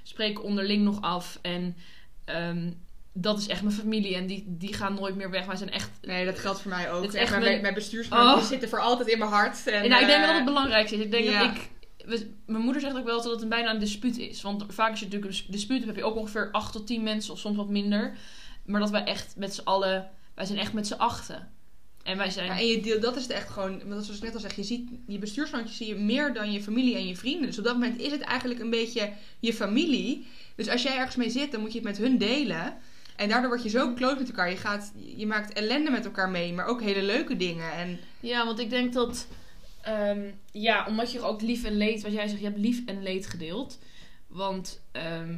Spreken 0.02 0.42
onderling 0.44 0.84
nog 0.84 1.00
af. 1.00 1.38
En 1.42 1.76
ehm, 2.24 2.70
dat 3.12 3.38
is 3.38 3.46
echt 3.46 3.62
mijn 3.62 3.74
familie. 3.74 4.14
En 4.14 4.26
die, 4.26 4.44
die 4.46 4.74
gaan 4.74 4.94
nooit 4.94 5.16
meer 5.16 5.30
weg. 5.30 5.46
Wij 5.46 5.56
zijn 5.56 5.70
echt. 5.70 5.90
Nee, 6.02 6.24
dat 6.24 6.38
geldt 6.38 6.60
voor 6.60 6.70
mij 6.70 6.90
ook. 6.92 7.04
Is 7.04 7.14
Echt, 7.14 7.16
echt 7.16 7.30
mijn, 7.30 7.60
mijn- 7.62 7.74
Oh. 8.10 8.42
zitten 8.42 8.68
voor 8.68 8.80
altijd 8.80 9.08
in 9.08 9.18
mijn 9.18 9.30
hart. 9.30 9.66
En, 9.66 9.82
En 9.82 9.88
nou, 9.88 10.00
ik 10.02 10.08
denk 10.08 10.20
eh, 10.20 10.26
dat 10.26 10.28
het 10.28 10.34
het 10.36 10.44
belangrijkste 10.44 10.96
is. 10.96 11.02
Ik 11.04 11.10
denk 11.10 11.24
ja. 11.24 11.46
dat 11.46 11.56
ik. 11.56 11.70
we- 12.06 12.30
mijn 12.46 12.62
moeder 12.62 12.82
zegt 12.82 12.96
ook 12.96 13.04
wel 13.04 13.22
dat 13.22 13.32
het 13.32 13.42
een 13.42 13.48
bijna 13.48 13.70
een 13.70 13.78
dispuut 13.78 14.18
is. 14.18 14.42
Want 14.42 14.64
vaak 14.68 14.90
als 14.90 14.98
je 15.00 15.04
natuurlijk 15.04 15.32
een 15.34 15.44
dispuut 15.48 15.76
hebt, 15.76 15.86
heb 15.86 15.96
je 15.96 16.04
ook 16.04 16.16
ongeveer 16.16 16.48
8 16.52 16.72
tot 16.72 16.86
10 16.86 17.02
mensen, 17.02 17.32
of 17.32 17.38
soms 17.38 17.56
wat 17.56 17.68
minder. 17.68 18.16
Maar 18.66 18.80
dat 18.80 18.90
wij 18.90 19.04
echt 19.04 19.34
met 19.36 19.54
z'n 19.54 19.64
allen. 19.64 20.10
Wij 20.34 20.44
zijn 20.44 20.58
echt 20.58 20.72
met 20.72 20.86
z'n 20.86 20.94
achten. 20.94 21.52
En 22.08 22.16
wij 22.16 22.30
zijn. 22.30 22.46
Ja, 22.46 22.58
en 22.58 22.66
je 22.66 22.80
deel, 22.80 23.00
dat 23.00 23.16
is 23.16 23.22
het 23.22 23.30
echt 23.30 23.48
gewoon, 23.48 23.88
want 23.88 24.04
zoals 24.04 24.18
ik 24.18 24.24
net 24.24 24.34
al 24.34 24.40
zeg, 24.40 24.56
je 24.56 24.62
ziet 24.62 24.88
je 25.06 25.18
bestuurslandjes 25.18 25.76
zie 25.76 25.86
je 25.86 25.94
meer 25.94 26.34
dan 26.34 26.52
je 26.52 26.62
familie 26.62 26.94
en 26.94 27.06
je 27.06 27.16
vrienden. 27.16 27.46
Dus 27.46 27.58
op 27.58 27.64
dat 27.64 27.74
moment 27.74 28.00
is 28.00 28.10
het 28.10 28.20
eigenlijk 28.20 28.60
een 28.60 28.70
beetje 28.70 29.12
je 29.40 29.54
familie. 29.54 30.26
Dus 30.54 30.68
als 30.68 30.82
jij 30.82 30.96
ergens 30.96 31.16
mee 31.16 31.30
zit, 31.30 31.52
dan 31.52 31.60
moet 31.60 31.72
je 31.72 31.78
het 31.78 31.86
met 31.88 31.98
hun 31.98 32.18
delen. 32.18 32.76
En 33.16 33.28
daardoor 33.28 33.48
word 33.48 33.62
je 33.62 33.68
zo 33.68 33.94
close 33.94 34.14
met 34.16 34.28
elkaar. 34.28 34.50
Je, 34.50 34.56
gaat, 34.56 34.92
je 35.16 35.26
maakt 35.26 35.52
ellende 35.52 35.90
met 35.90 36.04
elkaar 36.04 36.28
mee, 36.30 36.52
maar 36.52 36.66
ook 36.66 36.82
hele 36.82 37.02
leuke 37.02 37.36
dingen. 37.36 37.72
En 37.72 37.98
Ja, 38.20 38.44
want 38.44 38.58
ik 38.58 38.70
denk 38.70 38.92
dat. 38.92 39.26
ehm, 39.82 40.30
ja, 40.52 40.86
omdat 40.86 41.12
je 41.12 41.20
ook 41.20 41.40
lief 41.42 41.64
en 41.64 41.76
leed. 41.76 42.02
Wat 42.02 42.12
jij 42.12 42.28
zegt, 42.28 42.40
je 42.40 42.46
hebt 42.46 42.58
lief 42.58 42.82
en 42.86 43.02
leed 43.02 43.26
gedeeld. 43.26 43.78
Want 44.26 44.80
ehm, 44.92 45.34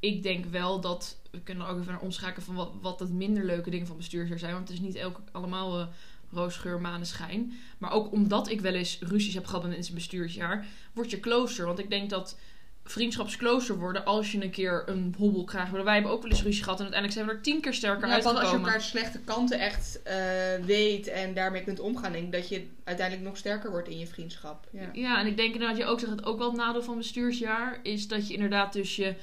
ik 0.00 0.22
denk 0.22 0.44
wel 0.44 0.80
dat. 0.80 1.16
We 1.36 1.42
kunnen 1.42 1.66
ook 1.66 1.78
even 1.78 1.92
naar 1.92 2.00
omschakelen 2.00 2.44
van 2.44 2.54
wat, 2.54 2.72
wat 2.80 3.00
het 3.00 3.12
minder 3.12 3.44
leuke 3.44 3.70
dingen 3.70 3.86
van 3.86 3.96
bestuursjaar 3.96 4.38
zijn. 4.38 4.52
Want 4.52 4.68
het 4.68 4.76
is 4.76 4.84
niet 4.84 4.94
elke, 4.94 5.20
allemaal 5.32 5.80
eh 5.80 5.86
roosgeur, 6.32 6.80
maneschijn. 6.80 7.52
Maar 7.78 7.92
ook 7.92 8.12
omdat 8.12 8.48
ik 8.48 8.60
wel 8.60 8.74
eens 8.74 8.98
ruzies 9.00 9.34
heb 9.34 9.46
gehad 9.46 9.64
in 9.64 9.84
zijn 9.84 9.94
bestuursjaar. 9.94 10.66
Word 10.92 11.10
je 11.10 11.20
closer. 11.20 11.66
Want 11.66 11.78
ik 11.78 11.90
denk 11.90 12.10
dat 12.10 12.36
vriendschaps 12.84 13.36
closer 13.36 13.78
worden 13.78 14.04
als 14.04 14.32
je 14.32 14.42
een 14.42 14.50
keer 14.50 14.82
een 14.86 15.14
hobbel 15.18 15.44
krijgt. 15.44 15.70
Wij 15.70 15.94
hebben 15.94 16.12
ook 16.12 16.22
wel 16.22 16.30
eens 16.30 16.42
ruzie 16.42 16.62
gehad 16.62 16.78
en 16.78 16.84
uiteindelijk 16.84 17.12
zijn 17.12 17.26
we 17.26 17.32
er 17.32 17.52
tien 17.52 17.60
keer 17.60 17.74
sterker 17.74 18.08
ja, 18.08 18.14
uitgekomen. 18.14 18.42
als 18.42 18.50
je 18.50 18.56
elkaar 18.56 18.80
slechte 18.80 19.18
kanten 19.18 19.58
echt 19.58 20.02
eh, 20.02 20.16
weet 20.64 21.06
en 21.06 21.34
daarmee 21.34 21.62
kunt 21.62 21.80
omgaan, 21.80 22.12
denk 22.12 22.24
ik 22.24 22.32
dat 22.32 22.48
je 22.48 22.66
uiteindelijk 22.84 23.28
nog 23.28 23.36
sterker 23.36 23.70
wordt 23.70 23.88
in 23.88 23.98
je 23.98 24.06
vriendschap. 24.06 24.68
Ja. 24.72 24.88
Ja, 24.92 25.20
en 25.20 25.26
ik 25.26 25.36
denk 25.36 25.52
inderdaad, 25.52 25.76
je 25.76 25.84
ook 25.84 26.00
zegt 26.00 26.12
het 26.12 26.24
ook 26.24 26.38
wel 26.38 26.48
het 26.48 26.56
nadeel 26.56 26.82
van 26.82 26.96
bestuursjaar 26.96 27.80
is 27.82 28.08
dat 28.08 28.28
je 28.28 28.34
inderdaad 28.34 28.72
dus 28.72 28.96
je, 28.96 29.14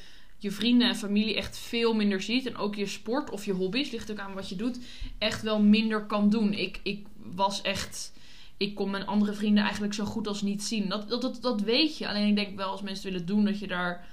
je 0.44 0.52
vrienden 0.52 0.88
en 0.88 0.96
familie 0.96 1.36
echt 1.36 1.58
veel 1.58 1.94
minder 1.94 2.22
ziet. 2.22 2.46
En 2.46 2.56
ook 2.56 2.76
je 2.76 2.86
sport 2.86 3.30
of 3.30 3.46
je 3.46 3.54
hobby's, 3.54 3.92
ligt 3.92 4.12
ook 4.12 4.20
aan 4.20 4.34
wat 4.34 4.50
je 4.50 4.56
doet, 4.56 4.80
echt 5.18 5.42
wel 5.42 5.62
minder 5.62 6.06
kan 6.06 6.30
doen. 6.30 6.54
Ik, 6.54 6.80
ik 6.84 7.06
was 7.16 7.62
echt. 7.62 8.12
Ik 8.58 8.76
kon 8.76 8.90
mijn 8.90 9.06
andere 9.06 9.34
vrienden 9.34 9.64
eigenlijk 9.64 9.94
zo 9.94 10.06
goed 10.06 10.28
als 10.28 10.42
niet 10.42 10.64
zien. 10.64 10.90
Dat, 10.90 11.10
dat, 11.10 11.22
dat, 11.22 11.42
dat 11.42 11.62
weet 11.62 11.98
je. 11.98 12.08
Alleen 12.08 12.28
ik 12.28 12.36
denk 12.36 12.58
wel 12.58 12.70
als 12.70 12.82
mensen 12.82 13.12
willen 13.12 13.26
doen, 13.26 13.46
dat 13.46 13.60
je 13.60 13.68
daar 13.68 14.08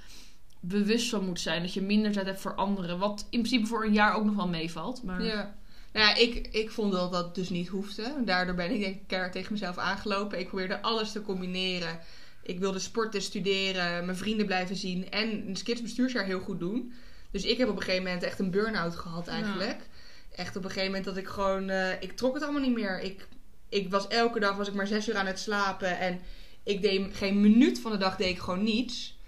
bewust 0.59 1.09
van 1.09 1.25
moet 1.25 1.39
zijn. 1.39 1.61
Dat 1.61 1.73
je 1.73 1.81
minder 1.81 2.11
tijd 2.11 2.25
hebt 2.25 2.41
voor 2.41 2.55
anderen. 2.55 2.99
Wat 2.99 3.27
in 3.29 3.41
principe 3.41 3.67
voor 3.67 3.85
een 3.85 3.93
jaar 3.93 4.13
ook 4.13 4.25
nog 4.25 4.35
wel 4.35 4.47
meevalt. 4.47 5.03
Maar... 5.03 5.23
Ja. 5.23 5.59
Nou 5.93 6.07
ja, 6.07 6.15
ik, 6.15 6.47
ik 6.51 6.71
vond 6.71 6.91
dat 6.91 7.11
dat 7.11 7.35
dus 7.35 7.49
niet 7.49 7.67
hoefde. 7.67 8.13
Daardoor 8.25 8.55
ben 8.55 8.71
ik 8.71 8.79
denk 8.79 8.95
ik 8.95 9.07
keihard 9.07 9.33
tegen 9.33 9.53
mezelf 9.53 9.77
aangelopen. 9.77 10.39
Ik 10.39 10.47
probeerde 10.47 10.81
alles 10.81 11.11
te 11.11 11.21
combineren. 11.21 11.99
Ik 12.43 12.59
wilde 12.59 12.79
sporten, 12.79 13.21
studeren, 13.21 14.05
mijn 14.05 14.17
vrienden 14.17 14.45
blijven 14.45 14.75
zien 14.75 15.09
en 15.11 15.29
een 15.29 15.81
bestuursjaar 15.81 16.25
heel 16.25 16.39
goed 16.39 16.59
doen. 16.59 16.93
Dus 17.31 17.43
ik 17.43 17.57
heb 17.57 17.69
op 17.69 17.75
een 17.75 17.81
gegeven 17.81 18.03
moment 18.03 18.23
echt 18.23 18.39
een 18.39 18.51
burn-out 18.51 18.95
gehad 18.95 19.27
eigenlijk. 19.27 19.89
Echt 20.35 20.55
op 20.55 20.63
een 20.63 20.69
gegeven 20.69 20.87
moment 20.91 21.05
dat 21.05 21.17
ik 21.17 21.27
gewoon... 21.27 21.69
eh, 21.69 22.01
ik 22.01 22.11
trok 22.11 22.33
het 22.33 22.43
allemaal 22.43 22.61
niet 22.61 22.73
meer. 22.73 23.01
Ik, 23.01 23.27
ik 23.69 23.89
was 23.91 24.07
elke 24.07 24.39
dag 24.39 24.55
was 24.55 24.67
ik 24.67 24.73
maar 24.73 24.87
zes 24.87 25.09
uur 25.09 25.15
aan 25.15 25.25
het 25.25 25.39
slapen. 25.39 25.99
En 25.99 26.19
ik 26.63 26.81
deed 26.81 27.15
geen 27.15 27.41
minuut 27.41 27.79
van 27.79 27.91
de 27.91 27.97
dag 27.97 28.15
deed 28.15 28.29
ik 28.29 28.39
gewoon 28.39 28.63
niets. 28.63 29.19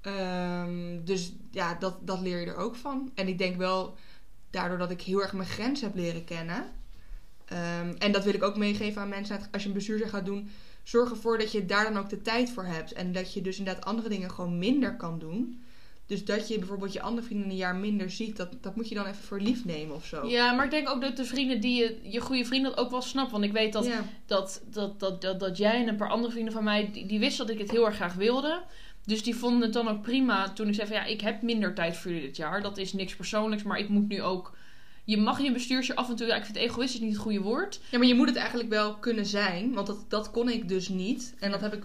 Ehm, 0.00 1.04
dus 1.04 1.32
ja, 1.50 1.74
dat, 1.74 2.06
dat 2.06 2.20
leer 2.20 2.40
je 2.40 2.46
er 2.46 2.56
ook 2.56 2.76
van. 2.76 3.10
En 3.14 3.28
ik 3.28 3.38
denk 3.38 3.56
wel, 3.56 3.96
daardoor 4.50 4.78
dat 4.78 4.90
ik 4.90 5.00
heel 5.00 5.22
erg 5.22 5.32
mijn 5.32 5.48
grens 5.48 5.80
heb 5.80 5.94
leren 5.94 6.24
kennen. 6.24 6.72
Ehm, 7.44 7.92
en 7.98 8.12
dat 8.12 8.24
wil 8.24 8.34
ik 8.34 8.42
ook 8.42 8.56
meegeven 8.56 9.02
aan 9.02 9.08
mensen. 9.08 9.40
Als 9.52 9.62
je 9.62 9.68
een 9.68 9.74
bestuurder 9.74 10.08
gaat 10.08 10.24
doen, 10.26 10.50
zorg 10.82 11.10
ervoor 11.10 11.38
dat 11.38 11.52
je 11.52 11.66
daar 11.66 11.92
dan 11.92 12.02
ook 12.02 12.08
de 12.08 12.22
tijd 12.22 12.50
voor 12.50 12.64
hebt. 12.64 12.92
En 12.92 13.12
dat 13.12 13.34
je 13.34 13.40
dus 13.40 13.58
inderdaad 13.58 13.84
andere 13.84 14.08
dingen 14.08 14.30
gewoon 14.30 14.58
minder 14.58 14.96
kan 14.96 15.18
doen. 15.18 15.62
Dus 16.06 16.24
dat 16.24 16.48
je 16.48 16.58
bijvoorbeeld 16.58 16.92
je 16.92 17.00
andere 17.00 17.26
vrienden 17.26 17.50
een 17.50 17.56
jaar 17.56 17.76
minder 17.76 18.10
ziet, 18.10 18.36
dat, 18.36 18.48
dat 18.60 18.76
moet 18.76 18.88
je 18.88 18.94
dan 18.94 19.06
even 19.06 19.22
voor 19.22 19.40
lief 19.40 19.64
nemen 19.64 19.94
of 19.94 20.06
zo. 20.06 20.26
Ja, 20.26 20.52
maar 20.52 20.64
ik 20.64 20.70
denk 20.70 20.88
ook 20.88 21.00
dat 21.00 21.16
de 21.16 21.24
vrienden 21.24 21.60
die 21.60 21.76
je, 21.82 21.98
je 22.02 22.20
goede 22.20 22.44
vrienden 22.44 22.70
dat 22.70 22.84
ook 22.84 22.90
wel 22.90 23.02
snappen. 23.02 23.32
Want 23.32 23.44
ik 23.44 23.52
weet 23.52 23.72
dat 23.72 23.86
Ja. 23.86 24.04
dat, 24.26 24.62
dat, 24.70 25.00
dat, 25.00 25.20
dat, 25.20 25.40
dat 25.40 25.56
jij 25.56 25.80
en 25.80 25.88
een 25.88 25.96
paar 25.96 26.10
andere 26.10 26.32
vrienden 26.32 26.52
van 26.52 26.64
mij, 26.64 26.90
die, 26.92 27.06
die 27.06 27.18
wisten 27.18 27.46
dat 27.46 27.54
ik 27.54 27.60
het 27.60 27.70
heel 27.70 27.86
erg 27.86 27.94
graag 27.94 28.14
wilde. 28.14 28.62
Dus 29.04 29.22
die 29.22 29.36
vonden 29.36 29.62
het 29.62 29.72
dan 29.72 29.88
ook 29.88 30.02
prima 30.02 30.52
toen 30.52 30.68
ik 30.68 30.74
zei 30.74 30.86
van 30.86 30.96
ja, 30.96 31.04
ik 31.04 31.20
heb 31.20 31.42
minder 31.42 31.74
tijd 31.74 31.96
voor 31.96 32.10
jullie 32.10 32.26
dit 32.26 32.36
jaar. 32.36 32.62
Dat 32.62 32.78
is 32.78 32.92
niks 32.92 33.16
persoonlijks, 33.16 33.62
maar 33.62 33.78
ik 33.78 33.88
moet 33.88 34.08
nu 34.08 34.22
ook... 34.22 34.52
Je 35.04 35.16
mag 35.16 35.40
je 35.42 35.52
bestuursje 35.52 35.96
af 35.96 36.08
en 36.08 36.16
toe, 36.16 36.26
ja, 36.26 36.34
ik 36.36 36.44
vind 36.44 36.56
egoïstisch 36.56 37.00
niet 37.00 37.12
het 37.12 37.20
goede 37.22 37.40
woord. 37.40 37.80
Ja, 37.90 37.98
maar 37.98 38.06
je 38.06 38.14
moet 38.14 38.28
het 38.28 38.36
eigenlijk 38.36 38.68
wel 38.68 38.94
kunnen 38.94 39.26
zijn. 39.26 39.72
Want 39.72 39.86
dat, 39.86 40.04
dat 40.08 40.30
kon 40.30 40.48
ik 40.48 40.68
dus 40.68 40.88
niet. 40.88 41.34
En 41.40 41.50
dat 41.50 41.60
heb 41.60 41.72
ik 41.74 41.82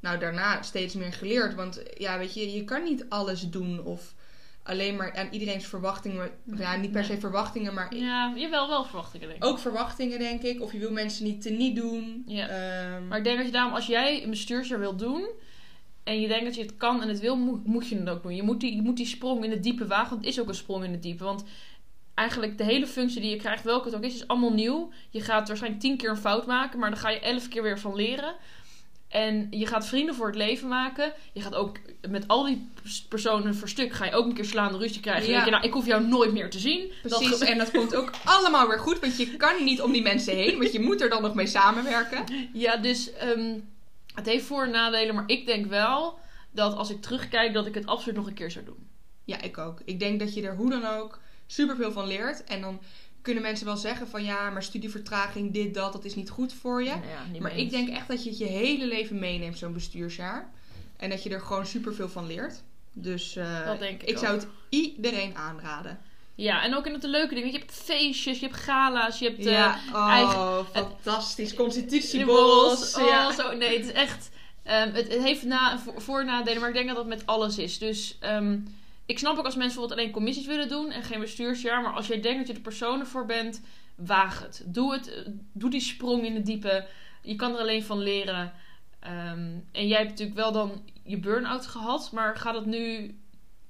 nou 0.00 0.18
daarna 0.18 0.62
steeds 0.62 0.94
meer 0.94 1.12
geleerd. 1.12 1.54
Want 1.54 1.82
ja, 1.98 2.18
weet 2.18 2.34
je, 2.34 2.52
je 2.52 2.64
kan 2.64 2.82
niet 2.82 3.04
alles 3.08 3.50
doen 3.50 3.84
of 3.84 4.14
alleen 4.62 4.96
maar 4.96 5.16
aan 5.16 5.28
iedereen's 5.30 5.66
verwachtingen. 5.66 6.30
Ja, 6.56 6.76
niet 6.76 6.92
per 6.92 7.04
se 7.04 7.18
verwachtingen, 7.20 7.74
maar 7.74 7.94
Ja, 7.94 8.32
jawel, 8.36 8.68
wel 8.68 8.84
verwachtingen 8.84 9.28
denk 9.28 9.42
ik. 9.42 9.48
ook 9.48 9.58
verwachtingen, 9.58 10.18
denk 10.18 10.42
ik. 10.42 10.60
Of 10.62 10.72
je 10.72 10.78
wil 10.78 10.92
mensen 10.92 11.24
niet 11.24 11.42
te 11.42 11.50
niet 11.50 11.76
doen. 11.76 12.22
Ja. 12.26 12.48
Ehm, 12.48 13.08
Maar 13.08 13.18
ik 13.18 13.24
denk 13.24 13.36
dat 13.36 13.46
je 13.46 13.52
daarom, 13.52 13.74
als 13.74 13.86
jij 13.86 14.22
een 14.22 14.30
bestuursjaar 14.30 14.78
wil 14.78 14.96
doen... 14.96 15.28
en 16.04 16.20
je 16.20 16.28
denkt 16.28 16.44
dat 16.44 16.54
je 16.54 16.62
het 16.62 16.76
kan 16.76 17.02
en 17.02 17.08
het 17.08 17.20
wil, 17.20 17.36
moet, 17.36 17.66
moet 17.66 17.88
je 17.88 17.96
het 17.98 18.08
ook 18.08 18.22
doen. 18.22 18.34
Je 18.36 18.42
moet, 18.42 18.60
die, 18.60 18.74
je 18.74 18.82
moet 18.82 18.96
die 18.96 19.06
sprong 19.06 19.44
in 19.44 19.50
het 19.50 19.62
diepe 19.62 19.86
wagen, 19.86 20.08
want 20.10 20.24
het 20.24 20.34
is 20.34 20.40
ook 20.40 20.48
een 20.48 20.54
sprong 20.54 20.84
in 20.84 20.92
het 20.92 21.02
diepe. 21.02 21.24
Want 21.24 21.44
eigenlijk 22.14 22.58
de 22.58 22.64
hele 22.64 22.86
functie 22.86 23.20
die 23.20 23.30
je 23.30 23.36
krijgt, 23.36 23.64
welke 23.64 23.86
het 23.86 23.96
ook 23.96 24.02
is, 24.02 24.14
is 24.14 24.26
allemaal 24.28 24.52
nieuw. 24.52 24.90
Je 25.10 25.20
gaat 25.20 25.48
waarschijnlijk 25.48 25.82
tien 25.82 25.96
keer 25.96 26.10
een 26.10 26.16
fout 26.16 26.46
maken, 26.46 26.78
maar 26.78 26.90
dan 26.90 26.98
ga 26.98 27.08
je 27.10 27.20
elf 27.20 27.48
keer 27.48 27.62
weer 27.62 27.78
van 27.78 27.94
leren. 27.94 28.34
En 29.08 29.46
je 29.50 29.66
gaat 29.66 29.86
vrienden 29.86 30.14
voor 30.14 30.26
het 30.26 30.36
leven 30.36 30.68
maken. 30.68 31.12
Je 31.32 31.40
gaat 31.40 31.54
ook 31.54 31.76
met 32.08 32.28
al 32.28 32.44
die 32.44 32.68
pers- 32.82 33.02
personen 33.08 33.54
voor 33.54 33.68
stuk, 33.68 33.92
ga 33.92 34.04
je 34.04 34.12
ook 34.12 34.26
een 34.26 34.34
keer 34.34 34.44
slaande 34.44 34.78
ruzie 34.78 35.00
krijgen. 35.00 35.26
Ja. 35.26 35.32
denk 35.32 35.44
je, 35.44 35.50
nou, 35.50 35.64
ik 35.64 35.72
hoef 35.72 35.86
jou 35.86 36.04
nooit 36.06 36.32
meer 36.32 36.50
te 36.50 36.58
zien. 36.58 36.92
Precies, 37.02 37.30
Dat 37.30 37.40
en 37.40 37.58
dat 37.58 37.70
komt 37.70 37.94
ook 37.94 38.10
allemaal 38.24 38.68
weer 38.68 38.78
goed. 38.78 38.98
Want 39.00 39.16
je 39.16 39.36
kan 39.36 39.64
niet 39.64 39.80
om 39.82 39.92
die 39.92 40.02
mensen 40.02 40.34
heen. 40.36 40.58
Want 40.58 40.72
je 40.72 40.80
moet 40.80 41.00
er 41.00 41.08
dan 41.08 41.22
nog 41.22 41.34
mee 41.34 41.46
samenwerken. 41.46 42.24
Ja, 42.52 42.76
dus 42.76 43.12
ehm, 43.12 43.58
het 44.14 44.26
heeft 44.26 44.44
voor- 44.44 44.64
en 44.64 44.70
nadelen. 44.70 45.14
Maar 45.14 45.24
ik 45.26 45.46
denk 45.46 45.66
wel 45.66 46.18
dat 46.50 46.76
als 46.76 46.90
ik 46.90 47.00
terugkijk, 47.02 47.52
dat 47.54 47.66
ik 47.66 47.74
het 47.74 47.86
absoluut 47.86 48.16
nog 48.16 48.26
een 48.26 48.34
keer 48.34 48.50
zou 48.50 48.64
doen. 48.64 48.88
Ja, 49.24 49.40
ik 49.40 49.58
ook. 49.58 49.80
Ik 49.84 49.98
denk 49.98 50.20
dat 50.20 50.34
je 50.34 50.42
er 50.42 50.56
hoe 50.56 50.70
dan 50.70 50.86
ook 50.86 51.18
superveel 51.52 51.92
van 51.92 52.06
leert. 52.06 52.44
En 52.44 52.60
dan 52.60 52.80
kunnen 53.22 53.42
mensen 53.42 53.66
wel 53.66 53.76
zeggen 53.76 54.08
van 54.08 54.24
ja, 54.24 54.50
maar 54.50 54.62
studievertraging, 54.62 55.52
dit, 55.52 55.74
dat, 55.74 55.92
dat 55.92 56.04
is 56.04 56.14
niet 56.14 56.30
goed 56.30 56.52
voor 56.52 56.82
je. 56.82 56.88
Nou 56.90 57.00
ja, 57.32 57.40
Maar 57.40 57.56
ik 57.56 57.70
denk 57.70 57.88
echt 57.88 58.08
dat 58.08 58.24
je 58.24 58.28
het 58.30 58.38
je 58.38 58.44
hele 58.44 58.86
leven 58.86 59.18
meeneemt, 59.18 59.58
zo'n 59.58 59.72
bestuursjaar. 59.72 60.50
En 60.96 61.10
dat 61.10 61.22
je 61.22 61.30
er 61.30 61.40
gewoon 61.40 61.66
superveel 61.66 62.08
van 62.08 62.26
leert. 62.26 62.62
Dus 62.92 63.36
eh, 63.36 63.80
ik 63.90 64.02
ik 64.02 64.18
zou 64.18 64.34
het 64.36 64.46
iedereen 64.68 65.36
aanraden. 65.36 65.98
Ja, 66.34 66.62
en 66.64 66.74
ook 66.76 66.86
in 66.86 66.92
het 66.92 67.02
leuke 67.02 67.34
dingen. 67.34 67.52
Je 67.52 67.58
hebt 67.58 67.72
feestjes, 67.72 68.38
je 68.40 68.46
hebt 68.46 68.58
gala's, 68.58 69.18
je 69.18 69.24
hebt... 69.28 69.46
eh, 69.46 69.52
ja, 69.52 69.78
oh, 69.92 70.10
eigen- 70.10 70.66
fantastisch. 70.72 71.54
borrels. 71.54 71.74
Constitutieborrels. 71.74 72.94
Oh, 72.94 73.06
ja. 73.08 73.32
zo, 73.32 73.56
nee, 73.56 73.76
het 73.76 73.86
is 73.86 73.92
echt... 73.92 74.30
ehm, 74.62 74.92
het, 74.92 75.08
het 75.12 75.22
heeft 75.22 75.42
na, 75.44 75.78
voor, 75.78 76.00
voor- 76.02 76.20
en 76.20 76.26
nadelen, 76.26 76.60
maar 76.60 76.68
ik 76.68 76.74
denk 76.74 76.86
dat 76.86 76.96
dat 76.96 77.06
met 77.06 77.26
alles 77.26 77.58
is. 77.58 77.78
Dus 77.78 78.16
ehm, 78.20 78.58
ik 79.10 79.18
snap 79.18 79.38
ook 79.38 79.44
als 79.44 79.56
mensen 79.56 79.74
bijvoorbeeld 79.74 80.00
alleen 80.00 80.12
commissies 80.12 80.46
willen 80.46 80.68
doen 80.68 80.90
en 80.90 81.02
geen 81.02 81.20
bestuursjaar. 81.20 81.82
Maar 81.82 81.92
als 81.92 82.06
jij 82.06 82.20
denkt 82.20 82.38
dat 82.38 82.46
je 82.46 82.52
er 82.54 82.60
persoon 82.60 83.06
voor 83.06 83.26
bent, 83.26 83.60
waag 83.94 84.40
het. 84.42 84.62
Doe 84.66 84.92
het. 84.92 85.08
eh, 85.14 85.32
Doe 85.52 85.70
die 85.70 85.80
sprong 85.80 86.24
in 86.24 86.34
het 86.34 86.46
diepe. 86.46 86.86
Je 87.22 87.36
kan 87.36 87.52
er 87.54 87.60
alleen 87.60 87.82
van 87.84 87.98
leren. 87.98 88.52
Ehm, 89.00 89.48
en 89.72 89.88
jij 89.88 89.98
hebt 89.98 90.10
natuurlijk 90.10 90.38
wel 90.38 90.52
dan 90.52 90.82
je 91.04 91.18
burn-out 91.18 91.66
gehad. 91.66 92.12
Maar 92.12 92.36
gaat 92.36 92.54
het 92.54 92.66
nu... 92.66 93.14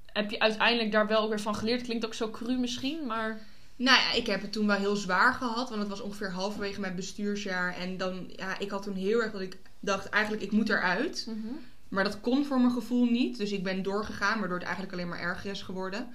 Heb 0.07 0.31
je 0.31 0.39
uiteindelijk 0.41 0.93
daar 0.93 1.07
wel 1.07 1.29
weer 1.29 1.41
van 1.41 1.55
geleerd? 1.55 1.83
Klinkt 1.83 2.05
ook 2.05 2.15
zo 2.15 2.31
cru 2.31 2.59
misschien, 2.59 3.07
maar... 3.07 3.41
Nou 3.77 3.99
ja, 3.99 4.13
ik 4.13 4.27
heb 4.27 4.41
het 4.43 4.53
toen 4.53 4.67
wel 4.67 4.77
heel 4.77 4.97
zwaar 4.97 5.35
gehad. 5.35 5.69
Want 5.69 5.81
het 5.81 5.91
was 5.91 6.01
ongeveer 6.01 6.31
halverwege 6.33 6.81
mijn 6.81 6.95
bestuursjaar. 6.97 7.77
En 7.77 7.97
dan, 7.97 8.33
ja, 8.37 8.59
ik 8.59 8.71
had 8.71 8.83
toen 8.83 8.95
heel 8.95 9.23
erg 9.23 9.33
dat 9.33 9.41
ik 9.41 9.57
dacht, 9.81 10.09
eigenlijk, 10.09 10.43
ik 10.43 10.53
moet 10.53 10.69
eruit. 10.69 11.27
Maar 11.91 12.05
dat 12.05 12.21
kon 12.21 12.45
voor 12.45 12.61
mijn 12.61 12.73
gevoel 12.73 13.05
niet. 13.05 13.37
Dus 13.37 13.53
ik 13.53 13.63
ben 13.63 13.83
doorgegaan, 13.83 14.39
waardoor 14.39 14.59
het 14.59 14.67
eigenlijk 14.67 14.95
alleen 14.95 15.09
maar 15.09 15.21
erger 15.21 15.51
is 15.51 15.63
geworden. 15.63 16.09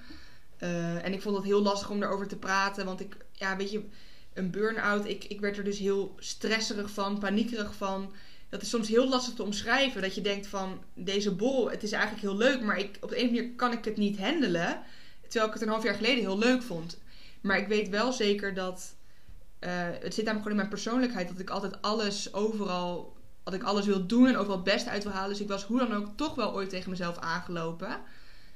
Eh, 0.56 1.04
en 1.04 1.12
ik 1.12 1.22
vond 1.22 1.36
het 1.36 1.44
heel 1.44 1.62
lastig 1.62 1.90
om 1.90 2.02
erover 2.02 2.28
te 2.28 2.36
praten. 2.36 2.84
Want 2.84 3.00
ik, 3.00 3.16
ja, 3.32 3.56
weet 3.56 3.70
je, 3.70 3.82
een 4.34 4.50
burn-out. 4.50 5.06
Ik, 5.06 5.24
ik 5.24 5.40
werd 5.40 5.56
er 5.56 5.64
dus 5.64 5.78
heel 5.78 6.14
stresserig 6.18 6.90
van, 6.90 7.18
paniekerig 7.18 7.74
van. 7.74 8.12
Dat 8.48 8.62
is 8.62 8.70
soms 8.70 8.88
heel 8.88 9.08
lastig 9.08 9.34
te 9.34 9.42
omschrijven. 9.42 10.02
Dat 10.02 10.14
je 10.14 10.20
denkt 10.20 10.46
van, 10.46 10.82
deze 10.94 11.34
bol, 11.34 11.70
het 11.70 11.82
is 11.82 11.92
eigenlijk 11.92 12.22
heel 12.22 12.36
leuk, 12.36 12.60
maar 12.60 12.78
ik, 12.78 12.98
op 13.00 13.08
de 13.08 13.20
een 13.20 13.26
manier 13.26 13.50
kan 13.50 13.72
ik 13.72 13.84
het 13.84 13.96
niet 13.96 14.18
handelen. 14.18 14.82
Terwijl 15.20 15.46
ik 15.46 15.52
het 15.52 15.62
een 15.62 15.68
half 15.68 15.82
jaar 15.82 15.94
geleden 15.94 16.24
heel 16.24 16.38
leuk 16.38 16.62
vond. 16.62 16.98
Maar 17.40 17.58
ik 17.58 17.68
weet 17.68 17.88
wel 17.88 18.12
zeker 18.12 18.54
dat, 18.54 18.94
eh, 19.58 19.70
het 20.00 20.14
zit 20.14 20.24
namelijk 20.24 20.26
gewoon 20.26 20.50
in 20.50 20.56
mijn 20.56 20.68
persoonlijkheid, 20.68 21.28
dat 21.28 21.38
ik 21.38 21.50
altijd 21.50 21.82
alles 21.82 22.34
overal, 22.34 23.15
dat 23.46 23.54
ik 23.54 23.62
alles 23.62 23.86
wil 23.86 24.06
doen 24.06 24.26
en 24.26 24.36
ook 24.36 24.46
wel 24.46 24.56
het 24.56 24.64
beste 24.64 24.90
uit 24.90 25.02
wil 25.02 25.12
halen. 25.12 25.30
Dus 25.30 25.40
ik 25.40 25.48
was 25.48 25.64
hoe 25.64 25.78
dan 25.78 25.92
ook 25.92 26.08
toch 26.16 26.34
wel 26.34 26.52
ooit 26.52 26.68
tegen 26.68 26.90
mezelf 26.90 27.18
aangelopen. 27.18 28.00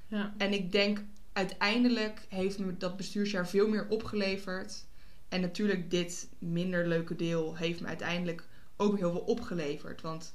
Ja. 0.06 0.34
En 0.36 0.52
ik 0.52 0.72
denk 0.72 1.02
uiteindelijk 1.32 2.20
heeft 2.28 2.58
me 2.58 2.76
dat 2.76 2.96
bestuursjaar 2.96 3.48
veel 3.48 3.68
meer 3.68 3.86
opgeleverd. 3.88 4.84
En 5.28 5.40
natuurlijk 5.40 5.90
dit 5.90 6.28
minder 6.38 6.86
leuke 6.86 7.16
deel 7.16 7.56
heeft 7.56 7.80
me 7.80 7.86
uiteindelijk 7.86 8.44
ook 8.76 8.98
heel 8.98 9.10
veel 9.10 9.20
opgeleverd. 9.20 10.00
Want 10.00 10.34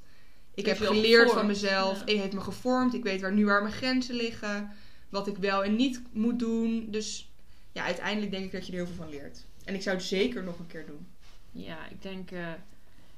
ik 0.54 0.66
heb 0.66 0.76
geleerd 0.76 1.30
van 1.30 1.46
mezelf. 1.46 1.94
ja. 1.94 2.00
Het 2.00 2.20
heeft 2.20 2.32
me 2.32 2.40
gevormd. 2.40 2.94
Ik 2.94 3.02
weet 3.02 3.20
waar 3.20 3.32
nu 3.32 3.44
waar 3.44 3.62
mijn 3.62 3.74
grenzen 3.74 4.14
liggen. 4.14 4.70
Wat 5.08 5.26
ik 5.26 5.36
wel 5.36 5.64
en 5.64 5.76
niet 5.76 6.02
moet 6.12 6.38
doen. 6.38 6.86
Dus 6.90 7.30
ja, 7.72 7.84
uiteindelijk 7.84 8.32
denk 8.32 8.44
ik 8.44 8.52
dat 8.52 8.66
je 8.66 8.72
er 8.72 8.78
heel 8.78 8.86
veel 8.86 8.96
van 9.04 9.10
leert. 9.10 9.44
En 9.64 9.74
ik 9.74 9.82
zou 9.82 9.96
het 9.96 10.04
zeker 10.04 10.42
nog 10.42 10.58
een 10.58 10.66
keer 10.66 10.86
doen. 10.86 11.06
Ja, 11.52 11.88
ik 11.88 12.02
denk, 12.02 12.30
eh, 12.30 12.52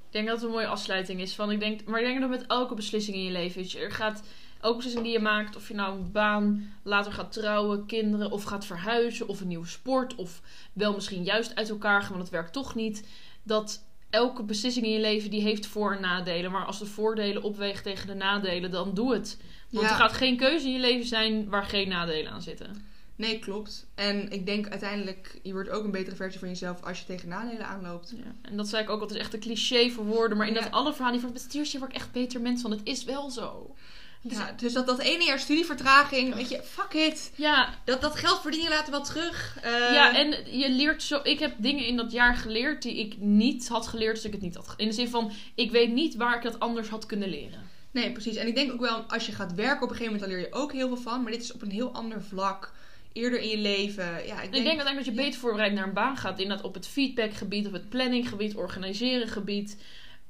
ik 0.09 0.15
denk 0.15 0.27
dat 0.27 0.37
het 0.37 0.45
een 0.45 0.51
mooie 0.51 0.67
afsluiting 0.67 1.21
is. 1.21 1.35
Van, 1.35 1.51
ik 1.51 1.61
denk, 1.61 1.85
maar 1.85 2.01
ik 2.01 2.07
denk 2.07 2.21
dat 2.21 2.31
met 2.31 2.47
elke 2.47 2.75
beslissing 2.75 3.17
in 3.17 3.25
je 3.25 3.31
leven. 3.31 3.61
Weet 3.61 3.73
je, 3.73 3.79
er 3.79 3.93
gaat, 3.93 4.23
elke 4.61 4.77
beslissing 4.77 5.05
die 5.05 5.13
je 5.13 5.21
maakt, 5.21 5.57
of 5.57 5.69
je 5.69 5.75
nou 5.75 5.99
een 5.99 6.13
baan, 6.13 6.73
later 6.83 7.13
gaat 7.13 7.33
trouwen, 7.33 7.87
kinderen, 7.87 8.31
of 8.31 8.43
gaat 8.43 8.67
verhuizen, 8.67 9.29
of 9.29 9.41
een 9.41 9.49
nieuwe 9.49 9.67
sport, 9.67 10.15
of 10.15 10.41
wel 10.73 10.95
misschien 10.95 11.25
juist 11.25 11.55
uit 11.55 11.69
elkaar 11.69 12.01
gaan, 12.01 12.11
want 12.11 12.23
het 12.23 12.31
werkt 12.31 12.53
toch 12.53 12.75
niet. 12.75 13.09
Dat 13.43 13.85
elke 14.11 14.43
beslissing 14.43 14.87
in 14.87 14.93
je 14.93 15.01
leven 15.01 15.31
die 15.31 15.43
heeft 15.43 15.67
voor- 15.67 15.95
en 15.95 16.01
nadelen. 16.01 16.51
Maar 16.51 16.65
als 16.65 16.79
de 16.79 16.87
voordelen 16.87 17.43
opwegen 17.43 17.83
tegen 17.83 18.07
de 18.07 18.15
nadelen, 18.15 18.71
dan 18.71 18.95
doe 18.95 19.13
het. 19.13 19.41
Want 19.71 19.87
Ja. 19.87 19.91
er 19.93 19.97
gaat 19.99 20.13
geen 20.13 20.37
keuze 20.37 20.67
in 20.67 20.73
je 20.73 20.79
leven 20.79 21.07
zijn 21.07 21.49
waar 21.49 21.65
geen 21.65 21.89
nadelen 21.89 22.33
aan 22.33 22.43
zitten. 22.43 22.87
Nee, 23.19 23.39
klopt. 23.39 23.87
En 23.95 24.31
ik 24.31 24.47
denk 24.47 24.69
uiteindelijk, 24.69 25.39
je 25.43 25.53
wordt 25.53 25.69
ook 25.71 25.85
een 25.85 25.91
betere 25.91 26.17
versie 26.17 26.39
van 26.39 26.49
jezelf 26.49 26.83
als 26.83 26.99
je 26.99 27.05
tegen 27.05 27.29
nadelen 27.29 27.67
aanloopt. 27.67 28.13
Ja, 28.17 28.33
en 28.43 28.57
dat 28.57 28.69
zei 28.69 28.83
ik 28.83 28.91
ook, 28.91 29.01
dat 29.01 29.11
is 29.11 29.17
echt 29.17 29.35
een 29.35 29.41
cliché 29.41 29.91
voor 29.91 30.05
woorden. 30.05 30.37
Maar 30.39 30.47
in 30.47 30.55
Ja. 30.55 30.61
dat 30.61 30.71
alle 30.71 30.91
verhalen 30.93 31.13
die 31.13 31.21
van 31.27 31.35
het 31.35 31.43
bestuursje 31.43 31.79
word 31.79 31.91
ik 31.91 31.97
echt 31.97 32.13
beter 32.13 32.41
mens 32.41 32.63
van. 32.63 32.71
Het 32.71 32.81
is 32.85 33.05
wel 33.05 33.31
zo. 33.31 33.75
Ja, 34.21 34.53
dus 34.57 34.73
dat, 34.73 34.87
dat 34.87 34.99
ene 34.99 35.25
jaar 35.25 35.39
studievertraging, 35.39 36.35
weet 36.35 36.49
je, 36.49 36.63
fuck 36.63 36.93
it. 36.93 37.33
Ja, 37.35 37.75
Dat, 37.85 38.01
dat 38.01 38.17
geld 38.17 38.41
verdien 38.41 38.63
je 38.63 38.69
later 38.69 38.91
wel 38.91 39.03
terug. 39.03 39.59
Eh, 39.63 39.71
ja, 39.71 40.17
en 40.17 40.59
je 40.59 40.71
leert 40.71 41.03
zo. 41.03 41.21
Ik 41.23 41.39
heb 41.39 41.55
dingen 41.59 41.87
in 41.87 41.97
dat 41.97 42.13
jaar 42.13 42.37
geleerd 42.37 42.83
die 42.83 42.99
ik 42.99 43.17
niet 43.19 43.69
had 43.69 43.87
geleerd 43.87 44.15
als 44.17 44.25
ik 44.25 44.33
het 44.33 44.41
niet 44.41 44.55
had. 44.55 44.75
In 44.77 44.87
de 44.89 44.95
zin 44.95 45.09
van, 45.09 45.33
ik 45.55 45.71
weet 45.71 45.93
niet 45.93 46.15
waar 46.15 46.37
ik 46.37 46.43
dat 46.43 46.61
anders 46.61 46.89
had 46.89 47.07
kunnen 47.07 47.29
leren. 47.29 47.71
Nee, 47.91 48.13
precies. 48.13 48.37
En 48.37 48.47
ik 48.47 48.55
denk 48.55 48.73
ook 48.73 48.81
wel, 48.81 49.01
als 49.03 49.27
je 49.27 49.33
gaat 49.33 49.55
werken 49.55 49.83
op 49.83 49.91
een 49.91 49.97
gegeven 49.97 50.13
moment, 50.13 50.31
dan 50.31 50.41
leer 50.41 50.49
je 50.49 50.55
ook 50.63 50.73
heel 50.73 50.89
veel 50.89 50.97
van. 50.97 51.23
Maar 51.23 51.33
dit 51.33 51.43
is 51.43 51.53
op 51.53 51.63
een 51.63 51.71
heel 51.71 51.93
ander 51.93 52.23
vlak. 52.23 52.73
Eerder 53.13 53.41
in 53.41 53.49
je 53.49 53.59
leven. 53.59 54.05
Ja, 54.05 54.43
ik 54.43 54.53
denk, 54.53 54.55
Ik 54.55 54.65
denk 54.65 54.97
dat 54.97 55.05
je 55.05 55.11
ja. 55.11 55.17
beter 55.17 55.41
voorbereid 55.41 55.73
naar 55.73 55.87
een 55.87 55.93
baan 55.93 56.17
gaat. 56.17 56.39
Inderdaad 56.39 56.65
op 56.67 56.75
het 56.75 56.87
feedbackgebied, 56.87 57.67
op 57.67 57.73
het 57.73 57.89
planninggebied, 57.89 58.55
organiseren 58.55 59.29
gebied. 59.29 59.77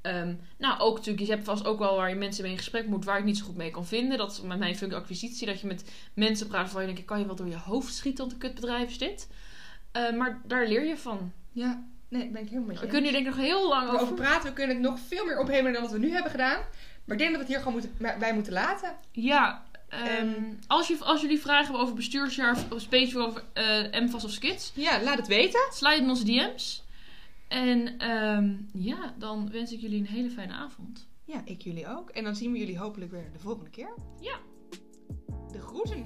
Ehm, 0.03 0.35
nou, 0.59 0.81
ook 0.81 0.97
natuurlijk, 0.97 1.27
je 1.27 1.33
hebt 1.33 1.45
vast 1.45 1.67
ook 1.67 1.79
wel 1.79 1.97
waar 1.97 2.09
je 2.09 2.15
mensen 2.15 2.43
mee 2.43 2.53
in 2.53 2.59
gesprek 2.59 2.87
moet, 2.87 3.05
waar 3.05 3.19
ik 3.19 3.25
niet 3.25 3.39
zo 3.39 3.45
goed 3.45 3.57
mee 3.57 3.71
kan 3.71 3.87
vinden. 3.87 4.19
Dat 4.19 4.33
is 4.33 4.41
met 4.41 4.59
mijn 4.59 4.77
functie 4.77 4.99
acquisitie, 4.99 5.47
dat 5.47 5.61
je 5.61 5.67
met 5.67 5.85
mensen 6.15 6.47
praat 6.47 6.63
waarvan 6.63 6.81
je 6.81 6.87
denkt, 6.87 7.05
kan 7.05 7.19
je 7.19 7.27
wel 7.27 7.35
door 7.35 7.49
je 7.49 7.57
hoofd 7.57 7.95
schieten, 7.95 8.19
want 8.21 8.33
een 8.33 8.39
kutbedrijf 8.39 8.91
is 8.91 8.99
dit. 8.99 9.29
Eh, 9.93 10.13
maar 10.13 10.41
daar 10.47 10.67
leer 10.67 10.85
je 10.87 10.97
van. 10.97 11.33
Ja, 11.53 11.85
nee, 12.09 12.23
dat 12.23 12.33
ben 12.33 12.43
ik 12.43 12.49
helemaal 12.49 12.75
We 12.75 12.87
kunnen 12.87 13.03
hier 13.03 13.13
denk 13.13 13.27
ik 13.27 13.35
nog 13.35 13.45
heel 13.45 13.69
lang 13.69 13.89
over 13.89 14.01
over. 14.01 14.15
praten. 14.15 14.49
We 14.49 14.55
kunnen 14.55 14.77
het 14.77 14.85
nog 14.85 14.99
veel 15.09 15.25
meer 15.25 15.39
ophemelen 15.39 15.73
dan 15.73 15.83
wat 15.83 15.93
we 15.93 15.99
nu 15.99 16.11
hebben 16.13 16.31
gedaan. 16.31 16.61
Maar 17.05 17.17
ik 17.17 17.23
denk 17.23 17.37
dat 17.37 17.47
we 17.47 17.47
het 17.47 17.49
hier 17.49 17.59
gewoon 17.59 17.73
moeten, 17.73 18.19
bij 18.19 18.35
moeten 18.35 18.53
laten. 18.53 18.97
Ja, 19.13 19.65
ehm, 19.89 20.05
Ehm, 20.05 20.43
als, 20.67 20.89
je, 20.89 20.99
als 21.01 21.21
jullie 21.21 21.39
vragen 21.41 21.65
hebben 21.65 21.83
over 21.83 21.95
bestuursjaar 21.95 22.57
of 22.71 22.81
specifiek 22.81 23.19
over 23.21 23.45
eh 23.53 24.01
MVAS 24.03 24.25
of 24.25 24.31
Skits, 24.31 24.73
Ja, 24.75 25.03
laat 25.03 25.17
het 25.17 25.27
weten. 25.27 25.61
slide 25.73 26.03
in 26.03 26.09
onze 26.09 26.25
DM's. 26.25 26.87
En 27.49 27.99
ehm, 27.99 28.55
ja, 28.73 29.15
dan 29.19 29.51
wens 29.51 29.73
ik 29.73 29.81
jullie 29.81 29.99
een 29.99 30.07
hele 30.07 30.31
fijne 30.31 30.53
avond. 30.53 31.09
Ja, 31.25 31.43
ik 31.45 31.61
jullie 31.63 31.87
ook. 31.89 32.11
En 32.11 32.25
dan 32.25 32.37
zien 32.37 32.53
we 32.53 32.59
jullie 32.59 32.79
hopelijk 32.79 33.11
weer 33.11 33.31
de 33.33 33.39
volgende 33.39 33.71
keer. 33.71 33.95
Ja. 34.21 34.37
De 35.53 35.61
groeten. 35.61 36.05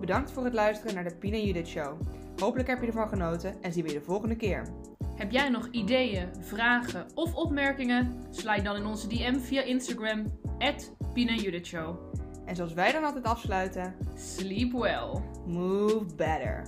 Bedankt 0.00 0.30
voor 0.32 0.44
het 0.44 0.54
luisteren 0.54 0.94
naar 0.94 1.04
de 1.04 1.16
Pina 1.16 1.36
Judith 1.36 1.68
Show. 1.68 2.00
Hopelijk 2.38 2.68
heb 2.68 2.80
je 2.80 2.86
ervan 2.86 3.08
genoten 3.08 3.62
en 3.62 3.72
zien 3.72 3.82
we 3.84 3.88
je 3.92 3.98
de 3.98 4.04
volgende 4.04 4.36
keer. 4.36 4.66
Heb 5.16 5.30
jij 5.30 5.48
nog 5.48 5.68
ideeën, 5.70 6.28
vragen 6.40 7.06
of 7.14 7.34
opmerkingen? 7.34 8.26
Slide 8.30 8.62
dan 8.62 8.76
in 8.76 8.86
onze 8.86 9.08
DM 9.08 9.38
via 9.38 9.62
Instagram, 9.62 10.38
@pinajudithshow. 11.14 12.13
En 12.46 12.56
zoals 12.56 12.72
wij 12.72 12.92
dan 12.92 13.04
altijd 13.04 13.24
afsluiten, 13.24 13.94
Sleep 14.14 14.72
well. 14.72 15.22
move 15.46 16.14
better. 16.16 16.62